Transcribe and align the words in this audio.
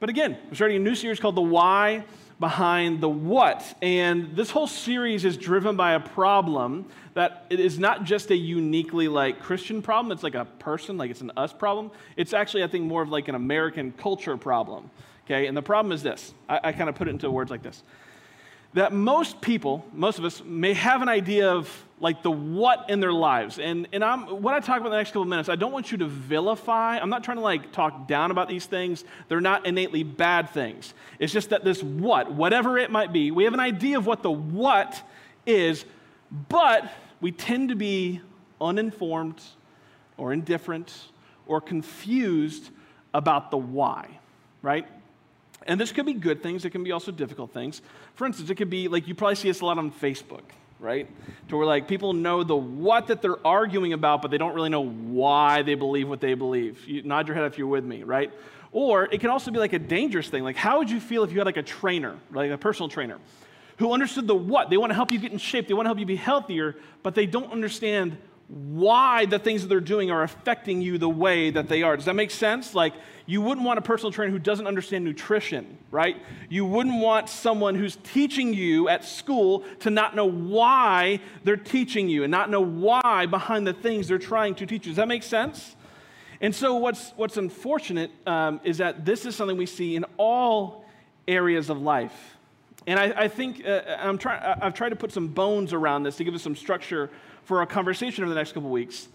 But 0.00 0.08
again, 0.08 0.38
we're 0.48 0.54
starting 0.54 0.78
a 0.78 0.80
new 0.80 0.94
series 0.94 1.20
called 1.20 1.34
The 1.34 1.42
Why 1.42 2.04
Behind 2.40 3.02
the 3.02 3.08
What. 3.08 3.62
And 3.82 4.34
this 4.34 4.50
whole 4.50 4.66
series 4.66 5.26
is 5.26 5.36
driven 5.36 5.76
by 5.76 5.92
a 5.92 6.00
problem 6.00 6.86
that 7.12 7.44
it 7.50 7.60
is 7.60 7.78
not 7.78 8.04
just 8.04 8.30
a 8.30 8.36
uniquely 8.36 9.08
like 9.08 9.40
Christian 9.40 9.82
problem, 9.82 10.10
it's 10.10 10.22
like 10.22 10.34
a 10.34 10.46
person, 10.46 10.96
like 10.96 11.10
it's 11.10 11.20
an 11.20 11.32
us 11.36 11.52
problem. 11.52 11.90
It's 12.16 12.32
actually, 12.32 12.64
I 12.64 12.68
think, 12.68 12.86
more 12.86 13.02
of 13.02 13.10
like 13.10 13.28
an 13.28 13.34
American 13.34 13.92
culture 13.92 14.38
problem. 14.38 14.90
Okay, 15.26 15.46
and 15.46 15.54
the 15.54 15.62
problem 15.62 15.92
is 15.92 16.02
this 16.02 16.32
I, 16.48 16.60
I 16.64 16.72
kind 16.72 16.88
of 16.88 16.94
put 16.94 17.06
it 17.06 17.10
into 17.10 17.30
words 17.30 17.50
like 17.50 17.62
this 17.62 17.82
that 18.74 18.92
most 18.92 19.40
people, 19.40 19.84
most 19.92 20.18
of 20.18 20.24
us, 20.24 20.42
may 20.44 20.74
have 20.74 21.02
an 21.02 21.08
idea 21.08 21.50
of 21.50 21.68
like 21.98 22.22
the 22.22 22.30
what 22.30 22.88
in 22.88 23.00
their 23.00 23.12
lives. 23.12 23.58
And, 23.58 23.86
and 23.92 24.02
I'm, 24.02 24.42
what 24.42 24.54
I 24.54 24.60
talk 24.60 24.78
about 24.78 24.86
in 24.86 24.92
the 24.92 24.96
next 24.96 25.10
couple 25.10 25.22
of 25.22 25.28
minutes, 25.28 25.48
I 25.48 25.56
don't 25.56 25.72
want 25.72 25.92
you 25.92 25.98
to 25.98 26.06
vilify. 26.06 26.98
I'm 26.98 27.10
not 27.10 27.22
trying 27.22 27.36
to 27.36 27.42
like 27.42 27.72
talk 27.72 28.08
down 28.08 28.30
about 28.30 28.48
these 28.48 28.64
things. 28.64 29.04
They're 29.28 29.40
not 29.40 29.66
innately 29.66 30.02
bad 30.02 30.50
things. 30.50 30.94
It's 31.18 31.32
just 31.32 31.50
that 31.50 31.62
this 31.62 31.82
what, 31.82 32.32
whatever 32.32 32.78
it 32.78 32.90
might 32.90 33.12
be, 33.12 33.30
we 33.30 33.44
have 33.44 33.54
an 33.54 33.60
idea 33.60 33.98
of 33.98 34.06
what 34.06 34.22
the 34.22 34.30
what 34.30 35.02
is, 35.44 35.84
but 36.48 36.90
we 37.20 37.32
tend 37.32 37.68
to 37.68 37.74
be 37.74 38.20
uninformed 38.60 39.40
or 40.16 40.32
indifferent 40.32 40.92
or 41.46 41.60
confused 41.60 42.70
about 43.12 43.50
the 43.50 43.56
why, 43.58 44.20
right? 44.62 44.86
And 45.70 45.80
this 45.80 45.92
could 45.92 46.04
be 46.04 46.14
good 46.14 46.42
things, 46.42 46.64
it 46.64 46.70
can 46.70 46.82
be 46.82 46.90
also 46.90 47.12
difficult 47.12 47.52
things. 47.52 47.80
For 48.14 48.26
instance, 48.26 48.50
it 48.50 48.56
could 48.56 48.70
be 48.70 48.88
like 48.88 49.06
you 49.06 49.14
probably 49.14 49.36
see 49.36 49.46
this 49.46 49.60
a 49.60 49.64
lot 49.64 49.78
on 49.78 49.92
Facebook, 49.92 50.42
right? 50.80 51.08
To 51.48 51.56
where 51.56 51.64
like 51.64 51.86
people 51.86 52.12
know 52.12 52.42
the 52.42 52.56
what 52.56 53.06
that 53.06 53.22
they're 53.22 53.46
arguing 53.46 53.92
about, 53.92 54.20
but 54.20 54.32
they 54.32 54.36
don't 54.36 54.52
really 54.52 54.68
know 54.68 54.84
why 54.84 55.62
they 55.62 55.76
believe 55.76 56.08
what 56.08 56.20
they 56.20 56.34
believe. 56.34 56.84
You 56.88 57.02
nod 57.04 57.28
your 57.28 57.36
head 57.36 57.44
if 57.44 57.56
you're 57.56 57.68
with 57.68 57.84
me, 57.84 58.02
right? 58.02 58.32
Or 58.72 59.04
it 59.04 59.20
can 59.20 59.30
also 59.30 59.52
be 59.52 59.60
like 59.60 59.72
a 59.72 59.78
dangerous 59.78 60.28
thing. 60.28 60.42
Like, 60.42 60.56
how 60.56 60.78
would 60.78 60.90
you 60.90 60.98
feel 60.98 61.22
if 61.22 61.30
you 61.30 61.38
had 61.38 61.46
like 61.46 61.56
a 61.56 61.62
trainer, 61.62 62.18
like 62.32 62.50
a 62.50 62.58
personal 62.58 62.88
trainer, 62.88 63.18
who 63.76 63.92
understood 63.92 64.26
the 64.26 64.34
what? 64.34 64.70
They 64.70 64.76
want 64.76 64.90
to 64.90 64.96
help 64.96 65.12
you 65.12 65.20
get 65.20 65.30
in 65.30 65.38
shape, 65.38 65.68
they 65.68 65.74
want 65.74 65.84
to 65.84 65.90
help 65.90 66.00
you 66.00 66.06
be 66.06 66.16
healthier, 66.16 66.74
but 67.04 67.14
they 67.14 67.26
don't 67.26 67.52
understand 67.52 68.16
why 68.50 69.26
the 69.26 69.38
things 69.38 69.62
that 69.62 69.68
they're 69.68 69.80
doing 69.80 70.10
are 70.10 70.24
affecting 70.24 70.82
you 70.82 70.98
the 70.98 71.08
way 71.08 71.50
that 71.50 71.68
they 71.68 71.84
are. 71.84 71.96
Does 71.96 72.06
that 72.06 72.16
make 72.16 72.32
sense? 72.32 72.74
Like, 72.74 72.94
you 73.24 73.40
wouldn't 73.40 73.64
want 73.64 73.78
a 73.78 73.82
personal 73.82 74.10
trainer 74.10 74.32
who 74.32 74.40
doesn't 74.40 74.66
understand 74.66 75.04
nutrition, 75.04 75.78
right? 75.92 76.16
You 76.48 76.64
wouldn't 76.64 77.00
want 77.00 77.28
someone 77.28 77.76
who's 77.76 77.96
teaching 78.02 78.52
you 78.52 78.88
at 78.88 79.04
school 79.04 79.62
to 79.80 79.90
not 79.90 80.16
know 80.16 80.24
why 80.24 81.20
they're 81.44 81.56
teaching 81.56 82.08
you 82.08 82.24
and 82.24 82.30
not 82.32 82.50
know 82.50 82.60
why 82.60 83.26
behind 83.26 83.68
the 83.68 83.72
things 83.72 84.08
they're 84.08 84.18
trying 84.18 84.56
to 84.56 84.66
teach 84.66 84.84
you. 84.84 84.90
Does 84.90 84.96
that 84.96 85.06
make 85.06 85.22
sense? 85.22 85.76
And 86.40 86.52
so, 86.52 86.74
what's, 86.74 87.12
what's 87.16 87.36
unfortunate 87.36 88.10
um, 88.26 88.60
is 88.64 88.78
that 88.78 89.04
this 89.04 89.26
is 89.26 89.36
something 89.36 89.56
we 89.56 89.66
see 89.66 89.94
in 89.94 90.04
all 90.16 90.84
areas 91.28 91.70
of 91.70 91.80
life. 91.80 92.36
And 92.88 92.98
I, 92.98 93.12
I 93.16 93.28
think 93.28 93.64
uh, 93.64 93.82
I'm 93.98 94.18
try, 94.18 94.56
I've 94.60 94.74
tried 94.74 94.88
to 94.88 94.96
put 94.96 95.12
some 95.12 95.28
bones 95.28 95.72
around 95.72 96.02
this 96.02 96.16
to 96.16 96.24
give 96.24 96.34
us 96.34 96.42
some 96.42 96.56
structure 96.56 97.10
for 97.50 97.58
our 97.58 97.66
conversation 97.66 98.22
over 98.22 98.32
the 98.32 98.38
next 98.38 98.52
couple 98.52 98.70
weeks. 98.70 99.08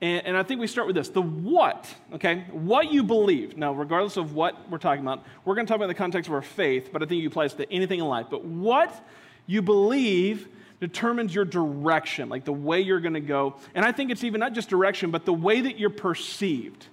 And, 0.00 0.24
and, 0.28 0.34
I 0.34 0.42
think 0.44 0.62
we 0.62 0.66
start 0.66 0.86
with 0.86 0.96
this 0.96 1.10
the 1.10 1.20
what, 1.20 1.94
okay? 2.14 2.46
What 2.50 2.90
you 2.90 3.02
believe. 3.02 3.58
Now, 3.58 3.74
regardless 3.74 4.16
of 4.16 4.32
what 4.32 4.70
we're 4.70 4.78
talking 4.78 5.02
about, 5.04 5.22
we're 5.44 5.54
going 5.54 5.66
to 5.66 5.70
talk 5.70 5.76
about 5.76 5.88
the 5.88 5.94
context 5.94 6.26
of 6.26 6.32
our 6.32 6.40
faith, 6.40 6.88
but 6.90 7.02
I 7.02 7.06
think 7.06 7.22
it 7.22 7.26
applies 7.26 7.52
to 7.52 7.70
anything 7.70 8.00
in 8.00 8.06
life. 8.06 8.28
But 8.30 8.46
what 8.46 9.06
you 9.46 9.60
believe 9.60 10.48
determines 10.80 11.34
your 11.34 11.44
direction, 11.44 12.30
like 12.30 12.46
the 12.46 12.52
way 12.54 12.80
you're 12.80 12.98
going 12.98 13.12
to 13.12 13.20
go. 13.20 13.56
And 13.74 13.84
I 13.84 13.92
think 13.92 14.10
it's 14.10 14.24
even 14.24 14.40
not 14.40 14.54
just 14.54 14.70
direction, 14.70 15.10
but 15.10 15.26
the 15.26 15.34
way 15.34 15.60
that 15.60 15.78
you're 15.78 15.90
perceived. 15.90 16.86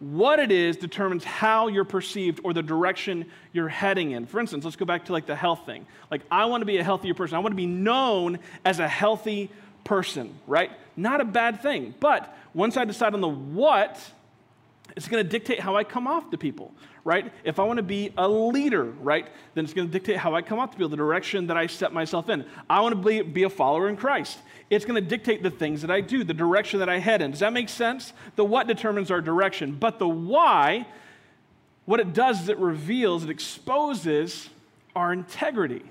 What 0.00 0.40
it 0.40 0.52
is 0.52 0.76
determines 0.76 1.24
how 1.24 1.68
you're 1.68 1.84
perceived 1.84 2.40
or 2.44 2.52
the 2.52 2.62
direction 2.62 3.24
you're 3.54 3.68
heading 3.68 4.10
in. 4.10 4.26
For 4.26 4.38
instance, 4.40 4.64
let's 4.64 4.76
go 4.76 4.84
back 4.84 5.06
to 5.06 5.12
like 5.12 5.24
the 5.24 5.36
health 5.36 5.64
thing. 5.64 5.86
Like, 6.10 6.20
I 6.30 6.44
want 6.44 6.60
to 6.60 6.66
be 6.66 6.76
a 6.76 6.84
healthier 6.84 7.14
person. 7.14 7.36
I 7.36 7.38
want 7.38 7.52
to 7.52 7.56
be 7.56 7.64
known 7.64 8.38
as 8.66 8.80
a 8.80 8.86
healthy 8.86 9.50
person, 9.84 10.38
right? 10.46 10.70
Not 10.96 11.20
a 11.20 11.24
bad 11.24 11.62
thing. 11.62 11.94
But 12.00 12.36
once 12.54 12.76
I 12.76 12.84
decide 12.84 13.14
on 13.14 13.20
the 13.20 13.28
what, 13.28 14.00
it's 14.96 15.08
going 15.08 15.22
to 15.22 15.28
dictate 15.28 15.60
how 15.60 15.76
I 15.76 15.84
come 15.84 16.06
off 16.06 16.30
to 16.30 16.38
people, 16.38 16.72
right? 17.04 17.32
If 17.42 17.58
I 17.58 17.64
want 17.64 17.78
to 17.78 17.82
be 17.82 18.12
a 18.16 18.28
leader, 18.28 18.84
right, 18.84 19.26
then 19.54 19.64
it's 19.64 19.74
going 19.74 19.88
to 19.88 19.92
dictate 19.92 20.16
how 20.16 20.34
I 20.34 20.42
come 20.42 20.58
off 20.58 20.70
to 20.70 20.76
people, 20.76 20.88
the 20.88 20.96
direction 20.96 21.48
that 21.48 21.56
I 21.56 21.66
set 21.66 21.92
myself 21.92 22.28
in. 22.28 22.44
I 22.68 22.80
want 22.80 22.94
to 22.94 23.08
be, 23.08 23.22
be 23.22 23.42
a 23.42 23.50
follower 23.50 23.88
in 23.88 23.96
Christ. 23.96 24.38
It's 24.70 24.84
going 24.84 25.02
to 25.02 25.08
dictate 25.08 25.42
the 25.42 25.50
things 25.50 25.82
that 25.82 25.90
I 25.90 26.00
do, 26.00 26.22
the 26.24 26.34
direction 26.34 26.80
that 26.80 26.88
I 26.88 26.98
head 26.98 27.22
in. 27.22 27.32
Does 27.32 27.40
that 27.40 27.52
make 27.52 27.68
sense? 27.68 28.12
The 28.36 28.44
what 28.44 28.66
determines 28.66 29.10
our 29.10 29.20
direction, 29.20 29.72
but 29.72 29.98
the 29.98 30.08
why, 30.08 30.86
what 31.86 32.00
it 32.00 32.12
does 32.12 32.42
is 32.42 32.48
it 32.48 32.58
reveals, 32.58 33.24
it 33.24 33.30
exposes 33.30 34.48
our 34.94 35.12
integrity. 35.12 35.82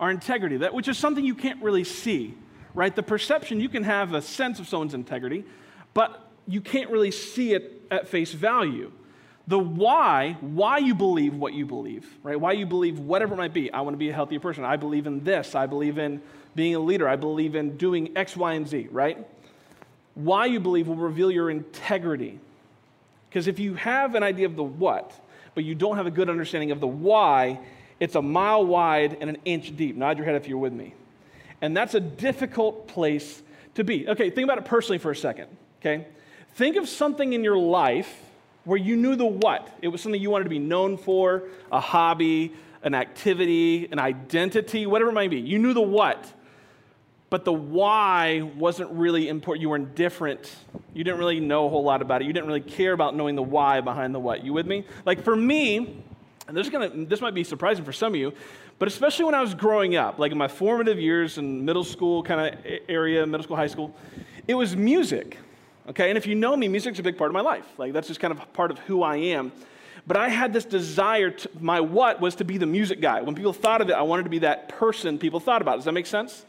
Our 0.00 0.10
integrity, 0.10 0.58
that, 0.58 0.74
which 0.74 0.88
is 0.88 0.96
something 0.96 1.24
you 1.24 1.34
can't 1.34 1.62
really 1.62 1.84
see 1.84 2.34
right? 2.78 2.94
The 2.94 3.02
perception, 3.02 3.58
you 3.58 3.68
can 3.68 3.82
have 3.82 4.14
a 4.14 4.22
sense 4.22 4.60
of 4.60 4.68
someone's 4.68 4.94
integrity, 4.94 5.44
but 5.94 6.30
you 6.46 6.60
can't 6.60 6.90
really 6.90 7.10
see 7.10 7.52
it 7.52 7.82
at 7.90 8.06
face 8.06 8.32
value. 8.32 8.92
The 9.48 9.58
why, 9.58 10.36
why 10.40 10.78
you 10.78 10.94
believe 10.94 11.34
what 11.34 11.54
you 11.54 11.66
believe, 11.66 12.06
right? 12.22 12.38
Why 12.38 12.52
you 12.52 12.66
believe 12.66 13.00
whatever 13.00 13.34
it 13.34 13.38
might 13.38 13.52
be. 13.52 13.72
I 13.72 13.80
want 13.80 13.94
to 13.94 13.98
be 13.98 14.10
a 14.10 14.12
healthier 14.12 14.38
person. 14.38 14.64
I 14.64 14.76
believe 14.76 15.08
in 15.08 15.24
this. 15.24 15.56
I 15.56 15.66
believe 15.66 15.98
in 15.98 16.22
being 16.54 16.76
a 16.76 16.78
leader. 16.78 17.08
I 17.08 17.16
believe 17.16 17.56
in 17.56 17.76
doing 17.76 18.16
X, 18.16 18.36
Y, 18.36 18.52
and 18.52 18.68
Z, 18.68 18.86
right? 18.92 19.26
Why 20.14 20.46
you 20.46 20.60
believe 20.60 20.86
will 20.86 20.94
reveal 20.94 21.32
your 21.32 21.50
integrity. 21.50 22.38
Because 23.28 23.48
if 23.48 23.58
you 23.58 23.74
have 23.74 24.14
an 24.14 24.22
idea 24.22 24.46
of 24.46 24.54
the 24.54 24.62
what, 24.62 25.12
but 25.56 25.64
you 25.64 25.74
don't 25.74 25.96
have 25.96 26.06
a 26.06 26.12
good 26.12 26.30
understanding 26.30 26.70
of 26.70 26.78
the 26.78 26.86
why, 26.86 27.58
it's 27.98 28.14
a 28.14 28.22
mile 28.22 28.64
wide 28.64 29.16
and 29.20 29.28
an 29.30 29.38
inch 29.44 29.76
deep. 29.76 29.96
Nod 29.96 30.16
your 30.16 30.26
head 30.26 30.36
if 30.36 30.46
you're 30.46 30.58
with 30.58 30.72
me. 30.72 30.94
And 31.60 31.76
that's 31.76 31.94
a 31.94 32.00
difficult 32.00 32.88
place 32.88 33.42
to 33.74 33.84
be. 33.84 34.08
Okay, 34.08 34.30
think 34.30 34.44
about 34.44 34.58
it 34.58 34.64
personally 34.64 34.98
for 34.98 35.10
a 35.10 35.16
second, 35.16 35.48
okay? 35.80 36.06
Think 36.54 36.76
of 36.76 36.88
something 36.88 37.32
in 37.32 37.44
your 37.44 37.56
life 37.56 38.22
where 38.64 38.78
you 38.78 38.96
knew 38.96 39.16
the 39.16 39.24
what. 39.24 39.68
It 39.80 39.88
was 39.88 40.02
something 40.02 40.20
you 40.20 40.30
wanted 40.30 40.44
to 40.44 40.50
be 40.50 40.58
known 40.58 40.96
for, 40.96 41.44
a 41.72 41.80
hobby, 41.80 42.52
an 42.82 42.94
activity, 42.94 43.88
an 43.90 43.98
identity, 43.98 44.86
whatever 44.86 45.10
it 45.10 45.14
might 45.14 45.30
be. 45.30 45.40
You 45.40 45.58
knew 45.58 45.72
the 45.72 45.80
what, 45.80 46.32
but 47.30 47.44
the 47.44 47.52
why 47.52 48.42
wasn't 48.56 48.90
really 48.90 49.28
important. 49.28 49.62
You 49.62 49.70
were 49.70 49.76
indifferent. 49.76 50.54
You 50.94 51.04
didn't 51.04 51.18
really 51.18 51.40
know 51.40 51.66
a 51.66 51.68
whole 51.68 51.84
lot 51.84 52.02
about 52.02 52.22
it. 52.22 52.26
You 52.26 52.32
didn't 52.32 52.46
really 52.46 52.60
care 52.60 52.92
about 52.92 53.14
knowing 53.14 53.36
the 53.36 53.42
why 53.42 53.80
behind 53.80 54.14
the 54.14 54.20
what. 54.20 54.44
You 54.44 54.52
with 54.52 54.66
me? 54.66 54.84
Like 55.04 55.22
for 55.22 55.36
me, 55.36 56.02
and 56.48 56.56
this, 56.56 56.66
is 56.66 56.72
gonna, 56.72 56.88
this 56.88 57.20
might 57.20 57.34
be 57.34 57.44
surprising 57.44 57.84
for 57.84 57.92
some 57.92 58.14
of 58.14 58.18
you, 58.18 58.32
but 58.78 58.88
especially 58.88 59.26
when 59.26 59.34
I 59.34 59.42
was 59.42 59.54
growing 59.54 59.96
up, 59.96 60.18
like 60.18 60.32
in 60.32 60.38
my 60.38 60.48
formative 60.48 60.98
years 60.98 61.36
in 61.36 61.62
middle 61.62 61.84
school 61.84 62.22
kind 62.22 62.54
of 62.54 62.72
area, 62.88 63.26
middle 63.26 63.44
school, 63.44 63.56
high 63.56 63.66
school, 63.66 63.94
it 64.48 64.54
was 64.54 64.74
music. 64.74 65.36
Okay, 65.90 66.08
and 66.08 66.16
if 66.16 66.26
you 66.26 66.34
know 66.34 66.56
me, 66.56 66.66
music's 66.66 66.98
a 66.98 67.02
big 67.02 67.18
part 67.18 67.30
of 67.30 67.34
my 67.34 67.42
life. 67.42 67.66
Like 67.76 67.92
that's 67.92 68.08
just 68.08 68.18
kind 68.18 68.32
of 68.32 68.52
part 68.54 68.70
of 68.70 68.78
who 68.80 69.02
I 69.02 69.16
am. 69.16 69.52
But 70.06 70.16
I 70.16 70.30
had 70.30 70.54
this 70.54 70.64
desire 70.64 71.30
to, 71.30 71.50
my 71.60 71.80
what 71.80 72.18
was 72.18 72.34
to 72.36 72.44
be 72.44 72.56
the 72.56 72.66
music 72.66 73.02
guy. 73.02 73.20
When 73.20 73.34
people 73.34 73.52
thought 73.52 73.82
of 73.82 73.90
it, 73.90 73.92
I 73.92 74.02
wanted 74.02 74.22
to 74.22 74.30
be 74.30 74.38
that 74.38 74.70
person 74.70 75.18
people 75.18 75.40
thought 75.40 75.60
about. 75.60 75.76
Does 75.76 75.84
that 75.84 75.92
make 75.92 76.06
sense? 76.06 76.46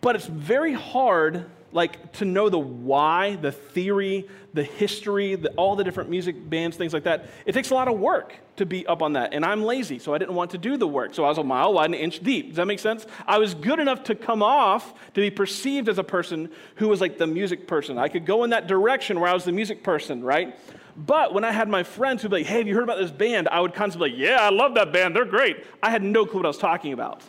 But 0.00 0.14
it's 0.14 0.26
very 0.26 0.72
hard 0.72 1.46
like 1.72 2.12
to 2.12 2.24
know 2.24 2.48
the 2.48 2.58
why, 2.58 3.34
the 3.34 3.50
theory, 3.50 4.28
the 4.52 4.62
history, 4.62 5.34
the, 5.34 5.50
all 5.54 5.74
the 5.74 5.82
different 5.82 6.10
music 6.10 6.48
bands, 6.48 6.76
things 6.76 6.92
like 6.92 7.02
that. 7.04 7.26
It 7.44 7.52
takes 7.52 7.70
a 7.70 7.74
lot 7.74 7.88
of 7.88 7.98
work 7.98 8.36
to 8.56 8.66
be 8.66 8.86
up 8.86 9.02
on 9.02 9.14
that. 9.14 9.34
And 9.34 9.44
I'm 9.44 9.62
lazy, 9.62 9.98
so 9.98 10.14
I 10.14 10.18
didn't 10.18 10.34
want 10.34 10.52
to 10.52 10.58
do 10.58 10.76
the 10.76 10.86
work. 10.86 11.14
So 11.14 11.24
I 11.24 11.28
was 11.28 11.38
a 11.38 11.44
mile 11.44 11.74
wide 11.74 11.86
and 11.86 11.94
an 11.94 12.00
inch 12.00 12.20
deep. 12.20 12.48
Does 12.48 12.56
that 12.56 12.66
make 12.66 12.78
sense? 12.78 13.06
I 13.26 13.38
was 13.38 13.54
good 13.54 13.80
enough 13.80 14.04
to 14.04 14.14
come 14.14 14.42
off 14.42 14.94
to 15.14 15.20
be 15.20 15.30
perceived 15.30 15.88
as 15.88 15.98
a 15.98 16.04
person 16.04 16.50
who 16.76 16.88
was 16.88 17.00
like 17.00 17.18
the 17.18 17.26
music 17.26 17.66
person. 17.66 17.98
I 17.98 18.08
could 18.08 18.26
go 18.26 18.44
in 18.44 18.50
that 18.50 18.66
direction 18.66 19.18
where 19.18 19.28
I 19.28 19.34
was 19.34 19.44
the 19.44 19.52
music 19.52 19.82
person, 19.82 20.22
right? 20.22 20.56
But 20.96 21.34
when 21.34 21.44
I 21.44 21.50
had 21.50 21.68
my 21.68 21.82
friends 21.82 22.22
who'd 22.22 22.30
be 22.30 22.38
like, 22.38 22.46
hey, 22.46 22.58
have 22.58 22.68
you 22.68 22.74
heard 22.74 22.84
about 22.84 22.98
this 22.98 23.10
band? 23.10 23.48
I 23.48 23.60
would 23.60 23.74
constantly 23.74 24.10
be 24.10 24.16
like, 24.16 24.28
yeah, 24.28 24.40
I 24.40 24.50
love 24.50 24.74
that 24.74 24.92
band. 24.92 25.16
They're 25.16 25.24
great. 25.24 25.64
I 25.82 25.90
had 25.90 26.02
no 26.02 26.24
clue 26.24 26.38
what 26.38 26.46
I 26.46 26.48
was 26.48 26.58
talking 26.58 26.92
about. 26.92 27.22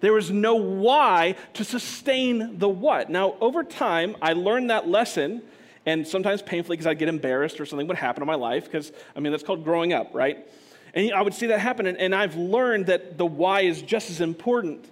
There 0.00 0.12
was 0.12 0.30
no 0.30 0.56
why 0.56 1.36
to 1.54 1.64
sustain 1.64 2.58
the 2.58 2.68
what. 2.68 3.08
Now, 3.08 3.36
over 3.40 3.64
time, 3.64 4.16
I 4.20 4.32
learned 4.32 4.70
that 4.70 4.88
lesson, 4.88 5.42
and 5.86 6.06
sometimes 6.06 6.42
painfully 6.42 6.76
because 6.76 6.88
I'd 6.88 6.98
get 6.98 7.08
embarrassed 7.08 7.60
or 7.60 7.66
something 7.66 7.86
would 7.86 7.96
happen 7.96 8.22
in 8.22 8.26
my 8.26 8.34
life, 8.34 8.64
because, 8.64 8.92
I 9.14 9.20
mean, 9.20 9.30
that's 9.30 9.44
called 9.44 9.64
growing 9.64 9.92
up, 9.92 10.10
right? 10.12 10.46
And 10.92 11.12
I 11.12 11.22
would 11.22 11.34
see 11.34 11.46
that 11.46 11.60
happen, 11.60 11.86
and, 11.86 11.96
and 11.98 12.14
I've 12.14 12.36
learned 12.36 12.86
that 12.86 13.16
the 13.16 13.26
why 13.26 13.60
is 13.60 13.82
just 13.82 14.10
as 14.10 14.20
important 14.20 14.84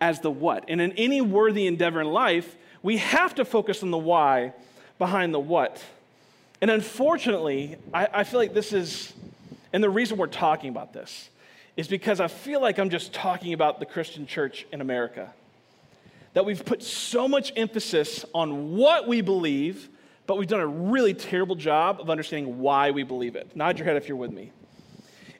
as 0.00 0.20
the 0.20 0.30
what. 0.30 0.64
And 0.68 0.80
in 0.80 0.92
any 0.92 1.20
worthy 1.20 1.66
endeavor 1.66 2.00
in 2.00 2.08
life, 2.08 2.56
we 2.82 2.98
have 2.98 3.34
to 3.34 3.44
focus 3.44 3.82
on 3.82 3.90
the 3.90 3.98
why 3.98 4.52
behind 4.98 5.34
the 5.34 5.40
what. 5.40 5.82
And 6.62 6.70
unfortunately, 6.70 7.76
I, 7.92 8.08
I 8.12 8.24
feel 8.24 8.38
like 8.38 8.54
this 8.54 8.72
is, 8.72 9.12
and 9.72 9.82
the 9.82 9.90
reason 9.90 10.18
we're 10.18 10.26
talking 10.26 10.68
about 10.70 10.92
this 10.92 11.28
is 11.76 11.88
because 11.88 12.20
I 12.20 12.28
feel 12.28 12.60
like 12.60 12.78
I'm 12.78 12.90
just 12.90 13.12
talking 13.12 13.52
about 13.52 13.80
the 13.80 13.86
Christian 13.86 14.26
church 14.26 14.66
in 14.72 14.80
America. 14.80 15.32
That 16.34 16.44
we've 16.44 16.64
put 16.64 16.82
so 16.82 17.26
much 17.26 17.52
emphasis 17.56 18.24
on 18.34 18.76
what 18.76 19.08
we 19.08 19.20
believe, 19.20 19.88
but 20.30 20.38
we've 20.38 20.46
done 20.46 20.60
a 20.60 20.66
really 20.68 21.12
terrible 21.12 21.56
job 21.56 22.00
of 22.00 22.08
understanding 22.08 22.60
why 22.60 22.92
we 22.92 23.02
believe 23.02 23.34
it. 23.34 23.56
Nod 23.56 23.80
your 23.80 23.84
head 23.84 23.96
if 23.96 24.06
you're 24.06 24.16
with 24.16 24.30
me. 24.30 24.52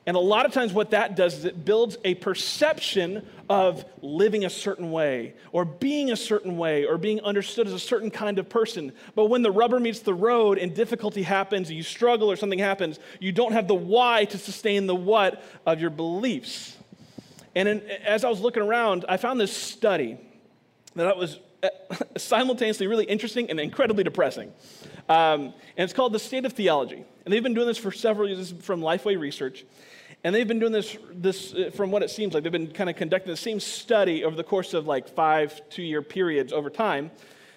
And 0.05 0.17
a 0.17 0.19
lot 0.19 0.45
of 0.45 0.51
times, 0.51 0.73
what 0.73 0.91
that 0.91 1.15
does 1.15 1.33
is 1.33 1.45
it 1.45 1.63
builds 1.63 1.95
a 2.03 2.15
perception 2.15 3.25
of 3.49 3.85
living 4.01 4.43
a 4.43 4.49
certain 4.49 4.91
way, 4.91 5.35
or 5.53 5.63
being 5.63 6.11
a 6.11 6.17
certain 6.17 6.57
way, 6.57 6.83
or 6.83 6.97
being 6.97 7.21
understood 7.21 7.67
as 7.67 7.73
a 7.73 7.79
certain 7.79 8.11
kind 8.11 8.37
of 8.37 8.49
person. 8.49 8.91
But 9.15 9.27
when 9.27 9.43
the 9.43 9.51
rubber 9.51 9.79
meets 9.79 10.01
the 10.01 10.13
road 10.13 10.57
and 10.57 10.75
difficulty 10.75 11.23
happens, 11.23 11.71
you 11.71 11.83
struggle 11.83 12.29
or 12.29 12.35
something 12.35 12.59
happens, 12.59 12.99
you 13.21 13.31
don't 13.31 13.53
have 13.53 13.69
the 13.69 13.73
why 13.73 14.25
to 14.25 14.37
sustain 14.37 14.87
the 14.87 14.95
what 14.95 15.41
of 15.65 15.79
your 15.79 15.89
beliefs. 15.89 16.75
And 17.55 17.69
in, 17.69 17.79
as 18.03 18.25
I 18.25 18.29
was 18.29 18.41
looking 18.41 18.63
around, 18.63 19.05
I 19.07 19.15
found 19.15 19.39
this 19.39 19.55
study 19.55 20.17
that 20.95 21.15
was 21.15 21.39
simultaneously 22.17 22.87
really 22.87 23.05
interesting 23.05 23.49
and 23.49 23.59
incredibly 23.59 24.03
depressing. 24.03 24.51
Um, 25.09 25.53
and 25.77 25.83
it's 25.85 25.93
called 25.93 26.13
The 26.13 26.19
State 26.19 26.45
of 26.45 26.53
Theology. 26.53 27.03
And 27.25 27.33
they've 27.33 27.43
been 27.43 27.53
doing 27.53 27.67
this 27.67 27.77
for 27.77 27.91
several 27.91 28.27
years 28.27 28.53
from 28.61 28.81
Lifeway 28.81 29.19
Research. 29.19 29.65
And 30.23 30.35
they've 30.35 30.47
been 30.47 30.59
doing 30.59 30.71
this, 30.71 30.97
this 31.13 31.53
uh, 31.53 31.71
from 31.73 31.91
what 31.91 32.03
it 32.03 32.09
seems 32.09 32.33
like, 32.33 32.43
they've 32.43 32.51
been 32.51 32.71
kind 32.71 32.89
of 32.89 32.95
conducting 32.95 33.31
the 33.31 33.37
same 33.37 33.59
study 33.59 34.23
over 34.23 34.35
the 34.35 34.43
course 34.43 34.73
of 34.73 34.87
like 34.87 35.09
five, 35.09 35.61
two 35.69 35.83
year 35.83 36.01
periods 36.01 36.53
over 36.53 36.69
time 36.69 37.09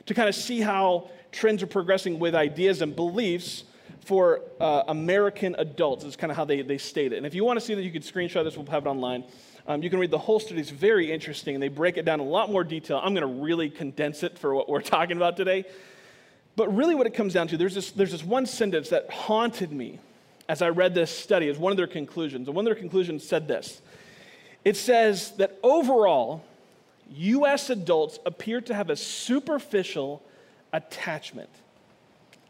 to 0.06 0.14
kind 0.14 0.28
of 0.28 0.34
see 0.34 0.60
how 0.60 1.10
trends 1.32 1.62
are 1.62 1.66
progressing 1.66 2.18
with 2.18 2.34
ideas 2.34 2.80
and 2.80 2.96
beliefs 2.96 3.64
for 4.04 4.42
uh, 4.60 4.84
American 4.88 5.54
adults, 5.58 6.04
is 6.04 6.16
kind 6.16 6.30
of 6.30 6.36
how 6.36 6.44
they, 6.44 6.62
they 6.62 6.78
state 6.78 7.12
it. 7.12 7.16
And 7.16 7.26
if 7.26 7.34
you 7.34 7.44
want 7.44 7.58
to 7.58 7.64
see 7.64 7.74
that, 7.74 7.82
you 7.82 7.90
can 7.90 8.02
screenshot 8.02 8.44
this, 8.44 8.56
we'll 8.56 8.66
have 8.66 8.86
it 8.86 8.88
online. 8.88 9.24
Um, 9.66 9.82
you 9.82 9.88
can 9.88 9.98
read 9.98 10.10
the 10.10 10.18
whole 10.18 10.40
study, 10.40 10.60
it's 10.60 10.70
very 10.70 11.10
interesting, 11.10 11.58
they 11.58 11.68
break 11.68 11.96
it 11.96 12.04
down 12.04 12.20
in 12.20 12.26
a 12.26 12.30
lot 12.30 12.50
more 12.50 12.64
detail. 12.64 13.00
I'm 13.02 13.14
going 13.14 13.26
to 13.26 13.42
really 13.42 13.70
condense 13.70 14.22
it 14.22 14.38
for 14.38 14.54
what 14.54 14.68
we're 14.68 14.80
talking 14.96 15.16
about 15.16 15.36
today. 15.36 15.64
But 16.56 16.74
really, 16.74 16.94
what 16.94 17.06
it 17.06 17.14
comes 17.14 17.32
down 17.32 17.48
to, 17.48 17.56
there's 17.56 17.74
this, 17.74 17.90
there's 17.90 18.12
this 18.12 18.22
one 18.22 18.46
sentence 18.46 18.90
that 18.90 19.10
haunted 19.10 19.72
me 19.72 19.98
as 20.48 20.62
I 20.62 20.68
read 20.68 20.94
this 20.94 21.10
study, 21.10 21.48
as 21.48 21.58
one 21.58 21.72
of 21.72 21.76
their 21.76 21.86
conclusions. 21.86 22.48
And 22.48 22.54
one 22.54 22.66
of 22.66 22.68
their 22.70 22.80
conclusions 22.80 23.26
said 23.26 23.48
this 23.48 23.80
it 24.64 24.76
says 24.76 25.32
that 25.32 25.58
overall, 25.62 26.44
U.S. 27.10 27.70
adults 27.70 28.18
appear 28.24 28.60
to 28.62 28.74
have 28.74 28.90
a 28.90 28.96
superficial 28.96 30.22
attachment 30.72 31.50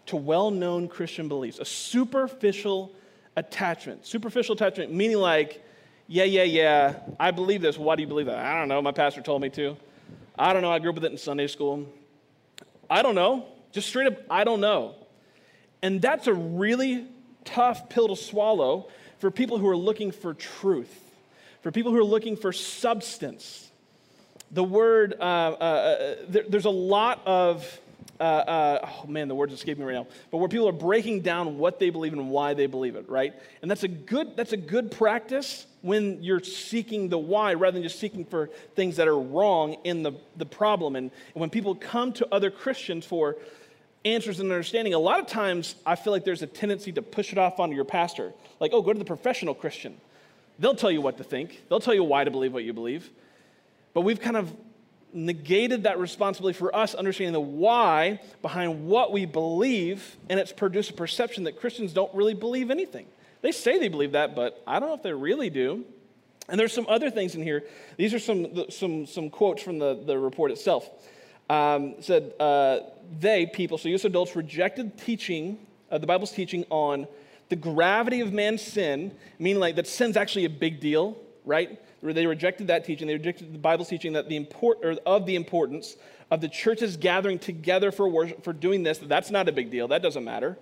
to 0.06 0.16
well 0.16 0.50
known 0.50 0.88
Christian 0.88 1.28
beliefs, 1.28 1.58
a 1.58 1.64
superficial 1.64 2.92
attachment. 3.36 4.06
Superficial 4.06 4.54
attachment, 4.54 4.92
meaning 4.92 5.18
like, 5.18 5.64
yeah, 6.06 6.24
yeah, 6.24 6.42
yeah, 6.42 6.94
I 7.18 7.30
believe 7.30 7.62
this. 7.62 7.78
Why 7.78 7.96
do 7.96 8.02
you 8.02 8.08
believe 8.08 8.26
that? 8.26 8.38
I 8.38 8.58
don't 8.58 8.68
know. 8.68 8.82
My 8.82 8.92
pastor 8.92 9.22
told 9.22 9.40
me 9.40 9.48
to. 9.50 9.76
I 10.38 10.52
don't 10.52 10.62
know. 10.62 10.70
I 10.70 10.78
grew 10.78 10.90
up 10.90 10.96
with 10.96 11.04
it 11.04 11.12
in 11.12 11.18
Sunday 11.18 11.46
school. 11.46 11.86
I 12.90 13.02
don't 13.02 13.14
know. 13.14 13.46
Just 13.72 13.88
straight 13.88 14.06
up, 14.06 14.18
I 14.30 14.44
don't 14.44 14.60
know. 14.60 14.94
And 15.82 16.00
that's 16.00 16.26
a 16.26 16.34
really 16.34 17.06
tough 17.44 17.88
pill 17.88 18.08
to 18.08 18.16
swallow 18.16 18.88
for 19.18 19.30
people 19.30 19.58
who 19.58 19.68
are 19.68 19.76
looking 19.76 20.12
for 20.12 20.34
truth, 20.34 20.94
for 21.62 21.70
people 21.70 21.92
who 21.92 21.98
are 21.98 22.04
looking 22.04 22.36
for 22.36 22.52
substance. 22.52 23.70
The 24.50 24.64
word, 24.64 25.14
uh, 25.18 25.22
uh, 25.22 25.24
uh 25.24 26.14
there, 26.28 26.44
there's 26.48 26.64
a 26.66 26.70
lot 26.70 27.22
of, 27.26 27.80
uh, 28.20 28.22
uh, 28.22 28.90
oh 28.90 29.06
man, 29.06 29.28
the 29.28 29.34
words 29.34 29.52
escape 29.52 29.78
me 29.78 29.84
right 29.84 29.94
now, 29.94 30.06
but 30.30 30.38
where 30.38 30.48
people 30.48 30.68
are 30.68 30.72
breaking 30.72 31.20
down 31.20 31.58
what 31.58 31.78
they 31.78 31.90
believe 31.90 32.12
and 32.12 32.30
why 32.30 32.54
they 32.54 32.66
believe 32.66 32.96
it, 32.96 33.08
right? 33.08 33.34
And 33.62 33.70
that's 33.70 33.82
a 33.82 33.88
good, 33.88 34.36
that's 34.36 34.52
a 34.52 34.56
good 34.56 34.90
practice 34.90 35.66
when 35.82 36.22
you're 36.22 36.40
seeking 36.40 37.08
the 37.08 37.18
why 37.18 37.54
rather 37.54 37.74
than 37.74 37.82
just 37.82 37.98
seeking 37.98 38.24
for 38.24 38.50
things 38.74 38.96
that 38.96 39.08
are 39.08 39.18
wrong 39.18 39.76
in 39.84 40.02
the, 40.02 40.12
the 40.36 40.46
problem. 40.46 40.96
And, 40.96 41.10
and 41.34 41.40
when 41.40 41.50
people 41.50 41.74
come 41.74 42.12
to 42.14 42.28
other 42.32 42.50
Christians 42.50 43.04
for 43.04 43.36
answers 44.04 44.40
and 44.40 44.50
understanding, 44.50 44.94
a 44.94 44.98
lot 44.98 45.20
of 45.20 45.26
times 45.26 45.74
I 45.84 45.96
feel 45.96 46.12
like 46.12 46.24
there's 46.24 46.42
a 46.42 46.46
tendency 46.46 46.92
to 46.92 47.02
push 47.02 47.32
it 47.32 47.38
off 47.38 47.58
onto 47.58 47.74
your 47.74 47.84
pastor. 47.84 48.32
Like, 48.60 48.72
oh, 48.72 48.80
go 48.80 48.92
to 48.92 48.98
the 48.98 49.04
professional 49.04 49.54
Christian. 49.54 50.00
They'll 50.58 50.74
tell 50.74 50.90
you 50.90 51.00
what 51.00 51.18
to 51.18 51.24
think, 51.24 51.64
they'll 51.68 51.80
tell 51.80 51.94
you 51.94 52.04
why 52.04 52.24
to 52.24 52.30
believe 52.30 52.52
what 52.52 52.64
you 52.64 52.72
believe. 52.72 53.10
But 53.92 54.02
we've 54.02 54.20
kind 54.20 54.36
of 54.36 54.52
negated 55.14 55.84
that 55.84 55.98
responsibility 55.98 56.58
for 56.58 56.74
us 56.74 56.94
understanding 56.94 57.32
the 57.32 57.40
why 57.40 58.20
behind 58.42 58.86
what 58.86 59.12
we 59.12 59.24
believe, 59.24 60.16
and 60.28 60.40
it's 60.40 60.52
produced 60.52 60.90
a 60.90 60.94
perception 60.94 61.44
that 61.44 61.58
Christians 61.58 61.92
don't 61.92 62.12
really 62.14 62.34
believe 62.34 62.70
anything. 62.70 63.06
They 63.40 63.52
say 63.52 63.78
they 63.78 63.88
believe 63.88 64.12
that, 64.12 64.34
but 64.34 64.62
I 64.66 64.80
don't 64.80 64.88
know 64.88 64.94
if 64.94 65.02
they 65.02 65.12
really 65.12 65.50
do. 65.50 65.84
And 66.48 66.60
there's 66.60 66.72
some 66.72 66.86
other 66.88 67.10
things 67.10 67.34
in 67.34 67.42
here. 67.42 67.64
These 67.96 68.12
are 68.12 68.18
some, 68.18 68.70
some, 68.70 69.06
some 69.06 69.30
quotes 69.30 69.62
from 69.62 69.78
the, 69.78 69.94
the 70.04 70.18
report 70.18 70.50
itself 70.50 70.90
um, 71.48 71.94
said 72.00 72.32
uh, 72.40 72.80
they, 73.20 73.46
people, 73.46 73.78
so 73.78 73.88
U.S. 73.90 74.04
adults, 74.04 74.34
rejected 74.34 74.98
teaching, 74.98 75.58
uh, 75.90 75.98
the 75.98 76.06
Bible's 76.06 76.32
teaching 76.32 76.64
on 76.70 77.06
the 77.48 77.56
gravity 77.56 78.20
of 78.20 78.32
man's 78.32 78.62
sin, 78.62 79.12
meaning 79.38 79.60
like 79.60 79.76
that 79.76 79.86
sin's 79.86 80.16
actually 80.16 80.46
a 80.46 80.50
big 80.50 80.80
deal, 80.80 81.16
right? 81.44 81.80
They 82.12 82.26
rejected 82.26 82.66
that 82.68 82.84
teaching. 82.84 83.06
They 83.06 83.14
rejected 83.14 83.52
the 83.52 83.58
Bible's 83.58 83.88
teaching 83.88 84.12
that 84.12 84.28
the 84.28 84.36
import, 84.36 84.78
or 84.82 84.92
of 85.06 85.26
the 85.26 85.36
importance 85.36 85.96
of 86.30 86.40
the 86.40 86.48
churches 86.48 86.96
gathering 86.96 87.38
together 87.38 87.92
for 87.92 88.08
worship, 88.08 88.44
for 88.44 88.52
doing 88.52 88.82
this. 88.82 88.98
That's 88.98 89.30
not 89.30 89.48
a 89.48 89.52
big 89.52 89.70
deal. 89.70 89.88
That 89.88 90.02
doesn't 90.02 90.24
matter, 90.24 90.58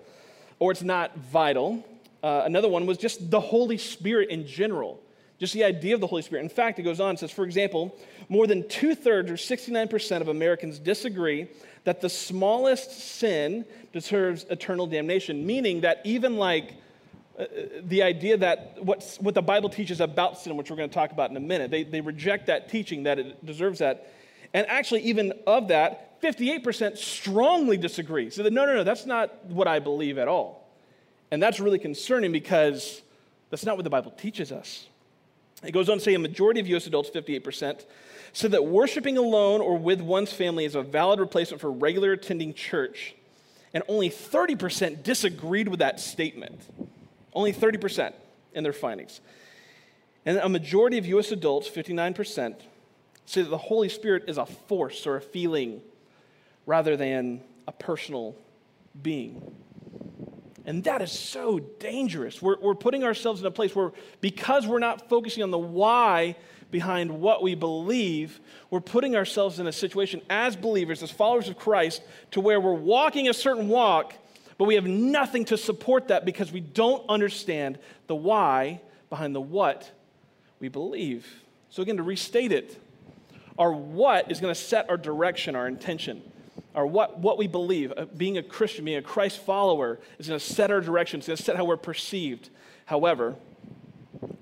or 0.59 0.71
it's 0.71 0.83
not 0.83 1.17
vital. 1.17 1.85
Uh, 2.21 2.43
another 2.45 2.69
one 2.69 2.85
was 2.85 2.97
just 2.97 3.29
the 3.29 3.39
Holy 3.39 3.77
Spirit 3.77 4.29
in 4.29 4.47
general. 4.47 4.99
Just 5.39 5.53
the 5.53 5.63
idea 5.63 5.93
of 5.93 5.99
the 5.99 6.07
Holy 6.07 6.21
Spirit. 6.21 6.43
In 6.43 6.49
fact, 6.49 6.79
it 6.79 6.83
goes 6.83 7.01
on, 7.01 7.15
it 7.15 7.19
says, 7.19 7.31
for 7.31 7.43
example, 7.43 7.93
more 8.29 8.47
than 8.47 8.67
two 8.69 8.95
thirds 8.95 9.29
or 9.29 9.33
69% 9.33 10.21
of 10.21 10.29
Americans 10.29 10.79
disagree 10.79 11.47
that 11.83 11.99
the 11.99 12.09
smallest 12.09 12.91
sin 12.91 13.65
deserves 13.91 14.45
eternal 14.49 14.87
damnation, 14.87 15.45
meaning 15.45 15.81
that 15.81 15.99
even 16.05 16.37
like 16.37 16.75
Uh, 17.37 17.45
the 17.81 18.03
idea 18.03 18.37
that 18.37 18.77
what's, 18.79 19.17
what 19.17 19.33
the 19.33 19.41
Bible 19.41 19.69
teaches 19.69 20.01
about 20.01 20.39
sin, 20.39 20.55
which 20.55 20.69
we're 20.69 20.77
going 20.77 20.89
to 20.89 20.93
talk 20.93 21.11
about 21.11 21.31
in 21.31 21.37
a 21.37 21.39
minute, 21.39 21.71
they, 21.71 21.83
they 21.83 22.01
reject 22.01 22.45
that 22.47 22.69
teaching 22.69 23.03
that 23.03 23.17
it 23.17 23.43
deserves 23.43 23.79
that. 23.79 24.13
And 24.53 24.67
actually, 24.67 25.01
even 25.01 25.33
of 25.47 25.69
that, 25.69 26.21
58% 26.21 26.97
strongly 26.97 27.75
disagree. 27.75 28.29
So, 28.29 28.43
that, 28.43 28.53
no, 28.53 28.65
no, 28.65 28.75
no, 28.75 28.83
that's 28.83 29.05
not 29.05 29.45
what 29.45 29.67
I 29.67 29.79
believe 29.79 30.17
at 30.19 30.27
all. 30.27 30.69
And 31.31 31.41
that's 31.41 31.59
really 31.59 31.79
concerning 31.79 32.31
because 32.31 33.01
that's 33.49 33.65
not 33.65 33.77
what 33.77 33.83
the 33.83 33.89
Bible 33.89 34.11
teaches 34.11 34.51
us. 34.51 34.87
It 35.63 35.71
goes 35.71 35.89
on 35.89 35.97
to 35.97 36.03
say 36.03 36.13
a 36.13 36.19
majority 36.19 36.59
of 36.59 36.67
US 36.67 36.85
adults, 36.85 37.09
58%, 37.09 37.85
said 38.33 38.51
that 38.51 38.65
worshiping 38.65 39.17
alone 39.17 39.61
or 39.61 39.77
with 39.77 40.01
one's 40.01 40.33
family 40.33 40.65
is 40.65 40.75
a 40.75 40.81
valid 40.81 41.19
replacement 41.19 41.61
for 41.61 41.71
regular 41.71 42.11
attending 42.11 42.53
church. 42.53 43.15
And 43.73 43.83
only 43.87 44.09
30% 44.09 45.01
disagreed 45.01 45.67
with 45.67 45.79
that 45.79 45.99
statement. 45.99 46.61
Only 47.33 47.53
30% 47.53 48.13
in 48.53 48.63
their 48.63 48.73
findings. 48.73 49.21
And 50.25 50.37
a 50.37 50.49
majority 50.49 50.97
of 50.97 51.05
US 51.05 51.31
adults, 51.31 51.69
59%, 51.69 52.55
say 53.25 53.41
that 53.41 53.49
the 53.49 53.57
Holy 53.57 53.89
Spirit 53.89 54.25
is 54.27 54.37
a 54.37 54.45
force 54.45 55.05
or 55.07 55.17
a 55.17 55.21
feeling 55.21 55.81
rather 56.65 56.95
than 56.95 57.41
a 57.67 57.71
personal 57.71 58.35
being. 59.01 59.55
And 60.65 60.83
that 60.85 61.01
is 61.01 61.11
so 61.11 61.59
dangerous. 61.59 62.41
We're, 62.41 62.57
we're 62.59 62.75
putting 62.75 63.03
ourselves 63.03 63.41
in 63.41 63.47
a 63.47 63.51
place 63.51 63.75
where, 63.75 63.91
because 64.21 64.65
we're 64.65 64.79
not 64.79 65.09
focusing 65.09 65.43
on 65.43 65.51
the 65.51 65.57
why 65.57 66.37
behind 66.71 67.11
what 67.11 67.43
we 67.43 67.53
believe, 67.53 68.39
we're 68.69 68.81
putting 68.81 69.15
ourselves 69.15 69.59
in 69.59 69.67
a 69.67 69.71
situation 69.71 70.21
as 70.29 70.55
believers, 70.55 71.03
as 71.03 71.11
followers 71.11 71.49
of 71.49 71.57
Christ, 71.57 72.01
to 72.31 72.41
where 72.41 72.59
we're 72.59 72.73
walking 72.73 73.29
a 73.29 73.33
certain 73.33 73.67
walk, 73.67 74.13
but 74.57 74.65
we 74.65 74.75
have 74.75 74.85
nothing 74.85 75.45
to 75.45 75.57
support 75.57 76.09
that 76.09 76.25
because 76.25 76.51
we 76.51 76.59
don't 76.59 77.03
understand 77.09 77.79
the 78.07 78.15
why 78.15 78.81
behind 79.09 79.35
the 79.35 79.41
what 79.41 79.91
we 80.59 80.69
believe. 80.69 81.43
So, 81.69 81.81
again, 81.81 81.97
to 81.97 82.03
restate 82.03 82.51
it, 82.51 82.79
our 83.57 83.71
what 83.71 84.31
is 84.31 84.39
going 84.39 84.53
to 84.53 84.59
set 84.59 84.89
our 84.89 84.97
direction, 84.97 85.55
our 85.55 85.67
intention 85.67 86.21
Our 86.75 86.87
what, 86.87 87.19
what 87.19 87.37
we 87.37 87.47
believe, 87.47 87.93
uh, 87.95 88.05
being 88.17 88.37
a 88.37 88.43
Christian, 88.43 88.85
being 88.85 88.97
a 88.97 89.01
Christ 89.01 89.39
follower, 89.45 89.99
is 90.17 90.27
going 90.27 90.39
to 90.39 90.45
set 90.45 90.71
our 90.71 90.81
direction, 90.81 91.19
it's 91.19 91.27
going 91.27 91.37
to 91.37 91.43
set 91.43 91.55
how 91.55 91.65
we're 91.65 91.77
perceived. 91.77 92.49
However, 92.85 93.35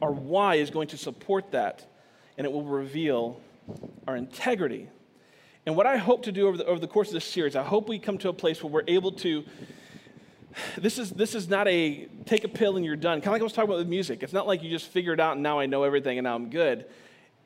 our 0.02 0.12
why 0.12 0.56
is 0.56 0.70
going 0.70 0.88
to 0.90 0.98
support 0.98 1.52
that, 1.52 1.86
and 2.38 2.46
it 2.46 2.52
will 2.52 2.64
reveal 2.64 3.42
our 4.08 4.16
integrity. 4.16 4.88
And 5.66 5.76
what 5.76 5.86
I 5.86 5.98
hope 5.98 6.24
to 6.24 6.32
do 6.32 6.48
over 6.48 6.58
the, 6.58 6.66
over 6.66 6.80
the 6.80 6.88
course 6.88 7.10
of 7.10 7.14
this 7.14 7.26
series, 7.26 7.56
I 7.56 7.64
hope 7.64 7.90
we 7.90 8.00
come 8.00 8.18
to 8.20 8.30
a 8.30 8.34
place 8.34 8.64
where 8.64 8.72
we're 8.72 8.84
able 8.88 9.12
to. 9.14 9.44
This 10.78 10.98
is, 10.98 11.12
this 11.12 11.36
is 11.36 11.50
not 11.50 11.68
a 11.68 12.08
take 12.26 12.44
a 12.44 12.48
pill 12.48 12.76
and 12.76 12.86
you're 12.86 12.96
done. 12.96 13.20
Kind 13.20 13.28
of 13.28 13.34
like 13.34 13.42
I 13.42 13.44
was 13.44 13.54
talking 13.54 13.70
about 13.70 13.80
with 13.80 13.88
music. 13.88 14.24
It's 14.24 14.34
not 14.34 14.48
like 14.48 14.64
you 14.64 14.70
just 14.70 14.88
figure 14.88 15.14
it 15.14 15.20
out 15.20 15.34
and 15.34 15.44
now 15.44 15.60
I 15.60 15.66
know 15.66 15.84
everything 15.84 16.18
and 16.18 16.26
now 16.26 16.36
I'm 16.36 16.50
good 16.50 16.86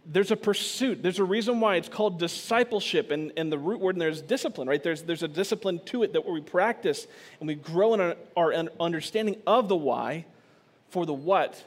there's 0.05 0.31
a 0.31 0.37
pursuit. 0.37 1.01
There's 1.01 1.19
a 1.19 1.23
reason 1.23 1.59
why 1.59 1.77
it's 1.77 1.89
called 1.89 2.19
discipleship, 2.19 3.09
and, 3.11 3.31
and 3.37 3.51
the 3.51 3.57
root 3.57 3.79
word 3.79 3.95
and 3.95 4.01
there's 4.01 4.21
discipline, 4.21 4.67
right? 4.67 4.81
There's, 4.81 5.01
there's 5.01 5.23
a 5.23 5.27
discipline 5.27 5.81
to 5.85 6.03
it 6.03 6.13
that 6.13 6.27
we 6.27 6.41
practice 6.41 7.07
and 7.39 7.47
we 7.47 7.55
grow 7.55 7.93
in 7.95 8.01
our, 8.01 8.15
our 8.37 8.53
understanding 8.79 9.41
of 9.47 9.67
the 9.67 9.75
why 9.75 10.25
for 10.89 11.05
the 11.05 11.13
what 11.13 11.63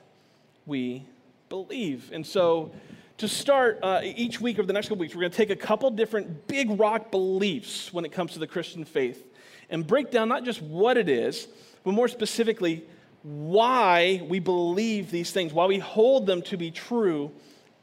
we 0.67 1.05
believe. 1.49 2.11
And 2.13 2.27
so, 2.27 2.71
to 3.19 3.27
start 3.27 3.81
uh, 3.83 4.01
each 4.05 4.41
week 4.41 4.61
over 4.61 4.67
the 4.67 4.73
next 4.73 4.87
couple 4.87 5.01
weeks, 5.01 5.13
we're 5.13 5.23
going 5.23 5.33
to 5.33 5.37
take 5.37 5.51
a 5.51 5.57
couple 5.57 5.91
different 5.91 6.47
big 6.47 6.79
rock 6.79 7.11
beliefs 7.11 7.93
when 7.93 8.05
it 8.05 8.13
comes 8.13 8.35
to 8.35 8.39
the 8.39 8.47
Christian 8.47 8.85
faith 8.85 9.28
and 9.71 9.87
break 9.87 10.11
down 10.11 10.29
not 10.29 10.45
just 10.45 10.63
what 10.63 10.97
it 10.97 11.09
is, 11.09 11.49
but 11.85 11.93
more 11.93 12.09
specifically, 12.09 12.85
why 13.23 14.23
we 14.29 14.39
believe 14.39 15.11
these 15.11 15.31
things, 15.31 15.53
why 15.53 15.67
we 15.67 15.79
hold 15.79 16.27
them 16.27 16.43
to 16.43 16.57
be 16.57 16.71
true 16.71 17.31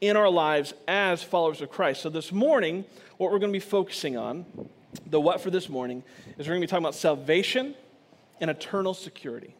in 0.00 0.16
our 0.16 0.28
lives 0.28 0.74
as 0.88 1.22
followers 1.22 1.60
of 1.60 1.70
Christ. 1.70 2.02
So 2.02 2.10
this 2.10 2.32
morning, 2.32 2.84
what 3.16 3.30
we're 3.32 3.38
going 3.38 3.52
to 3.52 3.56
be 3.56 3.60
focusing 3.60 4.16
on, 4.16 4.44
the 5.06 5.20
what 5.20 5.40
for 5.40 5.50
this 5.50 5.68
morning, 5.68 6.02
is 6.38 6.46
we're 6.46 6.54
going 6.54 6.60
to 6.60 6.66
be 6.66 6.70
talking 6.70 6.84
about 6.84 6.94
salvation 6.94 7.74
and 8.40 8.50
eternal 8.50 8.94
security. 8.94 9.54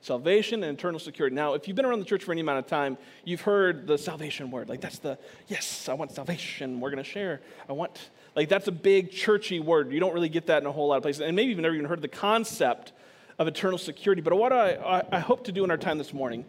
Salvation 0.00 0.62
and 0.62 0.78
eternal 0.78 1.00
security. 1.00 1.34
Now, 1.34 1.54
if 1.54 1.66
you've 1.66 1.76
been 1.76 1.84
around 1.84 1.98
the 1.98 2.04
church 2.04 2.22
for 2.22 2.30
any 2.30 2.40
amount 2.40 2.60
of 2.60 2.66
time, 2.66 2.96
you've 3.24 3.40
heard 3.40 3.86
the 3.86 3.98
salvation 3.98 4.50
word. 4.50 4.68
Like, 4.68 4.80
that's 4.80 4.98
the, 4.98 5.18
yes, 5.48 5.88
I 5.88 5.94
want 5.94 6.12
salvation. 6.12 6.80
We're 6.80 6.90
going 6.90 7.02
to 7.02 7.10
share. 7.10 7.40
I 7.68 7.72
want, 7.72 8.10
like, 8.36 8.48
that's 8.48 8.68
a 8.68 8.72
big 8.72 9.10
churchy 9.10 9.58
word. 9.58 9.92
You 9.92 9.98
don't 9.98 10.14
really 10.14 10.28
get 10.28 10.46
that 10.46 10.62
in 10.62 10.66
a 10.66 10.72
whole 10.72 10.88
lot 10.88 10.98
of 10.98 11.02
places. 11.02 11.22
And 11.22 11.34
maybe 11.34 11.50
you've 11.50 11.58
never 11.58 11.74
even 11.74 11.86
heard 11.86 11.98
of 11.98 12.02
the 12.02 12.08
concept 12.08 12.92
of 13.40 13.48
eternal 13.48 13.78
security. 13.78 14.22
But 14.22 14.36
what 14.36 14.52
I, 14.52 14.74
I, 14.74 15.02
I 15.12 15.18
hope 15.18 15.44
to 15.44 15.52
do 15.52 15.64
in 15.64 15.70
our 15.70 15.76
time 15.76 15.98
this 15.98 16.12
morning 16.12 16.44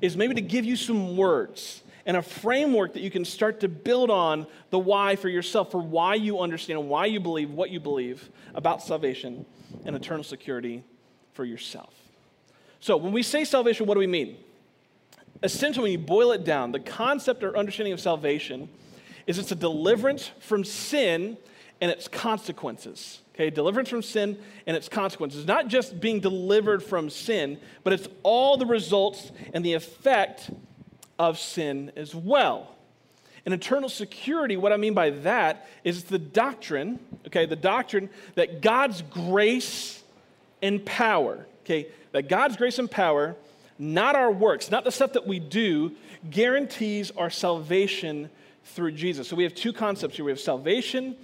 is 0.00 0.16
maybe 0.16 0.34
to 0.34 0.40
give 0.40 0.64
you 0.64 0.76
some 0.76 1.16
words 1.16 1.82
and 2.06 2.16
a 2.16 2.22
framework 2.22 2.94
that 2.94 3.02
you 3.02 3.10
can 3.10 3.24
start 3.24 3.60
to 3.60 3.68
build 3.68 4.10
on 4.10 4.46
the 4.70 4.78
why 4.78 5.16
for 5.16 5.28
yourself, 5.28 5.70
for 5.70 5.80
why 5.80 6.14
you 6.14 6.40
understand 6.40 6.88
why 6.88 7.06
you 7.06 7.20
believe 7.20 7.50
what 7.50 7.70
you 7.70 7.80
believe 7.80 8.30
about 8.54 8.82
salvation 8.82 9.44
and 9.84 9.94
eternal 9.94 10.24
security 10.24 10.84
for 11.32 11.44
yourself. 11.44 11.94
So, 12.84 12.98
when 12.98 13.14
we 13.14 13.22
say 13.22 13.46
salvation, 13.46 13.86
what 13.86 13.94
do 13.94 14.00
we 14.00 14.06
mean? 14.06 14.36
Essentially, 15.42 15.84
when 15.84 15.92
you 15.92 16.06
boil 16.06 16.32
it 16.32 16.44
down, 16.44 16.70
the 16.70 16.80
concept 16.80 17.42
or 17.42 17.56
understanding 17.56 17.94
of 17.94 18.00
salvation 18.00 18.68
is 19.26 19.38
it's 19.38 19.50
a 19.50 19.54
deliverance 19.54 20.30
from 20.38 20.64
sin 20.64 21.38
and 21.80 21.90
its 21.90 22.08
consequences. 22.08 23.22
Okay, 23.34 23.48
deliverance 23.48 23.88
from 23.88 24.02
sin 24.02 24.38
and 24.66 24.76
its 24.76 24.90
consequences. 24.90 25.46
Not 25.46 25.68
just 25.68 25.98
being 25.98 26.20
delivered 26.20 26.82
from 26.82 27.08
sin, 27.08 27.58
but 27.84 27.94
it's 27.94 28.06
all 28.22 28.58
the 28.58 28.66
results 28.66 29.32
and 29.54 29.64
the 29.64 29.72
effect 29.72 30.50
of 31.18 31.38
sin 31.38 31.90
as 31.96 32.14
well. 32.14 32.76
And 33.46 33.54
eternal 33.54 33.88
security, 33.88 34.58
what 34.58 34.74
I 34.74 34.76
mean 34.76 34.92
by 34.92 35.08
that 35.08 35.66
is 35.84 36.04
the 36.04 36.18
doctrine, 36.18 37.00
okay, 37.28 37.46
the 37.46 37.56
doctrine 37.56 38.10
that 38.34 38.60
God's 38.60 39.00
grace 39.00 40.02
and 40.60 40.84
power, 40.84 41.46
okay, 41.62 41.86
that 42.14 42.28
God's 42.28 42.56
grace 42.56 42.78
and 42.78 42.88
power, 42.88 43.34
not 43.76 44.14
our 44.14 44.30
works, 44.30 44.70
not 44.70 44.84
the 44.84 44.92
stuff 44.92 45.14
that 45.14 45.26
we 45.26 45.40
do, 45.40 45.90
guarantees 46.30 47.10
our 47.10 47.28
salvation 47.28 48.30
through 48.66 48.92
Jesus. 48.92 49.26
So 49.26 49.34
we 49.34 49.42
have 49.42 49.54
two 49.54 49.72
concepts 49.72 50.14
here 50.14 50.24
we 50.24 50.30
have 50.30 50.38
salvation, 50.38 51.16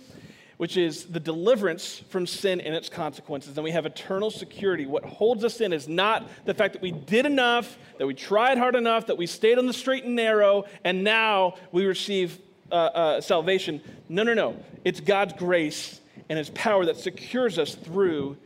which 0.57 0.77
is 0.77 1.05
the 1.05 1.21
deliverance 1.21 2.03
from 2.09 2.27
sin 2.27 2.61
and 2.61 2.75
its 2.75 2.89
consequences. 2.89 3.55
Then 3.55 3.63
we 3.63 3.71
have 3.71 3.87
eternal 3.87 4.33
security. 4.33 4.85
What 4.85 5.05
holds 5.05 5.45
us 5.45 5.61
in 5.61 5.73
is 5.73 5.87
not 5.87 6.29
the 6.45 6.55
fact 6.55 6.73
that 6.73 6.83
we 6.83 6.91
did 6.91 7.25
enough, 7.25 7.79
that 7.99 8.07
we 8.09 8.15
tried 8.15 8.59
hard 8.59 8.75
enough, 8.75 9.07
that 9.07 9.17
we 9.17 9.27
stayed 9.27 9.59
on 9.59 9.67
the 9.67 9.73
straight 9.73 10.03
and 10.03 10.17
narrow, 10.17 10.65
and 10.83 11.05
now 11.05 11.55
we 11.71 11.87
receive 11.87 12.37
uh, 12.73 12.75
uh, 12.75 13.21
salvation. 13.21 13.81
No, 14.09 14.25
no, 14.25 14.35
no. 14.35 14.57
It's 14.85 14.99
God's 14.99 15.35
grace 15.35 16.01
and 16.29 16.37
His 16.37 16.51
power 16.51 16.85
that 16.87 16.97
secures 16.97 17.61
us 17.61 17.77
through 17.77 18.37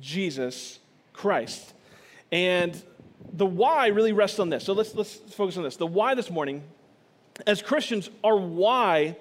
Jesus 0.00 0.78
Christ. 1.12 1.74
And 2.32 2.80
the 3.32 3.46
why 3.46 3.88
really 3.88 4.12
rests 4.12 4.38
on 4.38 4.48
this. 4.48 4.64
So 4.64 4.72
let's, 4.72 4.94
let's 4.94 5.14
focus 5.14 5.56
on 5.56 5.62
this. 5.62 5.76
The 5.76 5.86
why 5.86 6.14
this 6.14 6.30
morning, 6.30 6.62
as 7.46 7.62
Christians, 7.62 8.10
our 8.22 8.36
why 8.36 9.16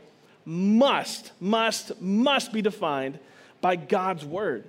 must, 0.46 1.32
must, 1.40 2.00
must 2.02 2.52
be 2.52 2.62
defined 2.62 3.20
by 3.62 3.76
God's 3.76 4.26
word. 4.26 4.66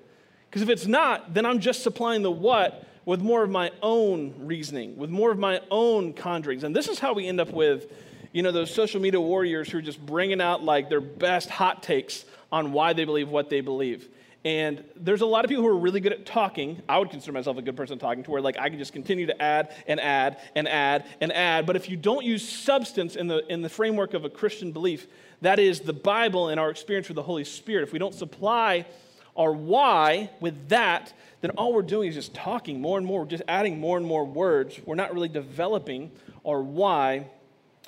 Because 0.49 0.63
if 0.63 0.69
it's 0.69 0.87
not, 0.87 1.33
then 1.33 1.47
I'm 1.47 1.61
just 1.61 1.83
supplying 1.83 2.23
the 2.23 2.31
what 2.31 2.87
with 3.05 3.21
more 3.21 3.43
of 3.43 3.51
my 3.51 3.71
own 3.83 4.35
reasoning, 4.39 4.97
with 4.97 5.11
more 5.11 5.31
of 5.31 5.39
my 5.39 5.61
own 5.71 6.13
conjurings. 6.13 6.65
And 6.65 6.75
this 6.75 6.89
is 6.89 6.99
how 6.99 7.13
we 7.13 7.27
end 7.27 7.41
up 7.41 7.51
with, 7.51 7.93
you 8.33 8.43
know, 8.43 8.53
those 8.53 8.73
social 8.73 9.01
media 9.01 9.21
warriors 9.21 9.71
who 9.71 9.79
are 9.79 9.83
just 9.83 10.05
bringing 10.05 10.41
out 10.41 10.63
like 10.63 10.89
their 10.89 11.01
best 11.01 11.49
hot 11.51 11.83
takes 11.83 12.25
on 12.53 12.73
why 12.73 12.93
they 12.93 13.05
believe 13.05 13.29
what 13.29 13.49
they 13.49 13.61
believe. 13.61 14.09
And 14.45 14.85
there's 14.97 15.21
a 15.21 15.27
lot 15.27 15.45
of 15.45 15.51
people 15.51 15.63
who 15.63 15.69
are 15.69 15.79
really 15.79 16.01
good 16.01 16.13
at 16.13 16.25
talking. 16.25 16.81
I 16.89 16.99
would 16.99 17.11
consider 17.11 17.33
myself 17.33 17.59
a 17.59 17.63
good 17.63 17.77
person 17.77 17.99
talking 17.99 18.23
to 18.25 18.31
where 18.31 18.41
like 18.41 18.59
I 18.59 18.71
can 18.71 18.79
just 18.79 18.95
continue 18.95 19.27
to 19.27 19.43
add 19.43 19.75
and 19.87 20.01
add 20.01 20.39
and 20.55 20.67
add 20.67 21.05
and 21.21 21.31
add. 21.33 21.67
But 21.67 21.77
if 21.77 21.91
you 21.91 21.97
don't 21.99 22.25
use 22.25 22.49
substance 22.49 23.17
in 23.17 23.27
the 23.27 23.47
in 23.53 23.61
the 23.61 23.69
framework 23.69 24.15
of 24.15 24.25
a 24.25 24.31
Christian 24.31 24.73
belief, 24.73 25.07
that 25.43 25.59
is 25.59 25.81
the 25.81 25.93
Bible 25.93 26.49
and 26.49 26.59
our 26.59 26.71
experience 26.71 27.09
with 27.09 27.17
the 27.17 27.23
Holy 27.23 27.45
Spirit, 27.45 27.83
if 27.83 27.93
we 27.93 27.99
don't 27.99 28.15
supply 28.15 28.87
our 29.37 29.53
why 29.53 30.31
with 30.41 30.69
that, 30.71 31.13
then 31.43 31.51
all 31.53 31.73
we're 31.75 31.83
doing 31.83 32.09
is 32.09 32.15
just 32.15 32.35
talking 32.35 32.81
more 32.81 32.97
and 32.97 33.07
more, 33.07 33.21
we're 33.21 33.27
just 33.27 33.43
adding 33.47 33.79
more 33.79 33.99
and 33.99 34.07
more 34.07 34.25
words. 34.25 34.81
We're 34.87 34.97
not 34.97 35.13
really 35.13 35.29
developing 35.29 36.11
our 36.47 36.63
why 36.63 37.27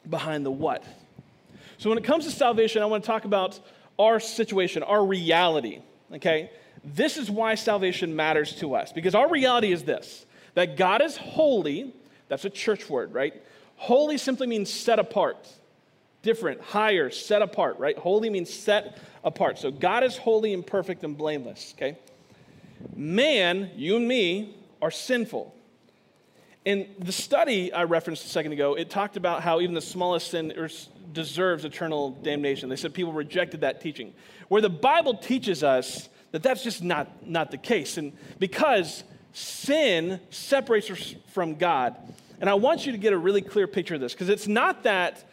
behind 0.08 0.44
the 0.44 0.50
what. 0.50 0.84
So 1.78 1.88
when 1.88 1.98
it 1.98 2.04
comes 2.04 2.26
to 2.26 2.30
salvation, 2.30 2.82
I 2.82 2.86
want 2.86 3.02
to 3.02 3.06
talk 3.06 3.24
about 3.24 3.58
our 3.98 4.20
situation, 4.20 4.82
our 4.82 5.04
reality 5.04 5.80
okay? 6.14 6.50
This 6.84 7.16
is 7.16 7.30
why 7.30 7.54
salvation 7.54 8.14
matters 8.16 8.56
to 8.56 8.74
us 8.74 8.92
because 8.92 9.14
our 9.14 9.28
reality 9.28 9.72
is 9.72 9.84
this 9.84 10.26
that 10.54 10.76
God 10.76 11.00
is 11.00 11.16
holy. 11.16 11.94
That's 12.28 12.44
a 12.44 12.50
church 12.50 12.88
word, 12.88 13.12
right? 13.14 13.34
Holy 13.76 14.18
simply 14.18 14.46
means 14.46 14.72
set 14.72 14.98
apart, 14.98 15.48
different, 16.22 16.60
higher, 16.60 17.10
set 17.10 17.42
apart, 17.42 17.78
right? 17.78 17.96
Holy 17.98 18.30
means 18.30 18.52
set 18.52 18.98
apart. 19.24 19.58
So 19.58 19.70
God 19.70 20.04
is 20.04 20.16
holy 20.16 20.54
and 20.54 20.66
perfect 20.66 21.04
and 21.04 21.16
blameless, 21.16 21.74
okay? 21.76 21.98
Man, 22.94 23.70
you 23.76 23.96
and 23.96 24.06
me, 24.06 24.56
are 24.80 24.90
sinful. 24.90 25.54
In 26.64 26.88
the 26.98 27.12
study 27.12 27.72
I 27.72 27.84
referenced 27.84 28.24
a 28.24 28.28
second 28.28 28.52
ago, 28.52 28.74
it 28.74 28.88
talked 28.88 29.16
about 29.16 29.42
how 29.42 29.60
even 29.60 29.74
the 29.74 29.80
smallest 29.80 30.30
sin 30.30 30.52
er, 30.56 30.68
deserves 31.12 31.64
eternal 31.64 32.12
damnation. 32.22 32.68
They 32.68 32.76
said 32.76 32.94
people 32.94 33.12
rejected 33.12 33.62
that 33.62 33.80
teaching. 33.80 34.14
Where 34.48 34.62
the 34.62 34.70
Bible 34.70 35.16
teaches 35.16 35.64
us 35.64 36.08
that 36.30 36.42
that's 36.42 36.62
just 36.62 36.82
not, 36.82 37.26
not 37.26 37.50
the 37.50 37.58
case. 37.58 37.98
And 37.98 38.12
because 38.38 39.04
sin 39.32 40.20
separates 40.30 40.90
us 40.90 41.14
from 41.32 41.56
God. 41.56 41.96
And 42.40 42.48
I 42.48 42.54
want 42.54 42.86
you 42.86 42.92
to 42.92 42.98
get 42.98 43.12
a 43.12 43.18
really 43.18 43.42
clear 43.42 43.66
picture 43.66 43.94
of 43.94 44.00
this 44.00 44.12
because 44.12 44.28
it's 44.28 44.48
not 44.48 44.84
that 44.84 45.24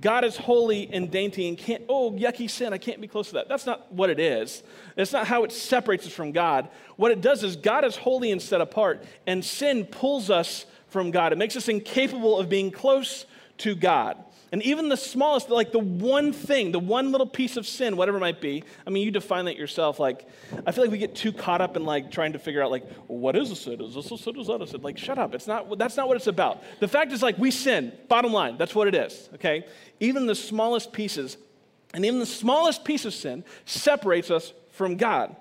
God 0.00 0.24
is 0.24 0.36
holy 0.36 0.88
and 0.92 1.10
dainty 1.10 1.48
and 1.48 1.58
can't, 1.58 1.82
oh, 1.88 2.12
yucky 2.12 2.48
sin, 2.48 2.72
I 2.72 2.78
can't 2.78 3.00
be 3.00 3.08
close 3.08 3.28
to 3.28 3.34
that. 3.34 3.48
That's 3.48 3.66
not 3.66 3.92
what 3.92 4.10
it 4.10 4.20
is. 4.20 4.62
It's 4.96 5.12
not 5.12 5.26
how 5.26 5.44
it 5.44 5.52
separates 5.52 6.06
us 6.06 6.12
from 6.12 6.32
God. 6.32 6.68
What 6.96 7.10
it 7.10 7.20
does 7.20 7.42
is 7.42 7.56
God 7.56 7.84
is 7.84 7.96
holy 7.96 8.30
and 8.30 8.40
set 8.40 8.60
apart, 8.60 9.04
and 9.26 9.44
sin 9.44 9.86
pulls 9.86 10.30
us 10.30 10.66
from 10.88 11.10
God. 11.10 11.32
It 11.32 11.38
makes 11.38 11.56
us 11.56 11.68
incapable 11.68 12.38
of 12.38 12.48
being 12.48 12.70
close 12.70 13.26
to 13.58 13.74
God. 13.74 14.24
And 14.50 14.62
even 14.62 14.88
the 14.88 14.96
smallest, 14.96 15.50
like 15.50 15.72
the 15.72 15.78
one 15.78 16.32
thing, 16.32 16.72
the 16.72 16.78
one 16.78 17.12
little 17.12 17.26
piece 17.26 17.58
of 17.58 17.66
sin, 17.66 17.98
whatever 17.98 18.16
it 18.16 18.22
might 18.22 18.40
be, 18.40 18.64
I 18.86 18.90
mean, 18.90 19.04
you 19.04 19.10
define 19.10 19.44
that 19.44 19.56
yourself. 19.56 20.00
Like, 20.00 20.26
I 20.66 20.72
feel 20.72 20.84
like 20.84 20.90
we 20.90 20.96
get 20.96 21.14
too 21.14 21.32
caught 21.32 21.60
up 21.60 21.76
in 21.76 21.84
like 21.84 22.10
trying 22.10 22.32
to 22.32 22.38
figure 22.38 22.62
out, 22.62 22.70
like, 22.70 22.90
what 23.08 23.36
is 23.36 23.50
a 23.50 23.56
sin? 23.56 23.78
Is 23.82 23.94
this 23.94 24.10
a 24.10 24.16
sin? 24.16 24.40
Is 24.40 24.46
that 24.46 24.62
a 24.62 24.66
sin? 24.66 24.80
Like, 24.80 24.96
shut 24.96 25.18
up. 25.18 25.34
It's 25.34 25.46
not, 25.46 25.76
that's 25.76 25.98
not 25.98 26.08
what 26.08 26.16
it's 26.16 26.28
about. 26.28 26.62
The 26.80 26.88
fact 26.88 27.12
is, 27.12 27.22
like, 27.22 27.36
we 27.36 27.50
sin. 27.50 27.92
Bottom 28.08 28.32
line, 28.32 28.56
that's 28.56 28.74
what 28.74 28.88
it 28.88 28.94
is, 28.94 29.28
okay? 29.34 29.66
Even 30.00 30.24
the 30.24 30.34
smallest 30.34 30.92
pieces, 30.94 31.36
and 31.92 32.06
even 32.06 32.18
the 32.18 32.26
smallest 32.26 32.84
piece 32.84 33.04
of 33.04 33.12
sin 33.12 33.44
separates 33.66 34.30
us 34.30 34.54
from 34.72 34.96
God. 34.96 35.36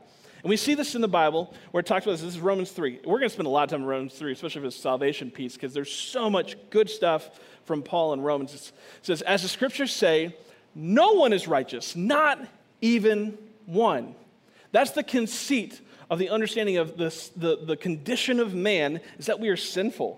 And 0.47 0.49
we 0.49 0.55
see 0.55 0.75
this 0.75 0.95
in 0.95 1.01
the 1.01 1.09
Bible 1.09 1.53
where 1.71 1.81
it 1.81 1.85
talks 1.85 2.05
about 2.05 2.13
this. 2.13 2.21
This 2.21 2.35
is 2.35 2.39
Romans 2.39 2.71
3. 2.71 3.01
We're 3.03 3.19
going 3.19 3.23
to 3.23 3.33
spend 3.33 3.47
a 3.47 3.49
lot 3.49 3.63
of 3.63 3.69
time 3.69 3.81
in 3.81 3.85
Romans 3.85 4.13
3, 4.13 4.31
especially 4.31 4.61
for 4.61 4.67
the 4.67 4.71
salvation 4.71 5.29
piece, 5.29 5.55
because 5.55 5.73
there's 5.73 5.91
so 5.91 6.29
much 6.29 6.55
good 6.69 6.89
stuff 6.89 7.37
from 7.65 7.83
Paul 7.83 8.13
in 8.13 8.21
Romans. 8.21 8.53
It 8.53 8.71
says, 9.01 9.21
As 9.23 9.41
the 9.41 9.49
scriptures 9.49 9.91
say, 9.91 10.37
no 10.73 11.15
one 11.15 11.33
is 11.33 11.49
righteous, 11.49 11.97
not 11.97 12.39
even 12.79 13.37
one. 13.65 14.15
That's 14.71 14.91
the 14.91 15.03
conceit 15.03 15.81
of 16.09 16.17
the 16.17 16.29
understanding 16.29 16.77
of 16.77 16.95
this, 16.95 17.27
the, 17.35 17.57
the 17.65 17.75
condition 17.75 18.39
of 18.39 18.53
man 18.53 19.01
is 19.17 19.25
that 19.25 19.41
we 19.41 19.49
are 19.49 19.57
sinful. 19.57 20.17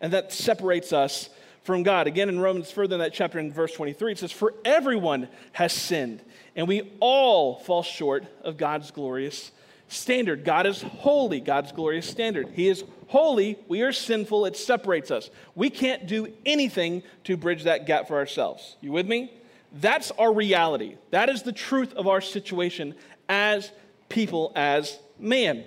And 0.00 0.12
that 0.14 0.32
separates 0.32 0.92
us 0.92 1.30
from 1.64 1.82
God. 1.82 2.06
Again, 2.06 2.28
in 2.28 2.38
Romans, 2.38 2.70
further 2.70 2.94
in 2.94 3.00
that 3.00 3.12
chapter, 3.12 3.38
in 3.38 3.52
verse 3.52 3.72
23, 3.72 4.12
it 4.12 4.18
says, 4.18 4.30
For 4.30 4.54
everyone 4.64 5.28
has 5.52 5.72
sinned, 5.72 6.22
and 6.54 6.68
we 6.68 6.92
all 7.00 7.58
fall 7.58 7.82
short 7.82 8.24
of 8.42 8.56
God's 8.56 8.90
glorious 8.90 9.50
standard. 9.88 10.44
God 10.44 10.66
is 10.66 10.82
holy, 10.82 11.40
God's 11.40 11.72
glorious 11.72 12.08
standard. 12.08 12.50
He 12.52 12.68
is 12.68 12.84
holy, 13.08 13.58
we 13.66 13.82
are 13.82 13.92
sinful, 13.92 14.46
it 14.46 14.56
separates 14.56 15.10
us. 15.10 15.30
We 15.54 15.70
can't 15.70 16.06
do 16.06 16.32
anything 16.44 17.02
to 17.24 17.36
bridge 17.36 17.64
that 17.64 17.86
gap 17.86 18.08
for 18.08 18.16
ourselves. 18.16 18.76
You 18.80 18.92
with 18.92 19.06
me? 19.06 19.32
That's 19.72 20.10
our 20.12 20.32
reality. 20.32 20.96
That 21.10 21.28
is 21.28 21.42
the 21.42 21.52
truth 21.52 21.94
of 21.94 22.06
our 22.06 22.20
situation 22.20 22.94
as 23.28 23.72
people, 24.08 24.52
as 24.54 24.98
man. 25.18 25.64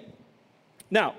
Now, 0.90 1.16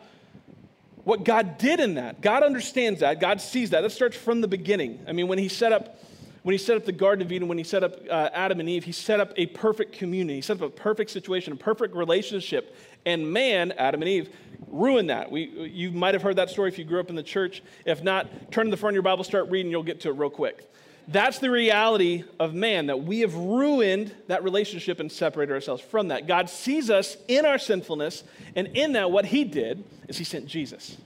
what 1.08 1.24
God 1.24 1.56
did 1.56 1.80
in 1.80 1.94
that, 1.94 2.20
God 2.20 2.42
understands 2.42 3.00
that, 3.00 3.18
God 3.18 3.40
sees 3.40 3.70
that. 3.70 3.80
That 3.80 3.92
starts 3.92 4.14
from 4.14 4.42
the 4.42 4.48
beginning. 4.48 5.02
I 5.08 5.12
mean, 5.12 5.26
when 5.26 5.38
He 5.38 5.48
set 5.48 5.72
up 5.72 5.98
when 6.42 6.52
he 6.52 6.58
set 6.58 6.76
up 6.76 6.84
the 6.84 6.92
Garden 6.92 7.26
of 7.26 7.32
Eden, 7.32 7.48
when 7.48 7.58
he 7.58 7.64
set 7.64 7.82
up 7.82 7.96
uh, 8.08 8.30
Adam 8.32 8.60
and 8.60 8.68
Eve, 8.68 8.84
he 8.84 8.92
set 8.92 9.20
up 9.20 9.32
a 9.36 9.46
perfect 9.46 9.92
community. 9.92 10.36
He 10.36 10.40
set 10.40 10.56
up 10.56 10.62
a 10.62 10.70
perfect 10.70 11.10
situation, 11.10 11.52
a 11.52 11.56
perfect 11.56 11.94
relationship. 11.94 12.74
And 13.04 13.30
man, 13.30 13.72
Adam 13.72 14.00
and 14.00 14.08
Eve, 14.08 14.30
ruined 14.68 15.10
that. 15.10 15.30
We, 15.30 15.44
you 15.44 15.90
might 15.90 16.14
have 16.14 16.22
heard 16.22 16.36
that 16.36 16.48
story 16.48 16.68
if 16.68 16.78
you 16.78 16.84
grew 16.84 17.00
up 17.00 17.10
in 17.10 17.16
the 17.16 17.22
church. 17.22 17.62
If 17.84 18.02
not, 18.02 18.50
turn 18.50 18.66
to 18.66 18.70
the 18.70 18.78
front 18.78 18.92
of 18.92 18.94
your 18.94 19.02
Bible, 19.02 19.24
start 19.24 19.50
reading, 19.50 19.70
you'll 19.70 19.82
get 19.82 20.00
to 20.02 20.08
it 20.08 20.12
real 20.12 20.30
quick. 20.30 20.72
That's 21.10 21.38
the 21.38 21.50
reality 21.50 22.24
of 22.38 22.52
man, 22.52 22.86
that 22.86 23.02
we 23.02 23.20
have 23.20 23.34
ruined 23.34 24.14
that 24.26 24.44
relationship 24.44 25.00
and 25.00 25.10
separated 25.10 25.54
ourselves 25.54 25.82
from 25.82 26.08
that. 26.08 26.26
God 26.26 26.50
sees 26.50 26.90
us 26.90 27.16
in 27.28 27.46
our 27.46 27.58
sinfulness, 27.58 28.24
and 28.54 28.68
in 28.68 28.92
that, 28.92 29.10
what 29.10 29.24
He 29.24 29.44
did 29.44 29.82
is 30.06 30.18
He 30.18 30.24
sent 30.24 30.46
Jesus. 30.46 30.98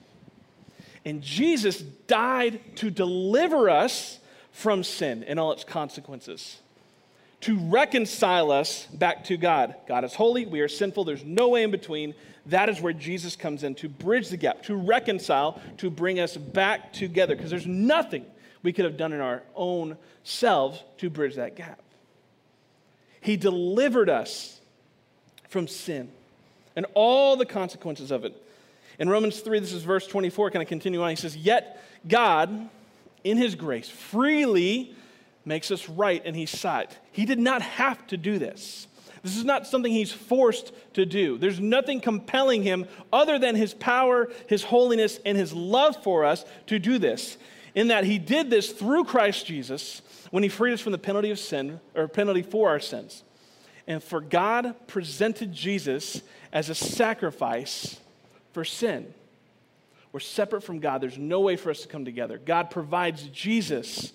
And 1.05 1.23
Jesus 1.23 1.81
died 1.81 2.61
to 2.77 2.91
deliver 2.91 3.71
us 3.71 4.19
from 4.51 4.83
sin 4.83 5.25
and 5.25 5.39
all 5.39 5.53
its 5.53 5.63
consequences, 5.63 6.59
to 7.43 7.57
reconcile 7.57 8.51
us 8.51 8.87
back 8.87 9.25
to 9.25 9.37
God. 9.37 9.77
God 9.87 10.05
is 10.05 10.15
holy, 10.15 10.47
we 10.47 10.61
are 10.61 10.69
sinful, 10.69 11.05
there's 11.05 11.25
no 11.25 11.49
way 11.51 11.63
in 11.63 11.71
between. 11.71 12.15
That 12.47 12.69
is 12.69 12.81
where 12.81 12.93
Jesus 12.93 13.37
comes 13.37 13.63
in 13.63 13.77
to 13.77 13.89
bridge 13.89 14.31
the 14.31 14.37
gap, 14.37 14.65
to 14.65 14.75
reconcile, 14.75 15.63
to 15.79 15.91
bring 15.91 16.19
us 16.19 16.37
back 16.37 16.93
together, 16.93 17.37
because 17.37 17.51
there's 17.51 17.69
nothing 17.69 18.27
we 18.63 18.73
could 18.73 18.85
have 18.85 18.97
done 18.97 19.13
in 19.13 19.21
our 19.21 19.43
own 19.55 19.97
selves 20.25 20.83
to 20.99 21.11
bridge 21.11 21.37
that 21.37 21.57
gap. 21.57 21.81
He 23.21 23.37
delivered 23.37 24.09
us 24.09 24.61
from 25.49 25.69
sin 25.69 26.09
and 26.75 26.87
all 26.95 27.37
the 27.37 27.47
consequences 27.47 28.11
of 28.11 28.25
it. 28.25 28.35
In 28.99 29.09
Romans 29.09 29.41
3, 29.41 29.61
this 29.61 29.73
is 29.73 29.83
verse 29.83 30.07
24, 30.07 30.51
kind 30.51 30.63
of 30.63 30.69
continue 30.69 31.03
on. 31.03 31.11
He 31.11 31.17
says, 31.17 31.37
Yet 31.37 31.83
God, 32.07 32.69
in 33.25 33.37
his 33.37 33.55
grace, 33.55 33.89
freely 33.89 34.95
makes 35.45 35.71
us 35.71 35.89
right 35.89 36.25
in 36.25 36.35
his 36.35 36.51
sight. 36.51 36.97
He 37.11 37.25
did 37.25 37.39
not 37.39 37.63
have 37.63 38.07
to 38.09 38.17
do 38.17 38.39
this. 38.39 38.87
This 39.23 39.37
is 39.37 39.45
not 39.45 39.67
something 39.67 39.93
he's 39.93 40.13
forced 40.13 40.73
to 40.95 41.07
do. 41.07 41.39
There's 41.39 41.61
nothing 41.61 42.01
compelling 42.01 42.63
him 42.63 42.87
other 43.13 43.39
than 43.39 43.55
his 43.55 43.73
power, 43.73 44.29
his 44.49 44.65
holiness, 44.65 45.21
and 45.25 45.39
his 45.39 45.53
love 45.53 46.03
for 46.03 46.25
us 46.25 46.45
to 46.67 46.79
do 46.79 46.99
this 46.99 47.39
in 47.75 47.89
that 47.89 48.05
he 48.05 48.19
did 48.19 48.51
this 48.51 48.71
through 48.71 49.05
Christ 49.05 49.47
Jesus 49.47 50.03
when 50.31 50.43
he 50.43 50.49
freed 50.49 50.73
us 50.73 50.81
from 50.81 50.93
the 50.93 50.99
penalty 50.99 51.31
of 51.31 51.39
sin, 51.39 51.81
or 51.95 52.09
penalty 52.09 52.43
for 52.43 52.71
our 52.71 52.81
sins. 52.81 53.23
And 53.87 54.03
for 54.03 54.21
God 54.21 54.75
presented 54.87 55.53
Jesus 55.53 56.23
as 56.53 56.71
a 56.71 56.75
sacrifice 56.75 57.99
for 58.53 58.65
sin. 58.65 59.13
We're 60.13 60.21
separate 60.21 60.63
from 60.63 60.79
God. 60.79 61.01
There's 61.01 61.19
no 61.19 61.41
way 61.41 61.57
for 61.57 61.71
us 61.71 61.81
to 61.83 61.89
come 61.89 62.05
together. 62.05 62.39
God 62.39 62.71
provides 62.71 63.25
Jesus 63.25 64.13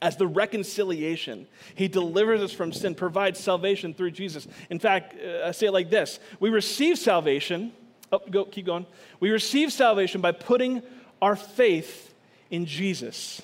as 0.00 0.16
the 0.16 0.26
reconciliation. 0.26 1.46
He 1.76 1.88
delivers 1.88 2.40
us 2.40 2.52
from 2.52 2.72
sin, 2.72 2.94
provides 2.94 3.38
salvation 3.38 3.94
through 3.94 4.10
Jesus. 4.10 4.48
In 4.68 4.80
fact, 4.80 5.14
uh, 5.14 5.46
I 5.46 5.52
say 5.52 5.66
it 5.66 5.72
like 5.72 5.90
this 5.90 6.18
We 6.40 6.50
receive 6.50 6.98
salvation. 6.98 7.72
Oh, 8.10 8.20
go, 8.30 8.44
keep 8.44 8.66
going. 8.66 8.84
We 9.20 9.30
receive 9.30 9.72
salvation 9.72 10.20
by 10.20 10.32
putting 10.32 10.82
our 11.22 11.36
faith 11.36 12.11
in 12.52 12.66
Jesus. 12.66 13.42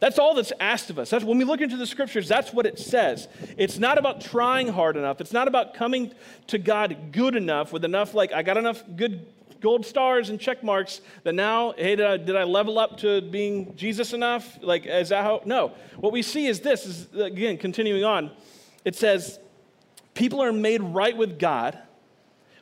That's 0.00 0.18
all 0.18 0.34
that's 0.34 0.52
asked 0.58 0.90
of 0.90 0.98
us. 0.98 1.10
That's, 1.10 1.24
when 1.24 1.38
we 1.38 1.44
look 1.44 1.60
into 1.60 1.76
the 1.76 1.86
scriptures, 1.86 2.26
that's 2.26 2.52
what 2.52 2.66
it 2.66 2.78
says. 2.78 3.28
It's 3.56 3.78
not 3.78 3.98
about 3.98 4.20
trying 4.20 4.68
hard 4.68 4.96
enough. 4.96 5.20
It's 5.20 5.32
not 5.32 5.48
about 5.48 5.74
coming 5.74 6.12
to 6.46 6.58
God 6.58 7.12
good 7.12 7.36
enough 7.36 7.72
with 7.72 7.84
enough, 7.84 8.14
like, 8.14 8.32
I 8.32 8.42
got 8.42 8.56
enough 8.56 8.82
good 8.96 9.26
gold 9.60 9.84
stars 9.84 10.30
and 10.30 10.40
check 10.40 10.62
marks 10.62 11.00
that 11.24 11.34
now, 11.34 11.72
hey, 11.72 11.96
did 11.96 12.06
I, 12.06 12.16
did 12.16 12.36
I 12.36 12.44
level 12.44 12.78
up 12.78 12.98
to 12.98 13.20
being 13.20 13.76
Jesus 13.76 14.12
enough? 14.12 14.58
Like, 14.62 14.86
is 14.86 15.08
that 15.10 15.24
how? 15.24 15.42
No. 15.44 15.72
What 15.96 16.12
we 16.12 16.22
see 16.22 16.46
is 16.46 16.60
this, 16.60 16.86
is 16.86 17.12
again, 17.20 17.58
continuing 17.58 18.04
on. 18.04 18.30
It 18.84 18.94
says, 18.94 19.40
people 20.14 20.40
are 20.40 20.52
made 20.52 20.80
right 20.80 21.16
with 21.16 21.40
God 21.40 21.76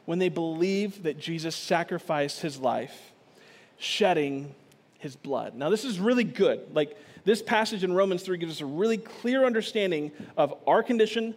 when 0.07 0.19
they 0.19 0.31
believe 0.31 1.03
that 1.03 1.21
Jesus 1.21 1.55
sacrificed 1.55 2.41
his 2.41 2.59
life, 2.59 3.13
shedding 3.79 4.55
his 4.99 5.17
blood. 5.17 5.55
Now, 5.55 5.71
this 5.71 5.85
is 5.85 5.99
really 5.99 6.25
good. 6.25 6.75
Like, 6.75 6.97
this 7.25 7.43
passage 7.43 7.85
in 7.85 7.93
Romans 7.93 8.23
3 8.23 8.39
gives 8.39 8.53
us 8.53 8.61
a 8.61 8.67
really 8.67 8.99
clear 8.99 9.45
understanding 9.45 10.13
of 10.37 10.55
our 10.67 10.83
condition. 10.83 11.35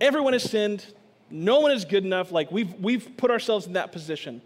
Everyone 0.00 0.32
has 0.32 0.42
sinned. 0.42 0.84
No 1.30 1.60
one 1.60 1.72
is 1.72 1.84
good 1.84 2.04
enough. 2.04 2.30
Like, 2.32 2.50
we've, 2.52 2.72
we've 2.74 3.16
put 3.16 3.30
ourselves 3.30 3.66
in 3.66 3.74
that 3.74 3.92
position 3.92 4.42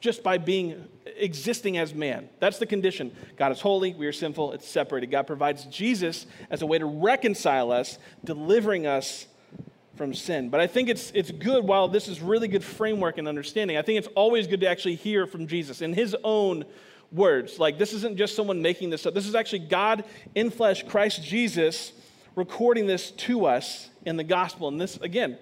just 0.00 0.22
by 0.22 0.36
being 0.36 0.86
existing 1.16 1.78
as 1.78 1.94
man. 1.94 2.28
That's 2.38 2.58
the 2.58 2.66
condition. 2.66 3.10
God 3.38 3.52
is 3.52 3.60
holy, 3.62 3.94
we 3.94 4.06
are 4.06 4.12
sinful, 4.12 4.52
it's 4.52 4.68
separated. 4.68 5.10
God 5.10 5.26
provides 5.26 5.64
Jesus 5.64 6.26
as 6.50 6.60
a 6.60 6.66
way 6.66 6.78
to 6.78 6.84
reconcile 6.84 7.72
us, 7.72 7.96
delivering 8.22 8.86
us 8.86 9.26
from 9.96 10.12
sin. 10.12 10.50
But 10.50 10.60
I 10.60 10.66
think 10.66 10.90
it's, 10.90 11.10
it's 11.12 11.30
good, 11.30 11.64
while 11.64 11.88
this 11.88 12.06
is 12.06 12.20
really 12.20 12.48
good 12.48 12.62
framework 12.62 13.16
and 13.16 13.26
understanding, 13.26 13.78
I 13.78 13.82
think 13.82 13.98
it's 13.98 14.08
always 14.14 14.46
good 14.46 14.60
to 14.60 14.68
actually 14.68 14.96
hear 14.96 15.26
from 15.26 15.46
Jesus 15.46 15.80
in 15.80 15.94
his 15.94 16.14
own 16.22 16.66
words. 17.14 17.58
Like, 17.58 17.78
this 17.78 17.92
isn't 17.92 18.16
just 18.16 18.34
someone 18.34 18.60
making 18.60 18.90
this 18.90 19.06
up. 19.06 19.14
This 19.14 19.26
is 19.26 19.34
actually 19.34 19.60
God 19.60 20.04
in 20.34 20.50
flesh, 20.50 20.82
Christ 20.82 21.22
Jesus, 21.22 21.92
recording 22.34 22.86
this 22.86 23.12
to 23.12 23.46
us 23.46 23.88
in 24.04 24.16
the 24.16 24.24
gospel. 24.24 24.68
And 24.68 24.80
this, 24.80 24.96
again, 24.98 25.38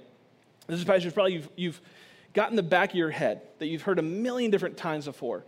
this 0.67 0.79
is 0.79 0.85
passage 0.85 1.13
probably 1.15 1.35
you've, 1.35 1.49
you've 1.57 1.81
got 2.35 2.51
in 2.51 2.57
the 2.57 2.63
back 2.63 2.91
of 2.91 2.97
your 2.97 3.11
head 3.11 3.43
that 3.59 3.67
you've 3.67 3.83
heard 3.83 3.99
a 3.99 4.03
million 4.03 4.51
different 4.51 4.77
times 4.77 5.07
before. 5.07 5.45